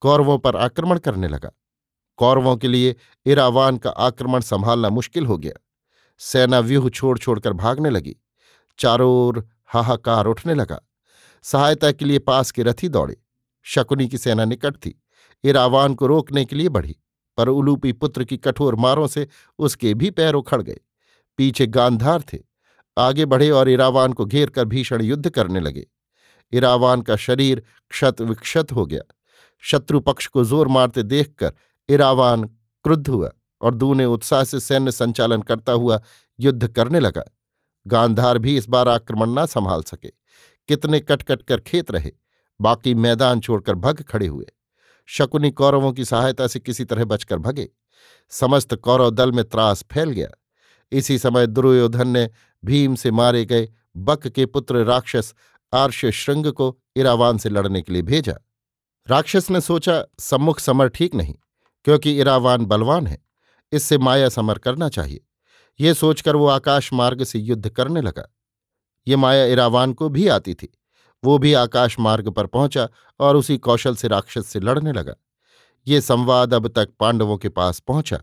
कौरवों 0.00 0.38
पर 0.38 0.56
आक्रमण 0.56 0.98
करने 0.98 1.28
लगा। 1.28 1.50
कौरवों 2.16 2.56
के 2.56 2.68
लिए 2.68 2.96
इरावान 3.26 3.76
का 3.76 3.90
आक्रमण 3.90 4.40
संभालना 4.40 4.88
मुश्किल 4.88 5.26
हो 5.26 5.38
गया। 5.38 5.64
सेना 6.20 6.60
व्यूह 6.60 6.88
छोड़ 6.90 7.18
छोड़कर 7.18 7.52
भागने 7.52 7.90
लगी। 7.90 8.16
चारों 8.78 9.10
ओर 9.16 9.46
हाहाकार 9.66 10.26
उठने 10.26 10.54
लगा। 10.54 10.80
सहायता 11.44 11.92
के 11.92 12.04
लिए 12.04 12.18
पास 12.18 12.50
के 12.50 12.62
रथी 12.62 12.88
दौड़े। 12.88 13.16
शकुनी 13.66 14.08
की 14.08 14.18
सेना 14.18 14.44
निकट 14.44 14.76
थी। 14.76 15.02
इरावान 15.44 15.94
को 15.94 16.06
रोकने 16.06 16.44
के 16.44 16.56
लिए 16.56 16.68
बढ़ी, 16.68 16.96
पर 17.38 17.48
उलूपी 17.48 17.92
पुत्र 17.92 18.24
की 18.24 18.36
कठोर 18.36 18.74
मारों 18.74 19.06
से 19.06 19.26
उसके 19.58 19.94
भी 19.94 20.10
पैर 20.10 20.34
उखड़ 20.34 20.62
गए। 20.62 20.78
पीछे 21.38 21.66
गांधार 21.66 22.22
थे। 22.32 22.38
आगे 22.96 23.26
बढ़े 23.26 23.50
और 23.50 23.68
इरावान 23.68 24.12
को 24.12 24.24
घेर 24.24 24.50
कर 24.50 24.64
भीषण 24.64 25.02
युद्ध 25.02 25.30
करने 25.30 25.60
लगे। 25.60 25.86
इरावान 26.52 27.02
का 27.02 27.16
शरीर 27.16 27.62
क्षत 27.90 28.20
विक्षत 28.20 28.72
हो 28.72 28.86
गया। 28.86 29.02
शत्रु 29.62 30.00
पक्ष 30.00 30.26
को 30.26 30.44
ज़ोर 30.44 30.68
मारते 30.68 31.02
देखकर 31.02 31.52
इरावान 31.88 32.44
क्रुद्ध 32.84 33.08
हुआ। 33.08 33.30
और 33.60 33.74
दूने 33.74 34.04
उत्साह 34.04 34.44
से 34.44 34.60
सैन्य 34.60 34.92
संचालन 34.92 35.42
करता 35.42 35.72
हुआ 35.72 36.00
युद्ध 36.40 36.68
करने 36.68 37.00
लगा। 37.00 37.24
गांधार 37.86 38.38
भी 38.38 38.56
इस 38.56 38.68
बार 38.68 38.88
आक्रमण 38.88 39.38
न 39.38 39.46
संभाल 39.46 39.82
सके। 39.82 40.08
कितने 40.68 41.00
कटकट 41.00 41.42
कर 41.42 41.60
खेत 41.60 41.90
रहे। 41.90 42.12
बाकी 42.60 42.94
मैदान 42.94 43.40
छोड़कर 43.40 43.74
भग 43.74 44.02
खड़े 44.02 44.26
हुए। 44.26 44.46
शकुनी 45.06 45.50
कौरवों 45.50 45.92
की 45.92 46.04
सहायता 46.04 46.46
से 46.46 46.60
किसी 46.60 46.84
तरह 46.84 47.04
बचकर 47.04 47.38
भगे। 47.38 47.68
समस्त 48.32 48.74
कौरव 48.74 49.10
दल 49.10 49.32
में 49.32 49.44
त्रास 49.44 49.84
फैल 49.92 50.10
गया। 50.10 50.28
इसी 50.92 51.18
समय 51.18 51.46
दुर्योधन 51.46 52.08
ने 52.08 52.30
भीम 52.64 52.94
से 52.94 53.10
मारे 53.10 53.44
गए 53.44 53.68
बक 53.96 54.26
के 54.28 54.46
पुत्र 54.46 54.84
राक्षस 54.84 55.34
आर्ष 55.72 56.04
श्रृंग 56.06 56.46
को 56.46 56.78
इरावान 56.96 57.38
से 57.38 57.48
लड़ने 57.48 57.82
के 57.82 57.92
लिए 57.92 58.02
भेजा। 58.02 58.34
राक्षस 59.08 59.50
ने 59.50 59.60
सोचा 59.60 60.04
सम्मुख 60.18 60.58
समर 60.58 60.88
ठीक 60.88 61.14
नहीं, 61.14 61.34
क्योंकि 61.84 62.18
इरावान 62.18 62.66
बलवान 62.66 63.06
है। 63.06 63.27
इससे 63.72 63.98
माया 63.98 64.28
समर 64.28 64.58
करना 64.58 64.88
चाहिए। 64.88 65.20
ये 65.80 65.94
सोचकर 65.94 66.36
वो 66.36 66.46
आकाश 66.46 66.92
मार्ग 66.92 67.24
से 67.24 67.38
युद्ध 67.38 67.68
करने 67.68 68.00
लगा। 68.00 68.28
ये 69.08 69.16
माया 69.16 69.44
इरावान 69.44 69.92
को 69.92 70.08
भी 70.08 70.28
आती 70.28 70.54
थी। 70.54 70.68
वो 71.24 71.38
भी 71.38 71.52
आकाश 71.52 71.98
मार्ग 71.98 72.28
पर 72.30 72.46
पहुँचा 72.46 72.88
और 73.20 73.36
उसी 73.36 73.58
कौशल 73.58 73.96
से 73.96 74.08
राक्षस 74.08 74.46
से 74.46 74.60
लड़ने 74.60 74.92
लगा। 74.92 75.14
ये 75.86 76.00
संवाद 76.00 76.54
अब 76.54 76.68
तक 76.68 76.88
पांडवों 77.00 77.36
के 77.36 77.48
पास 77.48 77.80
पहुँचा। 77.80 78.22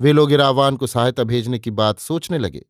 वे 0.00 0.12
लोग 0.12 0.32
इरावान 0.32 0.76
को 0.76 0.86
सहायता 0.86 1.24
भेजने 1.24 1.58
की 1.58 1.70
बात 1.70 1.98
सोचने 1.98 2.38
लगे। 2.38 2.66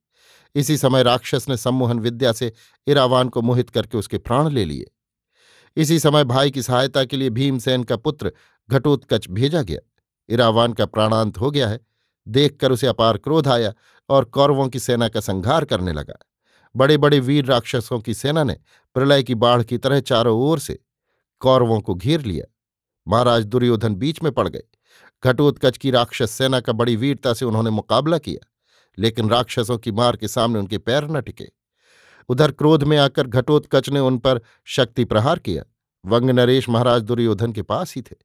इसी 0.55 0.77
समय 0.77 1.03
राक्षस 1.03 1.49
ने 1.49 1.57
सम्मोहन 1.57 2.01
विद्या 2.01 2.33
से 2.33 2.53
इरावान 2.87 3.29
को 3.29 3.43
मोहित 3.43 3.71
करके 3.71 3.99
उसके 3.99 4.19
प्राण 4.19 4.49
ले 4.49 4.65
लिए। 4.65 4.87
इसी 5.77 5.99
समय 5.99 6.25
भाई 6.25 6.51
की 6.51 6.63
सहायता 6.63 7.05
के 7.05 7.17
लिए 7.17 7.31
भीमसेन 7.31 7.85
का 7.85 7.97
पुत्र 7.97 8.33
घटोत्कच 8.71 9.31
भेजा 9.31 9.63
गया। 9.63 9.79
इरावान 10.29 10.73
का 10.73 10.87
प्राणांत 10.87 11.39
हो 11.39 11.51
गया 11.51 11.69
है। 11.69 11.81
देखकर 12.27 12.73
उसे 12.73 12.87
अपार 12.87 13.17
क्रोध 13.17 13.49
आया 13.49 13.73
और 14.09 14.25
कौरवों 14.25 14.69
की 14.69 14.79
सेना 14.79 15.09
का 15.09 15.21
संहार 15.21 15.65
करने 15.65 15.93
लगा। 15.93 16.19
बड़े 16.75 16.97
बड़े 16.97 17.21
वीर 17.21 17.45
राक्षसों 17.45 17.99
की 18.01 18.15
सेना 18.15 18.45
ने 18.45 18.57
प्रलय 18.97 19.23
की 19.23 19.35
बाढ़ 19.35 19.63
की 19.63 19.79
तरह 19.79 20.01
चारों 20.01 20.39
ओर 20.41 20.59
से 20.59 20.79
कौरवों 21.43 21.81
को 21.81 21.95
घेर 21.95 22.21
लिया। 22.21 22.45
महाराज 23.07 23.45
दुर्योधन 23.45 23.95
बीच 23.95 24.23
में 24.23 24.33
पड़ 24.33 24.49
गए। 24.49 24.63
घटोत्कच 25.23 25.77
की 25.79 25.91
राक्षस 25.91 26.31
सेना 26.31 26.61
का 26.61 26.73
बड़ी 26.73 26.97
वीरता 26.97 27.33
से 27.35 27.45
उन्होंने 27.45 27.71
मुकाबला 27.71 28.19
किया, 28.19 28.47
लेकिन 28.99 29.31
राक्षसों 29.31 29.79
की 29.79 29.93
मार 29.93 30.17
के 30.17 30.29
सामने 30.29 30.59
उनके 30.59 30.79
पैर 30.79 31.05
न 31.05 31.21
टिके। 31.21 31.49
उधर 32.29 32.51
क्रोध 32.51 32.85
में 32.85 32.97
आकर 32.99 33.27
घटोत्कच 33.27 33.89
ने 33.89 34.01
उन 34.01 34.19
पर 34.19 34.41
शक्ति 34.67 35.05
प्रहार 35.05 35.39
किया। 35.39 35.65
वंग 36.05 36.31
नरेश 36.31 36.69
महाराज 36.69 37.03
दुर्योधन 37.03 37.53
के 37.53 37.63
पास 37.63 37.95
ही 37.95 38.03
थे। 38.03 38.17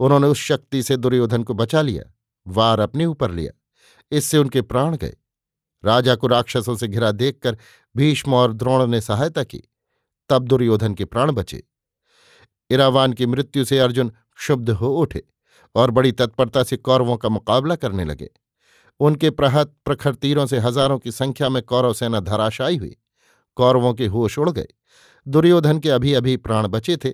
उन्होंने 0.00 0.26
उस 0.26 0.38
शक्ति 0.38 0.82
से 0.82 0.96
दुर्योधन 0.96 1.42
को 1.42 1.54
बचा 1.54 1.82
लिया, 1.82 2.02
वार 2.46 2.80
अपने 2.80 3.06
ऊपर 3.06 3.30
लिया, 3.30 3.52
इससे 4.12 4.38
उनके 4.38 4.62
प्राण 4.62 4.96
गए। 4.96 5.16
राजा 5.84 6.14
को 6.14 6.26
राक्षसों 6.26 6.76
से 6.76 6.88
घिरा 6.88 7.10
देखकर 7.12 7.56
भीष्म 7.94 8.34
और 8.34 8.52
द्रोण 8.52 8.86
ने 8.86 9.00
सहायता 9.00 9.44
की, 9.44 9.62
तब 10.30 10.46
दुर्योधन 10.48 10.94
के 10.94 11.04
प्राण 11.04 11.32
बचे। 11.32 11.62
इरावान 12.70 13.12
की 13.12 13.26
मृत्यु 13.26 13.64
से 13.64 13.78
अर्जुन 13.78 14.08
क्षुब्ध 14.08 14.70
हो 14.70 14.94
उठे 14.96 15.22
और 15.74 15.90
बड़ी 15.90 16.12
तत्परता 16.12 16.62
से 16.62 16.76
कौरवों 16.76 17.16
का 17.16 17.28
मुकाबला 17.28 17.76
करने 17.76 18.04
लगे। 18.04 18.30
उनके 19.00 19.30
प्रहत 19.30 19.74
प्रखर 19.84 20.14
तीरों 20.14 20.46
से 20.46 20.58
हज़ारों 20.58 20.98
की 20.98 21.12
संख्या 21.12 21.48
में 21.48 21.62
कौरव 21.62 21.92
सेना 21.92 22.20
धराशायी 22.20 22.76
हुई। 22.76 22.96
कौरवों 23.56 23.92
के 23.94 24.06
होश 24.06 24.38
उड़ 24.38 24.50
गए। 24.50 24.66
दुर्योधन 25.26 25.78
के 25.78 25.90
अभी 25.90 26.12
अभी 26.14 26.36
प्राण 26.36 26.66
बचे 26.68 26.96
थे 26.96 27.10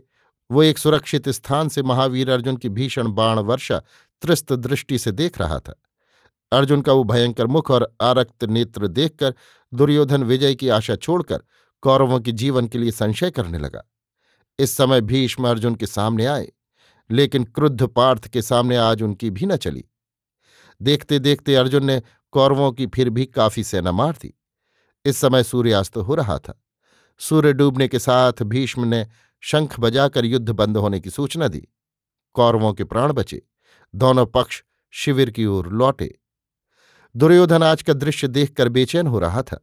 वो 0.53 0.63
एक 0.63 0.79
सुरक्षित 0.79 1.29
स्थान 1.29 1.69
से 1.69 1.83
महावीर 1.83 2.31
अर्जुन 2.31 2.57
की 2.57 2.69
भीषण 2.69 3.09
बाण 3.09 3.39
वर्षा 3.39 3.79
त्रिस्त 4.23 4.53
दृष्टि 4.53 4.99
से 4.99 5.13
देख 5.13 5.39
रहा 5.39 5.59
था। 5.59 5.75
अर्जुन 6.53 6.83
का 6.83 6.93
वो 6.93 7.05
भयंकर 7.05 7.47
मुख 7.47 7.71
और 7.71 7.97
आरक्त 8.01 8.45
नेत्र 8.45 8.87
देखकर 8.87 9.35
दुर्योधन 9.75 10.23
विजय 10.23 10.55
की 10.55 10.69
आशा 10.69 10.97
छोड़कर 10.97 11.43
कौरवों 11.83 12.21
के 12.21 12.33
जीवन 12.33 12.67
के 12.67 12.79
लिए 12.79 12.91
संशय 12.91 13.31
करने 13.31 13.59
लगा। 13.59 13.83
इस 14.59 14.77
समय 14.77 15.01
भीष्म 15.01 15.49
अर्जुन 15.49 15.75
के 15.75 15.87
सामने 15.87 16.27
आए, 16.27 16.53
लेकिन 17.11 17.45
क्रुद्ध 17.45 17.87
पार्थ 17.87 18.29
के 18.29 18.43
सामने 18.43 18.77
आज 18.77 19.03
उनकी 19.03 19.31
भी 19.31 19.47
न 19.47 19.57
चली। 19.57 19.85
देखते 20.83 21.19
देखते 21.19 21.55
अर्जुन 21.55 21.85
ने 21.85 22.03
कौरवों 22.31 22.73
की 22.73 22.87
फिर 22.87 23.11
भी 23.11 23.27
काफ़ी 23.27 23.65
सेना 23.65 23.93
मार 23.93 24.13
दी। 24.13 24.39
इस 25.05 25.17
समय 25.17 25.43
सूर्यास्त 25.43 25.97
हो 25.97 26.15
रहा 26.15 26.39
था। 26.39 26.63
सूर्य 27.19 27.53
डूबने 27.53 27.89
के 27.89 27.99
साथ 27.99 28.33
भीष्म 28.43 28.85
ने 28.85 29.07
शंख 29.43 29.79
बजाकर 29.81 30.25
युद्ध 30.25 30.51
बंद 30.51 30.77
होने 30.77 31.01
की 31.01 31.11
सूचना 31.11 31.49
दी। 31.49 31.67
कौरवों 32.37 32.73
के 32.73 32.85
प्राण 32.85 33.13
बचे। 33.13 33.43
दोनों 33.95 34.27
पक्ष 34.27 34.63
शिविर 34.95 35.31
की 35.31 35.47
ओर 35.47 35.69
लौटे। 35.69 36.15
दुर्योधन 37.15 37.63
आज 37.63 37.83
का 37.83 37.93
दृश्य 37.93 38.29
देखकर 38.29 38.69
बेचैन 38.69 39.07
हो 39.07 39.19
रहा 39.19 39.43
था। 39.43 39.59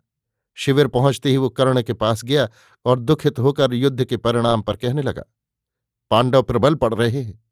शिविर 0.57 0.87
पहुँचते 0.87 1.29
ही 1.29 1.37
वो 1.37 1.49
कर्ण 1.49 1.81
के 1.81 1.93
पास 1.93 2.23
गया 2.25 2.47
और 2.85 2.99
दुखित 2.99 3.39
होकर 3.39 3.73
युद्ध 3.73 4.05
के 4.05 4.17
परिणाम 4.17 4.61
पर 4.61 4.75
कहने 4.75 5.01
लगा, 5.01 5.23
पांडव 6.11 6.43
प्रबल 6.43 6.75
पड़ 6.75 6.93
रहे 6.93 7.21
हैं। 7.21 7.43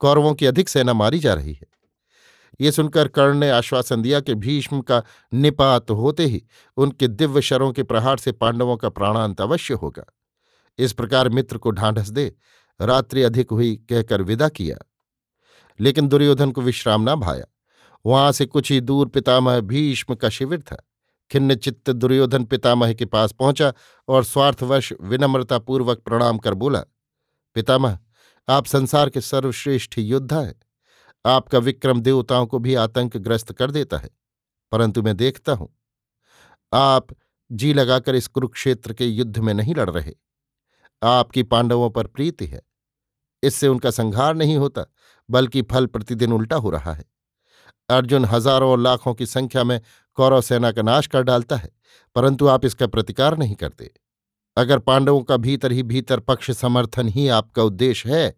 कौरवों 0.00 0.34
की 0.34 0.46
अधिक 0.46 0.68
सेना 0.68 0.92
मारी 0.92 1.18
जा 1.18 1.34
रही 1.34 1.52
है। 1.52 1.66
ये 2.60 2.72
सुनकर 2.72 3.08
कर्ण 3.08 3.38
ने 3.38 3.50
आश्वासन 3.50 4.02
दिया 4.02 4.20
कि 4.20 4.34
भीष्म 4.34 4.80
का 4.80 5.02
निपात 5.32 5.90
होते 5.90 6.26
ही 6.26 6.42
उनके 6.76 7.08
दिव्य 7.08 7.42
शरों 7.42 7.72
के 7.72 7.82
प्रहार 7.82 8.16
से 8.16 8.32
पांडवों 8.32 8.76
का 8.76 8.88
प्राणांत 8.88 9.40
अवश्य 9.40 9.74
होगा। 9.74 10.04
इस 10.78 10.92
प्रकार 10.92 11.28
मित्र 11.28 11.58
को 11.58 11.70
ढांढस 11.70 12.08
दे, 12.08 12.32
रात्रि 12.80 13.22
अधिक 13.22 13.50
हुई 13.50 13.74
कहकर 13.90 14.22
विदा 14.22 14.48
किया। 14.48 14.76
लेकिन 15.80 16.08
दुर्योधन 16.08 16.50
को 16.50 16.60
विश्राम 16.60 17.10
न 17.10 17.14
भाया। 17.14 17.44
वहाँ 18.04 18.32
से 18.32 18.46
कुछ 18.46 18.70
ही 18.72 18.80
दूर 18.80 19.08
पितामह 19.08 19.60
भीष्म 19.60 20.14
का 20.14 20.28
शिविर 20.28 20.60
था। 20.60 20.76
खिन्न 21.30 21.54
चित्त 21.54 21.90
दुर्योधन 21.90 22.44
पितामह 22.44 22.92
के 22.94 23.04
पास 23.04 23.32
पहुँचा 23.32 23.72
और 24.08 24.24
स्वार्थवश 24.24 24.92
विनम्रतापूर्वक 25.00 25.98
प्रणाम 25.98 26.38
कर 26.38 26.54
बोला, 26.54 26.80
पितामह, 27.56 27.98
आप 28.48 28.66
संसार 28.66 29.10
के 29.10 29.20
सर्वश्रेष्ठ 29.20 29.98
योद्धा 29.98 30.40
हैं। 30.40 30.54
आपका 31.24 31.58
विक्रम 31.58 32.00
देवताओं 32.00 32.46
को 32.46 32.58
भी 32.58 32.74
आतंकग्रस्त 32.74 33.52
कर 33.52 33.70
देता 33.70 33.98
है, 33.98 34.10
परंतु 34.72 35.02
मैं 35.02 35.16
देखता 35.16 35.52
हूँ। 35.52 35.68
आप 36.72 37.06
जी 37.50 37.72
लगाकर 37.72 38.14
इस 38.14 38.26
कुरुक्षेत्र 38.26 38.92
के 38.92 39.06
युद्ध 39.06 39.38
में 39.38 39.52
नहीं 39.54 39.74
लड़ 39.74 39.90
रहे। 39.90 40.12
आपकी 41.02 41.42
पांडवों 41.44 41.88
पर 41.90 42.06
प्रीति 42.08 42.46
है। 42.46 42.60
इससे 43.42 43.68
उनका 43.68 43.90
संहार 43.92 44.34
नहीं 44.36 44.56
होता, 44.56 44.84
बल्कि 45.28 45.62
फल 45.62 45.86
प्रतिदिन 45.86 46.32
उल्टा 46.32 46.56
हो 46.56 46.70
रहा 46.70 46.92
है। 46.92 47.04
अर्जुन 47.88 48.24
हज़ारों 48.24 48.70
और 48.70 48.78
लाखों 48.78 49.14
की 49.14 49.26
संख्या 49.26 49.64
में 49.64 49.80
कौरव 50.18 50.40
सेना 50.42 50.70
का 50.72 50.82
नाश 50.82 51.06
कर 51.06 51.22
डालता 51.22 51.56
है, 51.56 51.70
परंतु 52.16 52.46
आप 52.48 52.64
इसका 52.64 52.86
प्रतिकार 52.88 53.36
नहीं 53.38 53.54
करते। 53.56 53.90
अगर 54.56 54.78
पांडवों 54.80 55.22
का 55.22 55.36
भीतर 55.38 55.72
ही 55.72 55.82
भीतर 55.84 56.20
पक्ष 56.20 56.50
समर्थन 56.52 57.08
ही 57.08 57.28
आपका 57.30 57.62
उद्देश्य 57.64 58.10
है 58.12 58.34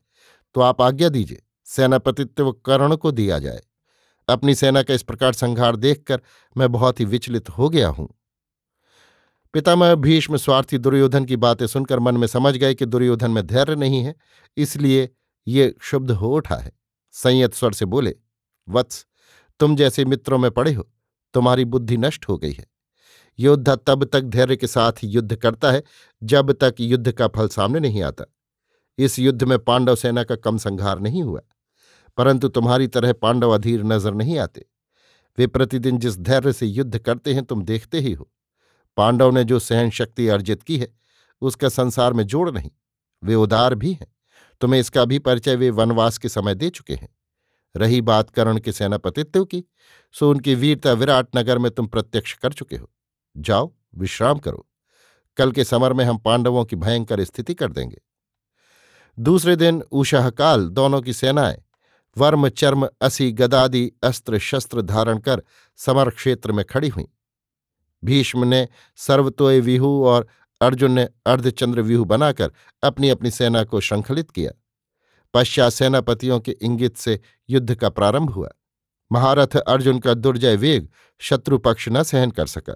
तो 0.55 0.61
आप 0.63 0.83
आज्ञा 0.83 1.09
दीजिए, 1.09 1.43
सेनापतित्व 1.69 2.51
कर्ण 2.67 2.97
को 2.97 3.11
दिया 3.13 3.39
जाए। 3.39 3.63
अपनी 4.29 4.55
सेना 4.55 4.83
का 4.83 4.95
इस 4.95 5.03
प्रकार 5.03 5.33
संहार 5.35 5.77
देखकर 5.77 6.21
मैं 6.57 6.71
बहुत 6.73 7.01
ही 7.01 7.05
विचलित 7.05 7.49
हो 7.51 7.69
गया 7.69 7.89
हूँ। 7.89 8.09
पितामह 9.55 9.95
भीष्म 9.95 10.37
स्वार्थी 10.37 10.79
दुर्योधन 10.79 11.25
की 11.25 11.37
बातें 11.37 11.67
सुनकर 11.67 11.99
मन 11.99 12.17
में 12.17 12.27
समझ 12.27 12.55
गए 12.57 12.75
कि 12.75 12.87
दुर्योधन 12.87 13.31
में 13.31 13.47
धैर्य 13.47 13.75
नहीं 13.77 14.03
है, 14.05 14.15
इसलिए 14.57 15.09
ये 15.47 15.75
शुद्ध 15.83 16.11
हो 16.11 16.35
उठा 16.37 16.57
है। 16.57 16.73
संयत 17.15 17.55
स्वर 17.55 17.73
से 17.73 17.85
बोले, 17.85 18.15
वत्स, 18.69 19.07
तुम 19.61 19.77
जैसे 19.77 20.05
मित्रों 20.05 20.39
में 20.39 20.51
पड़े 20.51 20.73
हो, 20.73 20.89
तुम्हारी 21.35 21.65
बुद्धि 21.67 21.97
नष्ट 21.97 22.29
हो 22.29 22.37
गई 22.39 22.53
है। 22.53 22.67
योद्धा 23.39 23.77
तब 23.77 24.05
तक 24.05 24.25
धैर्य 24.25 24.57
के 24.57 24.67
साथ 24.67 25.05
युद्ध 25.05 25.35
करता 25.37 25.73
है, 25.73 25.83
जब 26.23 26.53
तक 26.55 26.75
युद्ध 26.81 27.13
का 27.13 27.29
फल 27.29 27.49
सामने 27.49 27.81
नहीं 27.81 28.03
आता। 28.03 28.25
इस 28.99 29.19
युद्ध 29.19 29.43
में 29.43 29.59
पांडव 29.61 29.95
सेना 29.95 30.25
का 30.25 30.37
कम 30.37 30.59
संहार 30.59 31.01
नहीं 31.01 31.23
हुआ, 31.23 31.41
परंतु 32.19 32.49
तुम्हारी 32.49 32.87
तरह 32.89 33.13
पांडव 33.13 33.55
अधीर 33.55 33.85
नज़र 33.85 34.15
नहीं 34.15 34.39
आते। 34.39 34.67
वे 35.39 35.47
प्रतिदिन 35.47 35.99
जिस 35.99 36.19
धैर्य 36.19 36.53
से 36.53 36.67
युद्ध 36.67 36.99
करते 36.99 37.35
हैं, 37.35 37.45
तुम 37.45 37.65
देखते 37.65 38.01
ही 38.01 38.13
हो। 38.13 38.31
पांडव 38.97 39.31
ने 39.31 39.45
जो 39.45 39.59
सहन 39.59 39.91
शक्ति 39.91 40.29
अर्जित 40.29 40.63
की 40.63 40.79
है, 40.79 40.95
उसका 41.41 41.69
संसार 41.69 42.13
में 42.13 42.25
जोड़ 42.25 42.51
नहीं, 42.51 42.71
वे 43.25 43.35
उदार 43.35 43.75
भी 43.75 43.93
हैं। 43.93 44.17
तुम्हें 44.61 44.81
इसका 44.81 45.05
भी 45.05 45.19
परिचय 45.19 45.57
वे 45.57 45.71
वनवास 45.71 46.19
के 46.19 46.29
समय 46.29 46.55
दे 46.55 46.71
चुके 46.71 46.95
हैं। 46.95 47.17
रही 47.77 48.01
बात 48.01 48.31
कर्ण 48.31 48.59
के 48.59 48.73
सेनापतित्व 48.73 49.45
की 49.45 49.65
सो 50.13 50.31
उनकी 50.31 50.55
वीरता 50.55 50.93
विराट 50.93 51.29
नगर 51.37 51.59
में 51.59 51.71
तुम 51.71 51.87
प्रत्यक्ष 51.87 52.33
कर 52.33 52.53
चुके 52.53 52.77
हो। 52.77 52.91
जाओ, 53.37 53.75
विश्राम 53.97 54.39
करो। 54.39 54.69
कल 55.37 55.53
के 55.53 55.65
समर 55.65 55.93
में 55.93 56.05
हम 56.05 56.19
पांडवों 56.19 56.65
की 56.65 56.77
भयंकर 56.77 57.25
स्थिति 57.25 57.55
कर 57.55 57.73
देंगे। 57.73 58.01
दूसरे 59.19 59.57
दिन 59.57 59.83
उषाहकाल 59.93 60.69
दोनों 60.69 61.01
की 61.03 61.13
सेनाएँ 61.13 61.63
वर्म 62.19 62.49
चर्म 62.49 62.89
असी 63.01 63.33
गदादी 63.33 63.93
अस्त्र 64.03 64.39
शस्त्र 64.39 64.83
धारण 64.83 65.19
कर 65.19 65.43
समर 65.77 66.11
क्षेत्र 66.11 66.53
में 66.53 66.65
खड़ी 66.65 66.89
हुई। 66.89 67.07
भीष्म 68.05 68.45
ने 68.45 68.69
सर्वतोय 68.97 69.61
व्यूह 69.61 70.09
और 70.09 70.27
अर्जुन 70.61 70.93
ने 70.93 71.09
अर्धचंद्र 71.27 71.83
व्यूह 71.83 72.05
बनाकर 72.05 72.53
अपनी 72.83 73.09
अपनी 73.09 73.31
सेना 73.31 73.65
को 73.65 73.81
श्रृंखलित 73.81 74.31
किया। 74.31 74.51
पश्चात 75.35 75.73
सेनापतियों 75.73 76.41
के 76.41 76.57
इंगित 76.63 76.97
से 76.97 77.21
युद्ध 77.51 77.75
का 77.75 77.89
प्रारंभ 77.89 78.31
हुआ। 78.31 78.49
महारथ 79.13 79.57
अर्जुन 79.57 79.99
का 79.99 80.15
दुर्जय 80.15 80.57
वेग 80.57 80.89
शत्रु 81.19 81.59
पक्ष 81.59 81.89
न 81.89 82.03
सहन 82.03 82.31
कर 82.31 82.47
सका। 82.47 82.75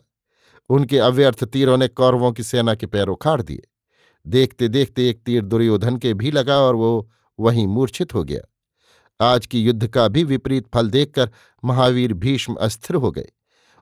उनके 0.69 0.99
अव्यर्थ 0.99 1.45
तीरों 1.45 1.77
ने 1.77 1.89
कौरवों 1.89 2.33
की 2.33 2.43
सेना 2.43 2.75
के 2.75 2.87
पैर 2.87 3.09
उखाड़ 3.09 3.43
दिए। 3.43 3.63
देखते 4.27 4.69
देखते 4.69 5.09
एक 5.11 5.23
तीर 5.23 5.45
दुर्योधन 5.45 5.97
के 5.97 6.15
भी 6.15 6.31
लगा 6.31 6.59
और 6.59 6.75
वो 6.75 7.11
वहीं 7.41 7.67
मूर्छित 7.67 8.15
हो 8.15 8.25
गया। 8.25 8.41
आज 9.21 9.47
की 9.47 9.63
युद्ध 9.63 9.87
का 9.87 10.09
भी 10.09 10.25
विपरीत 10.25 10.67
फल 10.75 10.91
देखकर 10.91 11.31
महावीर 11.65 12.13
भीष्म 12.13 12.55
अस्थिर 12.55 12.97
हो 12.97 13.11
गए। 13.11 13.29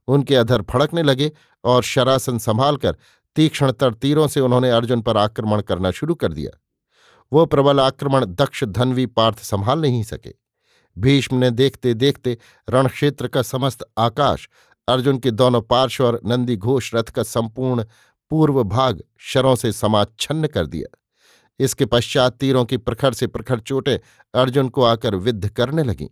उनके 0.09 0.37
अधर 0.37 0.63
फड़कने 0.63 1.03
लगे 1.03 1.33
और 1.65 1.83
शरासन 1.83 2.39
संभालकर 2.39 2.97
तीक्ष्णतर 3.37 3.95
तीरों 3.95 4.29
से 4.29 4.41
उन्होंने 4.41 4.71
अर्जुन 4.71 5.03
पर 5.03 5.17
आक्रमण 5.17 5.61
करना 5.61 5.91
शुरू 5.91 6.15
कर 6.15 6.33
दिया। 6.33 6.61
वो 7.33 7.47
प्रबल 7.47 7.81
आक्रमण 7.81 8.25
दक्ष 8.25 8.65
धनवी 8.65 9.07
पार्थ 9.07 9.39
संभाल 9.39 9.81
नहीं 9.81 10.03
सके। 10.03 10.35
भीष्म 10.99 11.37
ने 11.37 11.51
देखते 11.51 11.95
देखते 11.95 12.39
रणक्षेत्र 12.71 13.29
का 13.29 13.43
समस्त 13.43 13.85
आकाश, 13.99 14.49
अर्जुन 14.89 15.19
के 15.19 15.31
दोनों 15.31 15.63
पार्श्व 15.63 16.07
और 16.07 16.21
नंदी 16.27 16.57
घोष 16.57 16.95
रथ 16.95 17.05
का 17.05 17.23
संपूर्ण 17.23 17.85
पूर्व 18.31 18.65
भाग 18.65 19.03
शरों 19.19 19.57
से 19.57 19.73
समाच्छन्न 19.73 20.47
कर 20.47 20.67
दिया। 20.67 20.99
इसके 21.59 21.87
पश्चात 21.87 22.37
तीरों 22.37 22.65
की 22.65 22.77
प्रखर 22.77 23.13
से 23.13 23.27
प्रखर 23.27 23.61
चोटें 23.61 23.99
अर्जुन 24.35 24.69
को 24.69 24.83
आकर 24.83 25.15
विद्ध 25.15 25.49
करने 25.49 25.83
लगीं। 25.83 26.09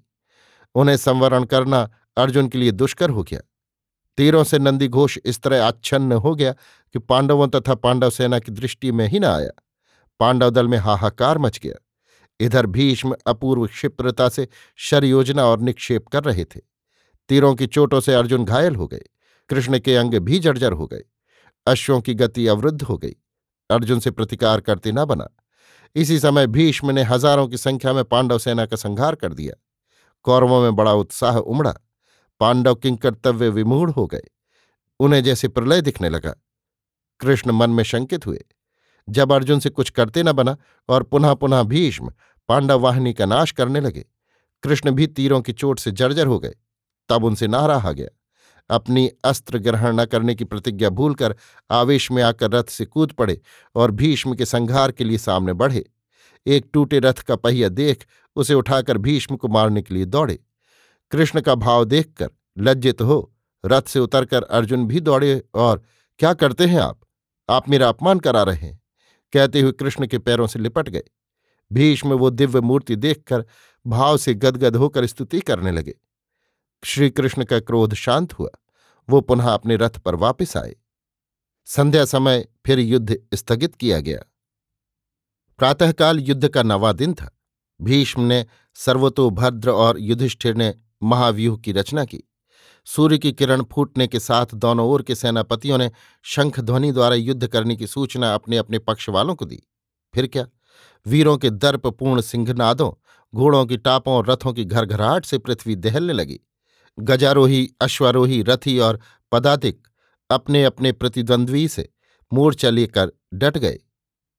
उन्हें 0.74 0.96
संवरण 0.96 1.44
करना 1.44 1.90
अर्जुन 2.16 2.48
के 2.48 2.58
लिए 2.58 2.70
दुष्कर 2.70 3.10
हो 3.10 3.22
गया। 3.22 3.40
तीरों 4.16 4.44
से 4.44 4.58
नंदी 4.58 4.88
घोष 4.88 5.18
इस 5.24 5.40
तरह 5.42 5.64
आच्छन्न 5.64 6.12
हो 6.12 6.34
गया 6.34 6.52
कि 6.52 6.98
पांडवों 6.98 7.48
तथा 7.48 7.74
पांडव 7.74 8.10
सेना 8.10 8.38
की 8.38 8.52
दृष्टि 8.52 8.92
में 8.92 9.08
ही 9.08 9.18
न 9.18 9.24
आया। 9.24 9.50
पांडव 10.20 10.50
दल 10.50 10.68
में 10.68 10.78
हाहाकार 10.78 11.38
मच 11.38 11.58
गया। 11.58 11.74
इधर 12.40 12.66
भीष्म 12.66 13.16
अपूर्व 13.26 13.66
क्षिप्रता 13.66 14.28
से 14.28 14.48
शर 14.76 15.04
योजना 15.04 15.44
और 15.44 15.60
निक्षेप 15.60 16.06
कर 16.08 16.24
रहे 16.24 16.44
थे। 16.44 16.60
तीरों 17.28 17.54
की 17.54 17.66
चोटों 17.66 18.00
से 18.00 18.14
अर्जुन 18.14 18.44
घायल 18.44 18.76
हो 18.76 18.86
गए। 18.86 19.02
कृष्ण 19.48 19.78
के 19.78 19.96
अंग 19.96 20.14
भी 20.14 20.38
जर्जर 20.38 20.72
हो 20.72 20.86
गए। 20.86 21.02
अश्वों 21.66 22.00
की 22.00 22.14
गति 22.14 22.46
अवरुद्ध 22.46 22.82
हो 22.82 22.98
गई। 22.98 23.16
अर्जुन 23.70 24.00
से 24.00 24.10
प्रतिकार 24.10 24.60
करते 24.60 24.92
न 24.92 25.04
बना। 25.04 25.28
इसी 25.96 26.18
समय 26.18 26.46
भीष्म 26.46 26.90
ने 26.90 27.02
हज़ारों 27.02 27.48
की 27.48 27.56
संख्या 27.56 27.92
में 27.92 28.04
पांडव 28.04 28.38
सेना 28.38 28.66
का 28.66 28.76
संहार 28.76 29.14
कर 29.14 29.32
दिया। 29.32 29.54
कौरवों 30.22 30.62
में 30.62 30.76
बड़ा 30.76 30.92
उत्साह 30.92 31.36
उमड़ा। 31.36 31.74
पांडव 32.40 32.74
किंकर्तव्य 32.74 33.48
विमूढ़ 33.48 33.90
हो 33.90 34.06
गए। 34.06 34.22
उन्हें 35.00 35.24
जैसे 35.24 35.48
प्रलय 35.48 35.80
दिखने 35.80 36.08
लगा। 36.08 36.34
कृष्ण 37.20 37.50
मन 37.50 37.70
में 37.70 37.84
शंकित 37.84 38.26
हुए। 38.26 38.44
जब 39.08 39.32
अर्जुन 39.32 39.60
से 39.60 39.70
कुछ 39.70 39.90
करते 39.90 40.22
न 40.22 40.32
बना 40.32 40.56
और 40.88 41.02
पुनः 41.02 41.34
पुनः 41.34 41.62
भीष्म 41.62 42.12
पांडव 42.48 42.80
वाहिनी 42.80 43.14
का 43.14 43.26
नाश 43.26 43.52
करने 43.52 43.80
लगे, 43.80 44.06
कृष्ण 44.62 44.90
भी 44.90 45.06
तीरों 45.06 45.40
की 45.40 45.52
चोट 45.52 45.78
से 45.78 45.90
जर्जर 45.90 46.26
हो 46.26 46.38
गए। 46.38 46.54
तब 47.08 47.24
उनसे 47.24 47.46
ना 47.46 47.66
रहा 47.66 47.92
गया। 47.92 48.08
अपनी 48.70 49.10
अस्त्र 49.24 49.58
ग्रहण 49.58 50.00
न 50.00 50.04
करने 50.04 50.34
की 50.34 50.44
प्रतिज्ञा 50.44 50.88
भूलकर 50.88 51.36
आवेश 51.70 52.10
में 52.10 52.22
आकर 52.22 52.50
रथ 52.50 52.64
से 52.64 52.84
कूद 52.84 53.12
पड़े 53.12 53.40
और 53.74 53.90
भीष्म 53.90 54.34
के 54.34 54.46
संहार 54.46 54.92
के 54.92 55.04
लिए 55.04 55.18
सामने 55.18 55.52
बढ़े। 55.52 55.90
एक 56.46 56.66
टूटे 56.72 56.98
रथ 56.98 57.14
का 57.14 57.36
पहिया 57.36 57.68
देख 57.68 58.06
उसे 58.36 58.54
उठाकर 58.54 58.98
भीष्म 58.98 59.36
को 59.36 59.48
मारने 59.48 59.82
के 59.82 59.94
लिए 59.94 60.04
दौड़े। 60.04 60.38
कृष्ण 61.14 61.40
का 61.40 61.54
भाव 61.54 61.84
देखकर 61.84 62.28
लज्जित 62.58 63.02
हो, 63.02 63.34
रथ 63.66 63.82
से 63.82 63.98
उतरकर 63.98 64.42
अर्जुन 64.42 64.86
भी 64.86 65.00
दौड़े 65.00 65.42
और, 65.54 65.82
क्या 66.18 66.34
करते 66.34 66.66
हैं 66.66 66.80
आप? 66.80 67.00
आप 67.50 67.68
मेरा 67.68 67.88
अपमान 67.88 68.20
करा 68.20 68.42
रहे 68.42 68.56
हैं। 68.56 68.82
कहते 69.32 69.60
हुए 69.60 69.72
कृष्ण 69.72 70.06
के 70.06 70.18
पैरों 70.18 70.46
से 70.46 70.58
लिपट 70.58 70.88
गए। 70.88 71.02
भीष्म 71.72 72.12
वो 72.12 72.30
दिव्य 72.30 72.60
मूर्ति 72.60 72.96
देखकर 72.96 73.46
भाव 73.86 74.16
से 74.16 74.34
गदगद 74.34 74.76
होकर 74.76 75.06
स्तुति 75.06 75.40
करने 75.40 75.70
लगे। 75.70 75.94
श्री 76.84 77.10
कृष्ण 77.10 77.44
का 77.44 77.60
क्रोध 77.60 77.94
शांत 77.94 78.32
हुआ। 78.32 78.50
वो 79.10 79.20
पुनः 79.20 79.50
अपने 79.54 79.76
रथ 79.76 79.98
पर 79.98 80.14
वापस 80.14 80.56
आए। 80.56 80.76
संध्या 81.64 82.04
समय 82.04 82.48
फिर 82.66 82.78
युद्ध 82.78 83.18
स्थगित 83.34 83.74
किया 83.74 84.00
गया। 84.00 84.18
प्रातःकाल 85.58 86.18
युद्ध 86.18 86.48
का 86.48 86.62
नवा 86.62 86.92
दिन 86.92 87.14
था। 87.14 87.38
भीष्म 87.82 88.22
ने 88.22 88.46
सर्वतोभद्र 88.74 89.70
और 89.70 89.98
युधिष्ठिर 89.98 90.54
ने 90.54 90.74
महाव्यूह 91.04 91.58
की 91.58 91.72
रचना 91.72 92.04
की। 92.04 92.22
सूर्य 92.86 93.18
की 93.18 93.32
किरण 93.32 93.62
फूटने 93.62 94.06
के 94.06 94.20
साथ 94.20 94.46
दोनों 94.54 94.88
ओर 94.88 95.02
के 95.02 95.14
सेनापतियों 95.14 95.78
ने 95.78 95.90
शंख 96.22 96.60
ध्वनि 96.60 96.92
द्वारा 96.92 97.14
युद्ध 97.14 97.46
करने 97.46 97.76
की 97.76 97.86
सूचना 97.86 98.34
अपने 98.34 98.56
अपने 98.56 98.78
पक्ष 98.78 99.08
वालों 99.08 99.34
को 99.34 99.44
दी। 99.44 99.62
फिर 100.14 100.26
क्या? 100.26 100.46
वीरों 101.06 101.38
के 101.38 101.50
दर्पपूर्ण 101.50 102.20
सिंहनादों, 102.20 102.92
घोड़ों 103.34 103.66
की 103.66 103.76
टापों 103.76 104.14
और 104.14 104.30
रथों 104.30 104.52
की 104.52 104.64
घरघराहट 104.64 105.24
से 105.24 105.38
पृथ्वी 105.38 105.76
दहलने 105.76 106.12
लगी। 106.12 106.40
गजारोही, 107.00 107.70
अश्वारोही 107.80 108.42
रथी 108.42 108.78
और 108.78 109.00
पदातिक 109.32 109.86
अपने 110.30 110.64
अपने 110.64 110.92
प्रतिद्वंद्वी 110.92 111.68
से 111.68 111.88
मोर्चा 112.32 112.70
लेकर 112.70 113.12
डट 113.34 113.58
गए। 113.58 113.78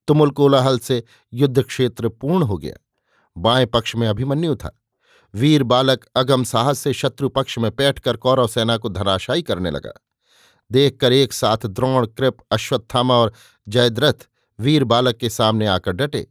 तुमुल 0.08 0.32
कोलाहल 0.32 0.80
से 0.80 1.04
युद्ध 1.34 1.62
क्षेत्र 1.62 2.10
पूर्ण 2.10 2.44
हो 2.44 2.58
गया। 2.58 2.76
बाएँ 3.38 3.66
पक्ष 3.66 3.96
में 3.96 4.08
अभिमन्यु 4.08 4.56
था। 4.56 4.82
वीर 5.36 5.64
बालक 5.64 6.06
अगम 6.16 6.44
साहस 6.44 6.80
से 6.80 6.94
शत्रु 6.94 7.30
पक्ष 7.30 7.58
में 7.58 7.72
बैठकर 7.76 8.18
कौरव 8.18 8.48
सेना 8.48 8.78
को 8.78 8.90
धराशायी 8.90 9.42
करने 9.42 9.72
लगा। 9.72 9.94
देखकर 10.72 11.14
एक 11.14 11.34
साथ 11.34 11.58
द्रोण, 11.66 12.06
कृप, 12.06 12.38
अश्वत्थामा 12.52 13.14
और 13.14 13.34
जयद्रथ 13.68 14.14
वीर 14.60 14.84
बालक 14.84 15.16
के 15.16 15.30
सामने 15.30 15.68
आकर 15.68 15.92
डटे। 15.92 16.28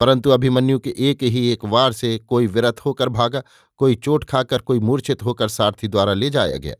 परंतु 0.00 0.30
अभिमन्यु 0.30 0.78
के 0.78 0.94
एक 0.98 1.22
ही 1.22 1.48
एक 1.48 1.64
वार 1.64 1.92
से 1.92 2.18
कोई 2.18 2.46
विरत 2.46 2.80
होकर 2.80 3.08
भागा, 3.08 3.42
कोई 3.76 3.94
चोट 3.94 4.24
खाकर, 4.24 4.58
कोई 4.58 4.78
मूर्छित 4.78 5.22
होकर 5.22 5.48
सारथी 5.48 5.88
द्वारा 5.88 6.14
ले 6.14 6.30
जाया 6.30 6.56
गया। 6.56 6.74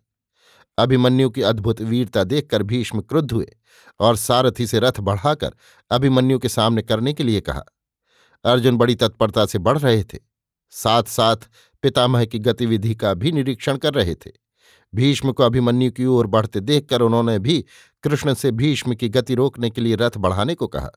अभिमन्यु 0.79 1.31
की 1.31 1.43
अद्भुत 1.43 1.81
वीरता 1.81 2.25
देखकर 2.25 2.63
भीष्म 2.63 3.01
क्रुद्ध 3.01 3.33
हुए 3.33 3.57
और 4.01 4.17
सारथी 4.17 4.67
से 4.67 4.79
रथ 4.79 5.01
बढ़ाकर 5.01 5.51
अभिमन्यु 5.91 6.39
के 6.39 6.49
सामने 6.49 6.83
करने 6.83 7.13
के 7.13 7.23
लिए 7.23 7.41
कहा। 7.41 7.65
अर्जुन 8.45 8.77
बड़ी 8.77 8.95
तत्परता 8.95 9.47
से 9.47 9.59
बढ़ 9.59 9.79
रहे 9.79 10.05
थे। 10.05 10.34
साथ 10.77 11.03
साथ 11.03 11.37
पितामह 11.83 12.25
की 12.25 12.39
गतिविधि 12.39 12.95
का 12.95 13.15
भी 13.15 13.33
निरीक्षण 13.33 13.77
कर 13.77 13.95
रहे 13.95 14.15
थे। 14.15 14.31
भीष्म 14.95 15.33
को 15.33 15.43
अभिमन्यु 15.43 15.93
की 15.93 16.05
ओर 16.05 16.27
बढ़ते 16.27 16.61
देखकर 16.61 17.01
उन्होंने 17.01 17.39
भी 17.39 17.65
कृष्ण 18.03 18.35
से 18.35 18.51
भीष्म 18.51 18.95
की 18.95 19.09
गति 19.09 19.35
रोकने 19.35 19.71
के 19.71 19.81
लिए 19.81 19.95
रथ 19.95 20.11
बढ़ाने 20.19 20.55
को 20.55 20.67
कहा। 20.67 20.91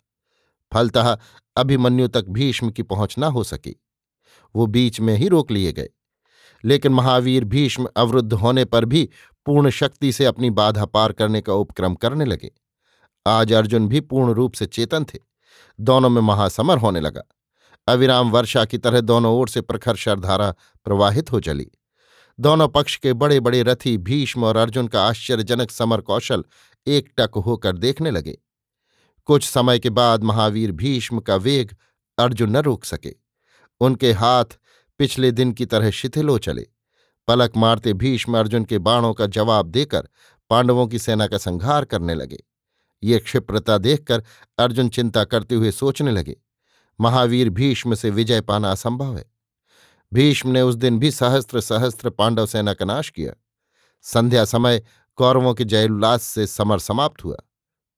फलतः 0.73 1.17
अभिमन्यु 1.55 2.07
तक 2.07 2.25
भीष्म 2.29 2.71
की 2.71 2.83
पहुँच 2.83 3.15
न 3.19 3.23
हो 3.23 3.43
सकी। 3.43 3.83
वो 4.55 4.65
बीच 4.65 4.99
में 4.99 5.15
ही 5.15 5.27
रोक 5.27 5.51
लिए 5.51 5.73
गए। 5.73 5.89
लेकिन 6.65 6.91
महावीर 6.91 7.43
भीष्म 7.43 7.89
अवरुद्ध 7.95 8.33
होने 8.33 8.65
पर 8.65 8.85
भी 8.85 9.09
पूर्ण 9.45 9.69
शक्ति 9.69 10.11
से 10.11 10.25
अपनी 10.25 10.49
बाधा 10.49 10.85
पार 10.85 11.11
करने 11.11 11.41
का 11.41 11.53
उपक्रम 11.53 11.95
करने 11.95 12.25
लगे। 12.25 12.51
आज 13.27 13.53
अर्जुन 13.53 13.87
भी 13.87 13.99
पूर्ण 13.99 14.31
रूप 14.31 14.53
से 14.53 14.65
चेतन 14.65 15.03
थे। 15.03 15.19
दोनों 15.79 16.09
में 16.09 16.21
महासमर 16.21 16.77
होने 16.77 16.99
लगा। 16.99 17.21
अविराम 17.87 18.31
वर्षा 18.31 18.65
की 18.65 18.77
तरह 18.77 19.01
दोनों 19.01 19.33
ओर 19.33 19.49
से 19.49 19.61
प्रखर 19.61 19.95
शरधारा 19.95 20.55
प्रवाहित 20.85 21.31
हो 21.31 21.39
चली। 21.39 21.71
दोनों 22.39 22.67
पक्ष 22.67 22.97
के 22.97 23.13
बड़े 23.13 23.39
बड़े 23.39 23.63
रथी 23.63 23.97
भीष्म 23.97 24.43
और 24.43 24.57
अर्जुन 24.57 24.87
का 24.87 25.03
आश्चर्यजनक 25.03 25.71
समर 25.71 26.01
कौशल 26.01 26.43
एकटक 26.87 27.31
होकर 27.35 27.77
देखने 27.77 28.11
लगे। 28.11 28.37
कुछ 29.25 29.49
समय 29.49 29.79
के 29.79 29.89
बाद 29.89 30.23
महावीर 30.23 30.71
भीष्म 30.71 31.19
का 31.19 31.35
वेग 31.35 31.75
अर्जुन 32.17 32.49
न 32.49 32.57
रोक 32.57 32.85
सके। 32.85 33.13
उनके 33.79 34.11
हाथ 34.11 34.45
पिछले 34.97 35.31
दिन 35.31 35.51
की 35.51 35.65
तरह 35.65 35.91
शिथिल 35.91 36.29
हो 36.29 36.37
चले। 36.37 36.67
पलक 37.27 37.57
मारते 37.57 37.93
भीष्म 37.93 38.39
अर्जुन 38.39 38.63
के 38.63 38.77
बाणों 38.77 39.13
का 39.13 39.25
जवाब 39.25 39.65
देकर 39.65 40.09
पांडवों 40.49 40.87
की 40.87 40.99
सेना 40.99 41.27
का 41.27 41.37
संहार 41.37 41.85
करने 41.85 42.15
लगे। 42.15 42.43
ये 43.03 43.19
क्षिप्रता 43.19 43.77
देखकर 43.77 44.23
अर्जुन 44.57 44.89
चिंता 44.89 45.23
करते 45.23 45.55
हुए 45.55 45.71
सोचने 45.71 46.11
लगे। 46.11 46.35
महावीर 46.99 47.49
भीष्म 47.49 47.95
से 47.95 48.09
विजय 48.09 48.41
पाना 48.41 48.71
असंभव 48.71 49.17
है। 49.17 49.25
भीष्म 50.13 50.49
ने 50.49 50.61
उस 50.61 50.75
दिन 50.75 50.99
भी 50.99 51.11
सहस्त्र 51.11 51.61
सहस्त्र 51.61 52.09
पांडव 52.09 52.45
सेना 52.45 52.73
का 52.73 52.85
नाश 52.85 53.09
किया। 53.09 53.33
संध्या 54.01 54.45
समय 54.45 54.83
कौरवों 55.15 55.53
के 55.53 55.63
जयोल्लास 55.63 56.23
से 56.23 56.47
समर 56.47 56.79
समाप्त 56.79 57.23
हुआ। 57.23 57.37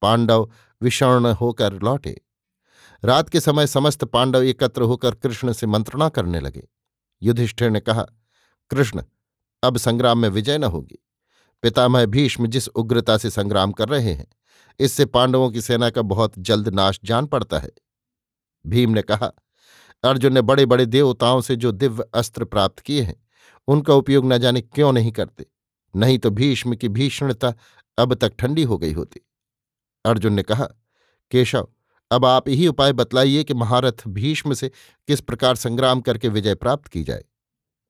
पांडव 0.01 0.49
विषर्ण 0.81 1.25
होकर 1.25 1.73
लौटे। 1.73 2.21
रात 3.05 3.29
के 3.29 3.39
समय 3.39 3.67
समस्त 3.67 4.03
पांडव 4.03 4.43
एकत्र 4.43 4.81
होकर 4.81 5.15
कृष्ण 5.15 5.53
से 5.53 5.67
मंत्रणा 5.67 6.09
करने 6.09 6.39
लगे। 6.39 6.67
युधिष्ठिर 7.21 7.69
ने 7.69 7.79
कहा, 7.79 8.05
कृष्ण, 8.69 9.03
अब 9.63 9.77
संग्राम 9.77 10.17
में 10.17 10.29
विजय 10.29 10.57
न 10.57 10.63
होगी। 10.63 11.05
पितामह 11.62 12.05
भीष्म 12.05 12.47
जिस 12.47 12.67
उग्रता 12.67 13.17
से 13.17 13.29
संग्राम 13.29 13.71
कर 13.71 13.89
रहे 13.89 14.13
हैं, 14.13 14.27
इससे 14.79 15.05
पांडवों 15.05 15.49
की 15.51 15.62
सेना 15.62 15.89
का 15.89 16.01
बहुत 16.01 16.33
जल्द 16.39 16.69
नाश 16.69 16.99
जान 17.03 17.25
पड़ता 17.25 17.59
है। 17.59 17.71
भीम 18.65 18.89
ने 18.89 19.02
कहा, 19.02 19.32
अर्जुन 20.04 20.34
ने 20.34 20.41
बड़े 20.41 20.65
बड़े 20.65 20.86
देवताओं 20.86 21.41
से 21.41 21.56
जो 21.56 21.72
दिव्य 21.72 22.04
अस्त्र 22.13 22.45
प्राप्त 22.45 22.80
किए 22.80 23.02
हैं, 23.02 23.28
उनका 23.67 23.93
उपयोग 23.93 24.34
न 24.34 24.38
जाने 24.38 24.62
क्यों 24.62 24.93
नहीं 24.93 25.12
करते? 25.12 25.45
नहीं 25.95 26.19
तो 26.19 26.30
भीष्म 26.30 26.76
की 26.76 26.89
भीषणता 26.89 27.54
अब 27.98 28.13
तक 28.13 28.34
ठंडी 28.39 28.63
हो 28.63 28.78
गई 28.78 28.93
होती। 28.93 29.22
अर्जुन 30.06 30.34
ने 30.34 30.43
कहा, 30.43 30.65
केशव, 31.32 31.67
अब 32.12 32.26
आप 32.26 32.50
ही 32.50 32.67
उपाय 32.67 32.93
बतलाइए 32.93 33.43
कि 33.43 33.54
महारथ 33.54 34.08
भीष्म 34.08 34.54
से 34.54 34.69
किस 35.08 35.22
प्रकार 35.22 35.56
संग्राम 35.56 36.02
करके 36.02 36.30
विजय 36.30 36.56
प्राप्त 36.56 36.88
की 36.88 37.04
जाए? 37.04 37.26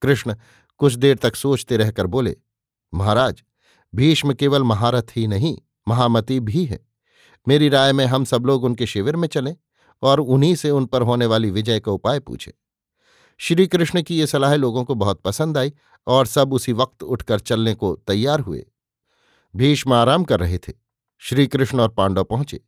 कृष्ण 0.02 0.36
कुछ 0.78 0.94
देर 0.94 1.18
तक 1.18 1.36
सोचते 1.36 1.78
रहकर 1.78 2.08
बोले, 2.08 2.38
महाराज, 2.94 3.44
भीष्म 3.96 4.34
केवल 4.34 4.64
महारथ 4.64 5.04
ही 5.16 5.28
नहीं, 5.28 5.58
महामती 5.88 6.40
भी 6.40 6.66
है। 6.66 6.88
मेरी 7.48 7.70
राय 7.70 7.94
में 7.94 8.06
हम 8.06 8.26
सब 8.26 8.46
लोग 8.46 8.64
उनके 8.64 8.86
शिविर 8.86 9.16
में 9.16 9.28
चलें। 9.28 9.56
और 10.02 10.20
उन्हीं 10.20 10.56
से 10.56 10.70
उन 10.70 10.86
पर 10.86 11.02
होने 11.02 11.26
वाली 11.26 11.52
विजय 11.52 11.80
का 11.80 11.92
उपाय 11.92 12.20
पूछे। 12.20 12.54
श्री 13.38 13.68
कृष्ण 13.68 14.02
की 14.02 14.20
ये 14.20 14.28
सलाह 14.28 14.56
लोगों 14.56 14.84
को 14.84 14.96
बहुत 14.96 15.22
पसंद 15.22 15.58
आई 15.58 15.74
और 16.08 16.26
सब 16.26 16.54
उसी 16.54 16.74
वक्त 16.74 17.04
उठकर 17.04 17.40
चलने 17.40 17.74
को 17.74 17.96
तैयार 18.08 18.40
हुए। 18.40 18.66
भीष्म 19.56 19.94
आराम 19.94 20.24
कर 20.24 20.40
रहे 20.40 20.58
थे। 20.58 20.74
श्री 21.18 21.48
कृष्ण 21.48 21.80
और 21.80 21.90
पांडव 21.90 22.24
पहुँचे। 22.24 22.60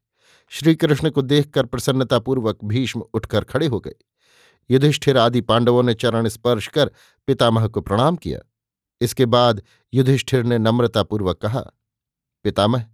श्री 0.50 0.76
कृष्ण 0.76 1.10
को 1.10 1.22
देखकर 1.22 1.65
प्रसन्नतापूर्वक 1.65 2.60
भीष्म 2.63 3.04
उठकर 3.13 3.44
खड़े 3.44 3.67
हो 3.67 3.80
गए। 3.80 3.96
युधिष्ठिर 4.70 5.17
आदि 5.17 5.41
पांडवों 5.41 5.84
ने 5.84 5.94
चरण 5.94 6.28
स्पर्श 6.28 6.67
कर 6.67 6.91
पितामह 7.28 7.67
को 7.67 7.82
प्रणाम 7.82 8.15
किया। 8.15 8.39
इसके 9.02 9.26
बाद 9.26 9.62
युधिष्ठिर 9.94 10.44
ने 10.44 10.58
नम्रतापूर्वक 10.58 11.38
कहा, 11.38 11.65
पितामह, 12.44 12.86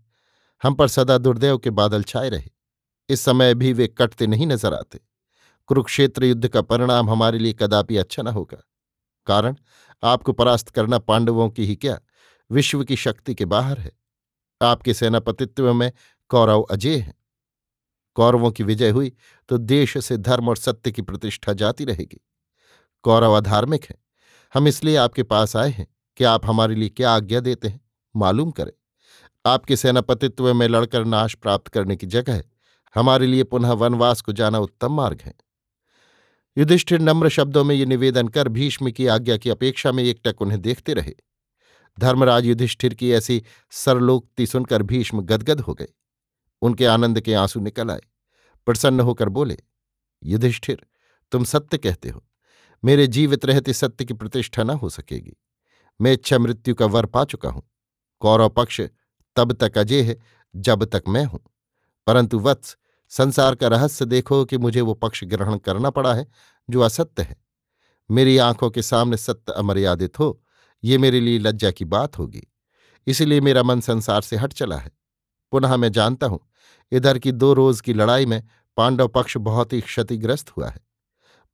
हम 0.63 0.73
पर 0.73 0.87
सदा 0.87 1.17
दुर्दैव 1.17 1.57
के 1.57 1.69
बादल 1.69 2.03
छाए 2.03 2.29
रहे। 2.29 2.56
इस 3.09 3.21
समय 3.21 3.53
भी 3.53 3.73
वे 3.73 3.87
कटते 3.87 4.27
नहीं 4.27 4.47
नज़र 4.47 4.73
आते। 4.73 4.99
कुरुक्षेत्र 5.69 6.25
युद्ध 6.25 6.47
का 6.47 6.61
परिणाम 6.61 7.09
हमारे 7.09 7.39
लिए 7.39 7.53
कदापि 7.53 7.97
अच्छा 7.97 8.23
न 8.23 8.27
होगा। 8.27 8.63
कारण, 9.27 9.55
आपको 10.03 10.31
परास्त 10.31 10.69
करना 10.69 10.99
पांडवों 10.99 11.49
की 11.49 11.65
ही 11.65 11.75
क्या? 11.75 11.99
विश्व 12.51 12.83
की 12.83 12.95
शक्ति 12.95 13.35
के 13.35 13.45
बाहर 13.45 13.79
है। 13.79 13.91
आपके 14.61 14.93
सेनापतित्व 14.93 15.73
में 15.73 15.91
कौरव 16.31 16.61
अजय 16.61 16.97
हैं। 16.97 17.13
कौरवों 18.15 18.51
की 18.51 18.63
विजय 18.63 18.89
हुई 18.89 19.11
तो 19.49 19.57
देश 19.57 19.97
से 19.97 20.17
धर्म 20.17 20.49
और 20.49 20.57
सत्य 20.57 20.91
की 20.91 21.01
प्रतिष्ठा 21.01 21.53
जाती 21.53 21.85
रहेगी। 21.85 22.19
कौरव 23.03 23.33
अधार्मिक 23.33 23.85
है। 23.85 23.95
हम 24.53 24.67
इसलिए 24.67 24.95
आपके 24.95 25.23
पास 25.23 25.55
आए 25.55 25.69
हैं 25.69 25.87
कि 26.17 26.23
आप 26.23 26.45
हमारे 26.45 26.75
लिए 26.75 26.89
क्या 26.89 27.11
आज्ञा 27.11 27.39
देते 27.39 27.67
हैं, 27.67 27.79
मालूम 28.15 28.51
करें। 28.51 28.71
आपके 29.45 29.75
सेनापतित्व 29.75 30.53
में 30.53 30.67
लड़कर 30.67 31.05
नाश 31.05 31.33
प्राप्त 31.35 31.67
करने 31.67 31.95
की 31.95 32.07
जगह 32.07 32.41
हमारे 32.97 33.27
लिए 33.27 33.43
पुनः 33.43 33.71
वनवास 33.71 34.21
को 34.21 34.33
जाना 34.33 34.59
उत्तम 34.59 34.93
मार्ग 34.93 35.21
है। 35.21 35.33
युधिष्ठिर 36.57 36.99
नम्र 36.99 37.29
शब्दों 37.29 37.63
में 37.63 37.75
ये 37.75 37.85
निवेदन 37.85 38.27
कर 38.27 38.47
भीष्म 38.47 38.91
की 38.91 39.07
आज्ञा 39.07 39.37
की 39.37 39.49
अपेक्षा 39.49 39.91
में 39.91 40.03
एकटक 40.03 40.41
उन्हें 40.41 40.61
देखते 40.61 40.93
रहे। 40.93 41.13
धर्मराज 41.99 42.45
युधिष्ठिर 42.45 42.93
की 42.93 43.11
ऐसी 43.11 43.43
सरलोक्ति 43.71 44.47
सुनकर 44.47 44.83
भीष्म 44.83 45.21
गदगद 45.21 45.59
हो 45.59 45.73
गए। 45.73 45.87
उनके 46.61 46.85
आनंद 46.85 47.21
के 47.21 47.33
आँसू 47.33 47.59
निकल 47.59 47.91
आए। 47.91 48.01
प्रसन्न 48.65 48.99
होकर 48.99 49.29
बोले, 49.29 49.57
युधिष्ठिर, 50.23 50.85
तुम 51.31 51.43
सत्य 51.43 51.77
कहते 51.77 52.09
हो। 52.09 52.23
मेरे 52.85 53.07
जीवित 53.07 53.45
रहते 53.45 53.73
सत्य 53.73 54.05
की 54.05 54.13
प्रतिष्ठा 54.13 54.63
न 54.63 54.69
हो 54.69 54.89
सकेगी। 54.89 55.33
मैं 56.01 56.13
इच्छा 56.13 56.37
मृत्यु 56.37 56.75
का 56.75 56.85
वर 56.85 57.05
पा 57.05 57.25
चुका 57.25 57.49
हूँ। 57.49 57.69
कौरव 58.19 58.49
पक्ष 58.49 58.81
तब 59.35 59.53
तक 59.53 59.77
अजय 59.77 60.01
है 60.01 60.19
जब 60.55 60.85
तक 60.85 61.03
मैं 61.09 61.25
हूँ। 61.25 61.39
परंतु 62.07 62.39
वत्स 62.39 62.77
संसार 63.09 63.55
का 63.55 63.67
रहस्य 63.67 64.05
देखो 64.05 64.45
कि 64.45 64.57
मुझे 64.57 64.81
वो 64.81 64.93
पक्ष 64.93 65.23
ग्रहण 65.23 65.57
करना 65.57 65.89
पड़ा 65.89 66.13
है, 66.13 66.27
जो 66.69 66.81
असत्य 66.81 67.23
है। 67.23 67.37
मेरी 68.11 68.37
आँखों 68.37 68.69
के 68.69 68.81
सामने 68.81 69.17
सत्य 69.17 69.53
अमर्यादित 69.53 70.19
हो, 70.19 70.43
ये 70.83 70.97
मेरे 70.97 71.19
लिए 71.19 71.39
लज्जा 71.39 71.71
की 71.71 71.85
बात 71.85 72.17
होगी। 72.17 72.47
इसलिए 73.07 73.41
मेरा 73.41 73.63
मन 73.63 73.79
संसार 73.79 74.21
से 74.21 74.35
हट 74.35 74.53
चला 74.53 74.77
है। 74.77 74.91
पुनः 75.51 75.77
मैं 75.77 75.91
जानता 75.91 76.27
हूँ, 76.27 76.39
इधर 76.91 77.19
की 77.19 77.31
दो 77.31 77.53
रोज 77.53 77.81
की 77.81 77.93
लड़ाई 77.93 78.25
में 78.25 78.43
पांडव 78.77 79.07
पक्ष 79.07 79.37
बहुत 79.37 79.73
ही 79.73 79.81
क्षतिग्रस्त 79.81 80.49
हुआ 80.49 80.69
है। 80.69 80.87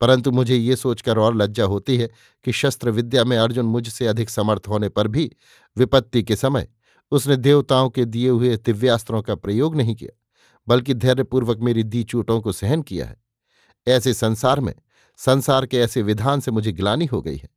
परंतु 0.01 0.31
मुझे 0.31 0.55
ये 0.55 0.75
सोचकर 0.75 1.17
और 1.17 1.35
लज्जा 1.35 1.65
होती 1.65 1.97
है 1.97 2.09
कि 2.43 2.51
शस्त्र 2.51 2.89
विद्या 2.89 3.23
में 3.23 3.37
अर्जुन 3.37 3.65
मुझसे 3.65 4.07
अधिक 4.07 4.29
समर्थ 4.29 4.61
होने 4.67 4.89
पर 4.89 5.07
भी 5.07 5.31
विपत्ति 5.77 6.23
के 6.23 6.35
समय 6.35 6.67
उसने 7.11 7.35
देवताओं 7.35 7.89
के 7.89 8.05
दिए 8.05 8.29
हुए 8.29 8.57
दिव्यास्त्रों 8.57 9.21
का 9.21 9.35
प्रयोग 9.35 9.75
नहीं 9.75 9.95
किया। 9.95 10.19
बल्कि 10.67 10.93
धैर्यपूर्वक 10.93 11.57
मेरी 11.57 11.83
दी 11.83 12.03
चूटों 12.03 12.41
को 12.41 12.51
सहन 12.51 12.81
किया 12.81 13.05
है। 13.05 13.17
ऐसे 13.87 14.13
संसार 14.13 14.59
में, 14.59 14.73
संसार 15.17 15.65
के 15.65 15.77
ऐसे 15.77 16.01
विधान 16.01 16.39
से 16.39 16.51
मुझे 16.51 16.71
ग्लानी 16.71 17.05
हो 17.05 17.21
गई 17.21 17.37
है। 17.37 17.49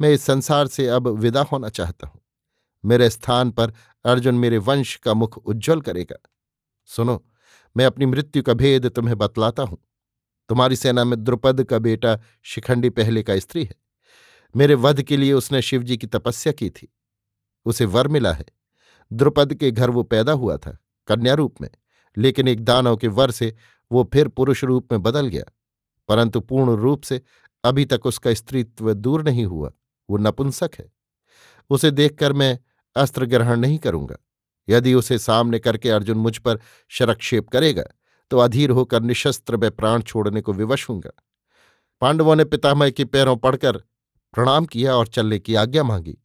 मैं 0.00 0.10
इस 0.10 0.22
संसार 0.22 0.66
से 0.66 0.88
अब 0.88 1.08
विदा 1.08 1.42
होना 1.42 1.68
चाहता 1.68 2.06
हूँ। 2.06 2.20
मेरे 2.84 3.10
स्थान 3.10 3.50
पर 3.50 3.72
अर्जुन 4.04 4.34
मेरे 4.34 4.58
वंश 4.58 4.96
का 4.96 5.14
मुख 5.14 5.38
उज्ज्वल 5.38 5.80
करेगा। 5.80 6.18
सुनो, 6.86 7.24
मैं 7.76 7.86
अपनी 7.86 8.06
मृत्यु 8.06 8.42
का 8.42 8.54
भेद 8.54 8.86
तुम्हें 8.86 9.18
बतलाता 9.18 9.62
हूँ। 9.62 9.78
तुम्हारी 10.48 10.76
सेना 10.76 11.04
में 11.04 11.24
द्रुपद 11.24 11.64
का 11.64 11.78
बेटा 11.78 12.18
शिखंडी 12.42 12.90
पहले 12.90 13.22
का 13.22 13.38
स्त्री 13.38 13.64
है। 13.64 13.74
मेरे 14.56 14.74
वध 14.74 15.02
के 15.02 15.16
लिए 15.16 15.32
उसने 15.32 15.62
शिवजी 15.62 15.96
की 15.96 16.06
तपस्या 16.06 16.52
की 16.52 16.70
थी। 16.70 16.94
उसे 17.64 17.84
वर 17.84 18.08
मिला 18.08 18.32
है। 18.32 18.44
द्रुपद 19.12 19.54
के 19.54 19.70
घर 19.70 19.90
वो 19.90 20.02
पैदा 20.02 20.32
हुआ 20.32 20.56
था, 20.56 20.78
कन्या 21.06 21.34
रूप 21.34 21.60
में। 21.60 21.68
लेकिन 22.18 22.48
एक 22.48 22.60
दानव 22.60 22.96
के 22.96 23.08
वर 23.08 23.30
से 23.30 23.54
वो 23.92 24.08
फिर 24.12 24.28
पुरुष 24.28 24.64
रूप 24.64 24.92
में 24.92 25.02
बदल 25.02 25.26
गया। 25.26 25.44
परंतु 26.08 26.40
पूर्ण 26.40 26.76
रूप 26.76 27.02
से 27.02 27.20
अभी 27.64 27.84
तक 27.84 28.06
उसका 28.06 28.34
स्त्रीत्व 28.34 28.92
दूर 28.94 29.22
नहीं 29.22 29.44
हुआ। 29.44 29.72
वो 30.10 30.18
नपुंसक 30.18 30.70
है। 30.78 30.92
उसे 31.70 31.90
देखकर 31.90 32.32
मैं 32.32 32.58
अस्त्र 32.96 33.26
ग्रहण 33.26 33.60
नहीं 33.60 33.78
करूँगा। 33.78 34.16
यदि 34.68 34.94
उसे 34.94 35.18
सामने 35.18 35.58
करके 35.58 35.90
अर्जुन 35.90 36.18
मुझ 36.18 36.36
पर 36.38 36.58
शरक्षेप 36.88 37.48
करेगा 37.48 37.84
तो 38.30 38.38
अधीर 38.38 38.70
होकर 38.70 39.02
निशस्त्र 39.02 39.56
में 39.56 39.70
प्राण 39.70 40.02
छोड़ने 40.02 40.40
को 40.40 40.52
विवश 40.52 40.88
हूँगा 40.88 41.10
पांडवों 42.00 42.36
ने 42.36 42.44
पितामह 42.44 42.90
के 42.90 43.04
पैरों 43.04 43.36
पड़कर 43.36 43.76
प्रणाम 44.34 44.64
किया 44.64 44.94
और 44.96 45.06
चलने 45.06 45.38
की 45.38 45.54
आज्ञा 45.54 45.82
मांगी। 45.82 46.18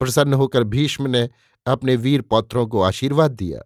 प्रसन्न 0.00 0.34
होकर 0.34 0.64
भीष्म 0.64 1.06
ने 1.06 1.28
अपने 1.66 1.96
वीर 1.96 2.22
पौत्रों 2.22 2.66
को 2.66 2.82
आशीर्वाद 2.82 3.30
दिया। 3.30 3.60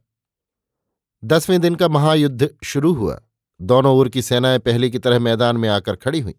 दसवें 1.25 1.61
दिन 1.61 1.75
का 1.75 1.89
महायुद्ध 1.89 2.55
शुरू 2.65 2.95
हुआ। 2.95 3.21
दोनों 3.61 3.97
ओर 3.97 4.09
की 4.09 4.23
सेनाएँ 4.23 4.59
पहले 4.59 4.91
की 4.91 4.99
तरह 4.99 5.19
मैदान 5.19 5.57
में 5.57 5.69
आकर 5.69 5.97
खड़ी 5.97 6.21
हुई। 6.21 6.35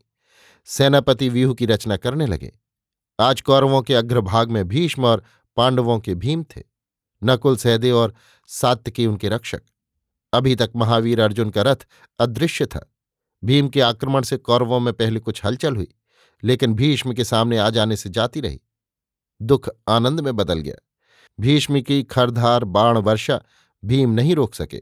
सेनापति 0.66 1.30
व्यूह 1.30 1.54
की 1.54 1.66
रचना 1.66 1.98
करने 1.98 2.26
लगे। 2.26 2.60
आज 3.20 3.42
कौरवों 3.42 3.82
के 3.82 3.96
अग्रभाग 3.96 4.52
में 4.52 4.68
भीष्म 4.68 5.06
और 5.06 5.24
पांडवों 5.58 6.00
के 6.00 6.16
भीम 6.16 6.44
थे। 6.44 6.64
नकुल 7.24 7.58
सहदेव 7.58 7.98
और 7.98 8.14
सात्यकी 8.48 9.06
उनके 9.06 9.30
रक्षक। 9.30 9.62
अभी 10.34 10.56
तक 10.56 10.72
महावीर 10.76 11.22
अर्जुन 11.22 11.50
का 11.50 11.62
रथ 11.62 11.88
अदृश्य 12.20 12.66
था। 12.66 12.94
भीम 13.44 13.70
के 13.70 13.82
आक्रमण 13.82 14.22
से 14.22 14.38
कौरवों 14.38 14.80
में 14.80 14.94
पहले 14.94 15.20
कुछ 15.20 15.46
हलचल 15.46 15.76
हुई, 15.76 15.88
लेकिन 16.44 16.74
भीष्म 16.74 17.14
के 17.14 17.24
सामने 17.24 17.58
आ 17.58 17.70
जाने 17.70 17.96
से 17.96 18.10
जाती 18.10 18.42
रही। 18.42 18.62
दुख 19.42 19.70
आनंद 19.88 20.20
में 20.20 20.36
बदल 20.36 20.60
गया। 20.60 20.76
भीष्म 21.40 21.82
की 21.82 22.04
खरधार 22.04 22.64
बाण 22.64 22.98
वर्षा 22.98 23.44
भीम 23.86 24.10
नहीं 24.10 24.36
रोक 24.36 24.54
सके। 24.54 24.82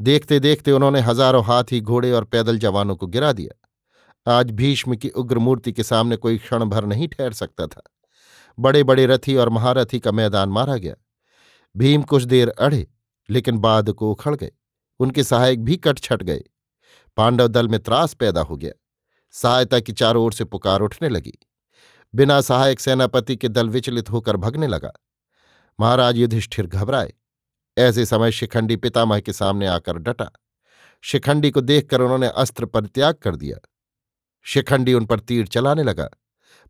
देखते 0.00 0.40
देखते 0.40 0.72
उन्होंने 0.72 1.00
हज़ारों 1.00 1.44
हाथी 1.44 1.80
घोड़े 1.80 2.12
और 2.12 2.24
पैदल 2.24 2.58
जवानों 2.58 2.96
को 2.96 3.06
गिरा 3.06 3.32
दिया। 3.32 4.36
आज 4.38 4.50
भीष्म 4.50 4.94
की 4.94 5.08
उग्र 5.08 5.38
मूर्ति 5.38 5.72
के 5.72 5.82
सामने 5.82 6.16
कोई 6.16 6.38
क्षण 6.38 6.64
भर 6.64 6.84
नहीं 6.84 7.08
ठहर 7.08 7.32
सकता 7.32 7.66
था। 7.66 7.82
बड़े 8.58 8.82
बड़े 8.84 9.06
रथी 9.06 9.36
और 9.36 9.48
महारथी 9.48 9.98
का 10.00 10.12
मैदान 10.12 10.48
मारा 10.48 10.76
गया। 10.76 10.94
भीम 11.74 12.02
कुछ 12.02 12.22
देर 12.22 12.48
अड़े, 12.48 12.86
लेकिन 13.28 13.58
बाद 13.58 13.90
को 13.90 14.10
उखड़ 14.10 14.34
गए। 14.36 14.50
उनके 15.00 15.24
सहायक 15.24 15.64
भी 15.64 15.76
कट 15.76 15.98
छट 15.98 16.22
गए। 16.22 16.42
पांडव 17.16 17.48
दल 17.48 17.68
में 17.68 17.80
त्रास 17.82 18.14
पैदा 18.14 18.40
हो 18.40 18.56
गया। 18.56 18.72
सहायता 19.34 19.80
की 19.80 19.92
चारों 19.92 20.24
ओर 20.24 20.32
से 20.32 20.44
पुकार 20.44 20.80
उठने 20.80 21.08
लगी। 21.08 21.38
बिना 22.14 22.40
सहायक 22.40 22.80
सेनापति 22.80 23.36
के 23.36 23.48
दल 23.48 23.68
विचलित 23.68 24.10
होकर 24.10 24.36
भगने 24.36 24.66
लगा। 24.66 24.92
महाराज 25.78 26.16
युधिष्ठिर 26.16 26.66
घबराए। 26.66 27.12
ऐसे 27.78 28.06
समय 28.06 28.32
शिखंडी 28.32 28.76
पितामह 28.76 29.20
के 29.20 29.32
सामने 29.32 29.66
आकर 29.66 29.98
डटा। 29.98 30.30
शिखंडी 31.04 31.50
को 31.50 31.60
देखकर 31.60 32.00
उन्होंने 32.00 32.28
अस्त्र 32.28 32.66
परित्याग 32.66 33.14
कर 33.14 33.36
दिया। 33.36 33.58
शिखंडी 34.46 34.94
उन 34.94 35.06
पर 35.06 35.20
तीर 35.20 35.46
चलाने 35.46 35.82
लगा, 35.82 36.08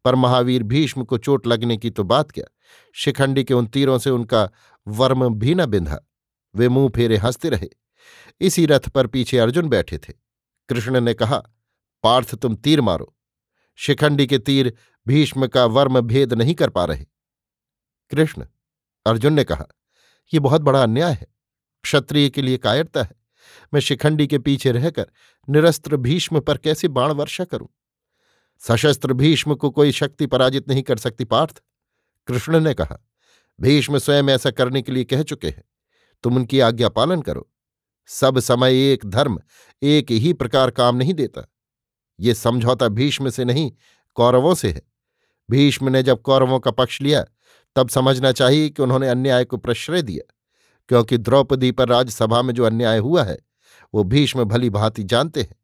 पर 0.05 0.15
महावीर 0.15 0.63
भीष्म 0.63 1.05
को 1.05 1.19
चोट 1.19 1.47
लगने 1.47 1.77
की 1.77 1.91
तो 1.91 2.05
बात 2.05 2.31
क्या? 2.31 2.45
शिखंडी 2.95 3.45
के 3.45 3.55
उन 3.55 3.67
तीरों 3.67 3.99
से 3.99 4.11
उनका 4.11 4.49
वर्म 4.89 5.35
भी 5.35 5.55
न 5.55 5.67
बिंधा, 5.67 5.99
वे 6.55 6.69
मुँह 6.69 6.91
फेरे 6.97 7.17
हँसते 7.17 7.49
रहे। 7.49 7.69
इसी 8.41 8.67
रथ 8.67 8.89
पर 8.89 9.07
पीछे 9.07 9.39
अर्जुन 9.39 9.69
बैठे 9.69 9.99
थे। 9.99 10.13
कृष्ण 10.69 11.01
ने 11.01 11.15
कहा, 11.15 11.43
पार्थ, 12.05 12.35
तुम 12.35 12.55
तीर 12.57 12.81
मारो। 12.81 13.15
शिखंडी 13.79 14.27
के 14.27 14.39
तीर 14.39 14.73
भीष्म 15.07 15.47
का 15.47 15.65
वर्म 15.65 16.01
भेद 16.01 16.33
नहीं 16.33 16.55
कर 16.55 16.71
पा 16.71 16.85
रहे। 16.85 17.05
कृष्ण, 18.11 18.47
अर्जुन 19.07 19.33
ने 19.33 19.45
कहा 19.45 19.67
यह 20.35 20.41
बहुत 20.41 20.61
बड़ा 20.61 20.83
अन्याय 20.83 21.13
है। 21.13 21.27
क्षत्रिय 21.83 22.31
के 22.31 22.43
लिए 22.43 22.57
कायरता 22.57 23.03
है। 23.03 23.13
मैं 23.75 23.81
शिखंडी 23.81 24.27
के 24.27 24.39
पीछे 24.39 24.73
रहकर 24.73 25.07
निरस्त्र 25.49 25.97
भीष्म 25.97 26.41
पर 26.41 26.57
कैसे 26.59 26.89
बाण 26.89 27.13
वर्षा 27.13 27.45
करूँ? 27.45 27.69
सशस्त्र 28.59 29.13
भीष्म 29.13 29.55
को 29.55 29.71
कोई 29.71 29.93
शक्ति 29.93 30.27
पराजित 30.27 30.69
नहीं 30.69 30.83
कर 30.83 30.97
सकती 30.97 31.25
पार्थ। 31.25 31.63
कृष्ण 32.27 32.61
ने 32.61 32.75
कहा, 32.75 33.07
भीष्म 33.61 33.99
स्वयं 33.99 34.25
ऐसा 34.25 34.51
करने 34.51 34.83
के 34.83 34.93
लिए 34.93 35.05
कह 35.05 35.23
चुके 35.23 35.49
हैं। 35.49 35.65
तुम 36.23 36.37
उनकी 36.37 36.61
आज्ञा 36.61 36.89
पालन 36.89 37.23
करो। 37.23 37.51
सब 38.07 38.39
समय 38.39 38.93
एक 38.93 39.07
धर्म, 39.07 39.41
एक 39.83 40.11
ही 40.11 40.33
प्रकार 40.33 40.71
काम 40.71 40.97
नहीं 40.97 41.15
देता। 41.15 41.53
ये 42.21 42.35
समझौता 42.35 42.89
भीष्म 42.89 43.31
से 43.31 43.45
नहीं, 43.45 43.73
कौरवों 44.15 44.55
से 44.55 44.71
है। 44.71 44.83
भीष्म 45.51 45.89
ने 45.89 46.03
जब 46.03 46.23
कौरवों 46.23 46.61
का 46.61 46.71
पक्ष 46.71 47.01
लिया 47.01 47.25
तब 47.77 47.89
समझना 47.89 48.33
चाहिए 48.33 48.69
कि 48.69 48.83
उन्होंने 48.83 49.09
अन्याय 49.09 49.45
को 49.45 49.57
प्रश्रय 49.57 50.03
दिया, 50.03 50.35
क्योंकि 50.89 51.19
द्रौपदी 51.19 51.71
पर 51.73 51.89
राज्यसभा 51.89 52.43
में 52.43 52.55
जो 52.55 52.65
अन्याय 52.65 52.99
हुआ 52.99 53.25
है, 53.25 53.39
वो 53.95 54.05
भीष्म 54.05 54.45
भली 54.45 54.71
भांति 54.71 55.03
जानते 55.05 55.43
हैं। 55.43 55.57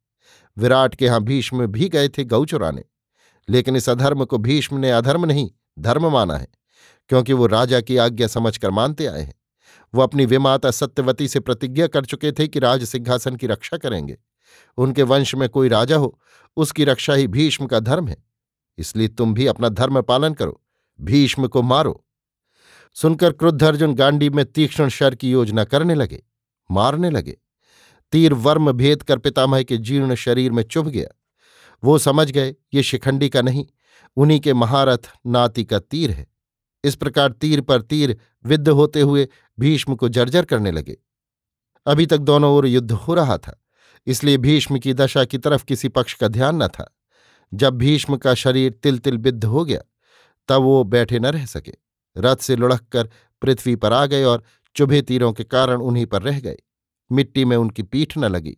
विराट 0.57 0.95
के 0.95 1.05
यहाँ 1.05 1.23
भीष्म 1.23 1.67
भी 1.67 1.89
गए 1.89 2.09
थे 2.09 2.25
गौ 2.25 2.45
चुराने 2.45 2.85
लेकिन 3.49 3.77
इस 3.77 3.89
अधर्म 3.89 4.25
को 4.25 4.39
भीष्म 4.39 4.77
ने 4.77 4.91
अधर्म 4.91 5.25
नहीं, 5.25 5.51
धर्म 5.79 6.07
माना 6.13 6.37
है, 6.37 6.47
क्योंकि 7.11 7.33
वो 7.33 7.47
राजा 7.47 7.81
की 7.81 7.97
आज्ञा 7.97 8.27
समझकर 8.27 8.71
मानते 8.71 9.07
आए 9.07 9.23
हैं। 9.23 9.35
वो 9.95 10.03
अपनी 10.03 10.27
विमाता 10.27 10.71
सत्यवती 10.71 11.29
से 11.29 11.41
प्रतिज्ञा 11.41 11.87
कर 11.87 12.05
चुके 12.05 12.33
थे 12.33 12.47
कि 12.49 12.59
राज 12.59 12.85
सिंहासन 12.85 13.37
की 13.37 13.47
रक्षा 13.47 13.77
करेंगे। 13.77 14.17
उनके 14.79 15.03
वंश 15.03 15.35
में 15.35 15.49
कोई 15.49 15.69
राजा 15.69 15.97
हो, 15.97 16.19
उसकी 16.57 16.85
रक्षा 16.85 17.15
ही 17.15 17.27
भीष्म 17.29 17.67
का 17.67 17.81
धर्म 17.81 18.09
है, 18.09 18.17
इसलिए 18.79 19.09
तुम 19.09 19.35
भी 19.35 19.47
अपना 19.47 19.69
धर्म 19.69 20.01
पालन 20.03 20.35
करो। 20.35 20.61
भीष्म 21.01 21.49
को 21.49 21.63
मारो। 21.63 22.03
सुनकर 22.97 23.33
क्रुद्ध 23.33 23.63
अर्जुन 23.63 23.95
गांडी 23.95 24.31
में 24.31 24.45
तीक्ष्ण 24.45 24.89
शर 24.89 25.15
की 25.15 25.31
योजना 25.31 25.65
करने 25.65 25.95
लगे, 25.95 26.23
मारने 26.71 27.11
लगे। 27.11 27.37
तीर 28.13 28.35
वर्म 28.35 28.73
भेद 28.73 29.03
कर 29.03 29.19
पितामह 29.19 29.63
के 29.63 29.77
जीर्ण 29.77 30.15
शरीर 30.15 30.53
में 30.53 30.63
चुभ 30.63 30.89
गया। 30.89 31.09
वो 31.83 31.99
समझ 31.99 32.31
गए, 32.31 32.55
ये 32.75 32.83
शिखंडी 32.83 33.29
का 33.29 33.43
नहीं, 33.43 33.67
उन्हीं 34.17 34.41
के 34.41 34.55
महारथ 34.55 35.11
नाती 35.27 35.65
का 35.65 35.79
तीर 35.79 36.11
है। 36.11 36.27
इस 36.85 36.95
प्रकार 36.95 37.33
तीर 37.33 37.61
पर 37.61 37.83
तीर 37.83 38.17
विद्ध 38.45 38.69
होते 38.69 39.01
हुए 39.01 39.29
भीष्म 39.59 39.95
को 39.95 40.09
जर्जर 40.09 40.45
करने 40.45 40.71
लगे। 40.71 40.97
अभी 41.87 42.07
तक 42.07 42.19
दोनों 42.19 42.53
ओर 42.53 42.67
युद्ध 42.67 42.93
हो 42.93 43.15
रहा 43.15 43.39
था, 43.39 43.61
इसलिए 44.07 44.37
भीष्म 44.37 44.79
की 44.79 44.95
दशा 44.95 45.25
की 45.25 45.39
तरफ़ 45.39 45.65
किसी 45.65 45.89
पक्ष 45.89 46.15
का 46.15 46.29
ध्यान 46.29 46.63
न 46.63 46.69
था। 46.69 46.93
जब 47.53 47.75
भीष्म 47.75 48.17
का 48.17 48.35
शरीर 48.35 48.73
तिल 48.73 48.99
तिल 48.99 49.17
बिद्ध 49.17 49.45
हो 49.45 49.65
गया 49.65 49.81
तब 50.49 50.63
वो 50.63 50.85
बैठे 50.85 51.19
न 51.19 51.27
रह 51.27 51.47
सके। 51.47 51.73
रथ 52.19 52.37
से 52.37 52.57
लुढ़क 52.57 52.87
कर 52.93 53.11
पृथ्वी 53.43 53.77
पर 53.77 53.93
आ 53.93 54.07
गए 54.07 54.25
और 54.25 54.43
चुभे 54.75 55.03
तीरों 55.03 55.33
के 55.33 55.45
कारण 55.45 55.77
उन्हीं 55.77 56.07
पर 56.07 56.23
रह 56.23 56.41
गए। 56.41 56.57
मिट्टी 57.13 57.45
में 57.45 57.57
उनकी 57.57 57.83
पीठ 57.83 58.19
न 58.19 58.25
लगी। 58.25 58.57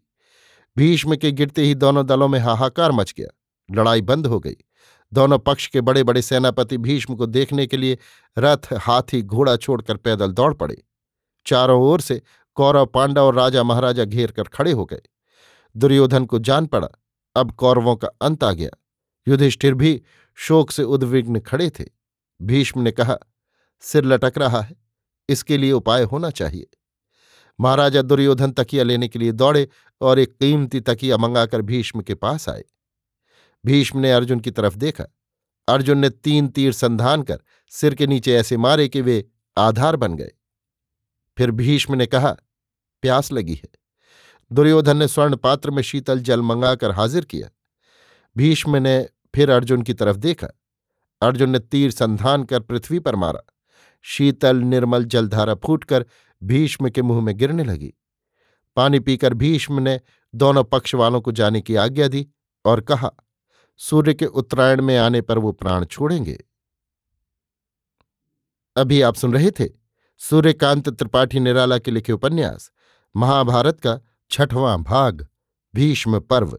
भीष्म 0.77 1.17
के 1.17 1.33
गिरते 1.33 1.63
ही 1.63 1.75
दोनों 1.75 2.07
दलों 2.07 2.29
में 2.29 2.39
हाहाकार 2.39 2.93
मच 2.93 3.15
गया। 3.19 3.29
लड़ाई 3.71 4.01
बंद 4.01 4.27
हो 4.27 4.41
गई। 4.41 4.57
दोनों 5.13 5.39
पक्ष 5.39 5.67
के 5.67 5.81
बड़े 5.81 6.03
बड़े 6.03 6.23
सेनापति 6.23 6.79
भीष्म 6.79 7.15
को 7.15 7.27
देखने 7.27 7.67
के 7.67 7.77
लिए 7.77 7.99
रथ 8.39 8.73
हाथी 8.73 9.23
घोड़ा 9.23 9.57
छोड़कर 9.57 9.97
पैदल 9.97 10.33
दौड़ 10.33 10.55
पड़े। 10.55 10.83
चारों 11.47 11.83
ओर 11.83 12.01
से 12.01 12.23
कौरव 12.55 12.87
पांडव 12.87 13.23
और 13.23 13.35
राजा 13.35 13.63
महाराजा 13.63 14.05
घेर 14.05 14.31
कर 14.31 14.43
खड़े 14.43 14.73
हो 14.73 14.85
गए। 14.85 15.01
दुर्योधन 15.77 16.25
को 16.25 16.39
जान 16.39 16.67
पड़ा। 16.67 16.89
अब 17.37 17.53
कौरवों 17.53 17.97
का 17.97 18.09
अंत 18.21 18.45
आ 18.45 18.53
गया। 18.53 18.71
युधिष्ठिर 19.29 19.75
भी 19.75 20.03
शोक 20.41 20.71
से 20.71 20.83
उद्विग्न 20.83 21.41
खड़े 21.41 21.71
थे। 21.71 21.85
भीष्म 22.43 22.83
ने 22.83 22.93
कहा, 22.93 23.19
सिर 23.81 24.05
लटक 24.05 24.33
रहा 24.39 24.61
है, 24.61 24.77
इसके 25.29 25.57
लिए 25.57 25.73
उपाय 25.73 26.03
होना 26.03 26.31
चाहिए। 26.31 26.67
महाराजा 27.61 28.03
दुर्योधन 28.03 28.53
तकिया 28.53 28.85
लेने 28.85 29.09
के 29.09 29.19
लिए 29.19 29.33
दौड़े 29.33 29.69
और 30.01 30.19
एक 30.19 30.39
कीमती 30.39 30.81
तकिया 30.81 31.17
मंगाकर 31.17 31.63
भीष्म 31.63 32.03
के 32.03 32.15
पास 32.15 32.49
आए। 32.49 32.65
भीष्म 33.67 33.99
ने 33.99 34.13
अर्जुन 34.13 34.41
की 34.41 34.51
तरफ़ 34.51 34.77
देखा। 34.77 35.05
अर्जुन 35.69 35.99
ने 35.99 36.11
तीन 36.11 36.49
तीर 36.49 36.73
संधान 36.73 37.23
कर 37.23 37.41
सिर 37.69 37.95
के 37.95 38.07
नीचे 38.07 38.35
ऐसे 38.35 38.57
मारे 38.57 38.89
कि 38.89 39.01
वे 39.01 39.29
आधार 39.59 39.97
बन 39.97 40.17
गए। 40.17 40.33
फिर 41.39 41.51
भीष्म 41.51 41.95
ने 41.95 42.07
कहा, 42.07 42.37
प्यास 43.03 43.33
लगी 43.33 43.55
है। 43.55 43.69
दुर्योधन 44.53 44.97
ने 44.97 45.09
स्वर्ण 45.09 45.37
पात्र 45.37 45.71
में 45.71 45.83
शीतल 45.83 46.21
जल 46.21 46.43
मंगाकर 46.43 46.91
हाजिर 46.91 47.25
किया। 47.25 47.51
भीष्म 48.37 48.77
ने 48.77 49.09
फिर 49.39 49.51
अर्जुन 49.51 49.83
की 49.83 49.95
तरफ़ 49.95 50.17
देखा। 50.17 50.47
अर्जुन 51.23 51.51
ने 51.51 51.59
तीर 51.59 51.91
संधान 51.91 52.45
कर 52.45 52.61
पृथ्वी 52.61 52.99
पर 52.99 53.17
मारा। 53.17 53.41
शीतल, 54.03 54.57
निर्मल 54.57 55.05
जलधारा 55.05 55.55
फूटकर 55.55 56.07
भीष्म 56.43 56.91
के 56.91 57.03
मुँह 57.03 57.25
में 57.25 57.37
गिरने 57.37 57.65
लगी। 57.65 57.95
पानी 58.77 59.01
पीकर 59.01 59.35
भीष्म 59.35 59.81
ने 59.81 60.01
दोनों 60.35 60.65
पक्ष 60.65 60.95
वालों 60.95 61.21
को 61.21 61.33
जाने 61.33 61.61
की 61.61 61.77
आज्ञा 61.77 62.09
दी 62.09 62.29
और 62.65 62.81
कहा, 62.81 63.11
सूर्य 63.77 64.15
के 64.15 64.27
उत्तरायण 64.27 64.83
में 64.83 64.99
आने 64.99 65.21
पर 65.21 65.39
वो 65.39 65.53
प्राण 65.53 65.85
छोड़ेंगे। 65.85 66.45
अभी 68.77 69.03
आप 69.03 69.15
सुन 69.15 69.33
रहे 69.33 69.51
थे 69.51 69.69
सूर्यकांत 70.19 70.89
त्रिपाठी 70.89 71.41
निराला 71.41 71.79
के 71.79 71.91
लिखे 71.91 72.13
उपन्यास, 72.13 72.71
महाभारत 73.17 73.81
का 73.81 74.01
छठवां 74.31 74.83
भाग, 74.83 75.27
भीष्म 75.75 76.21
पर्व। 76.21 76.59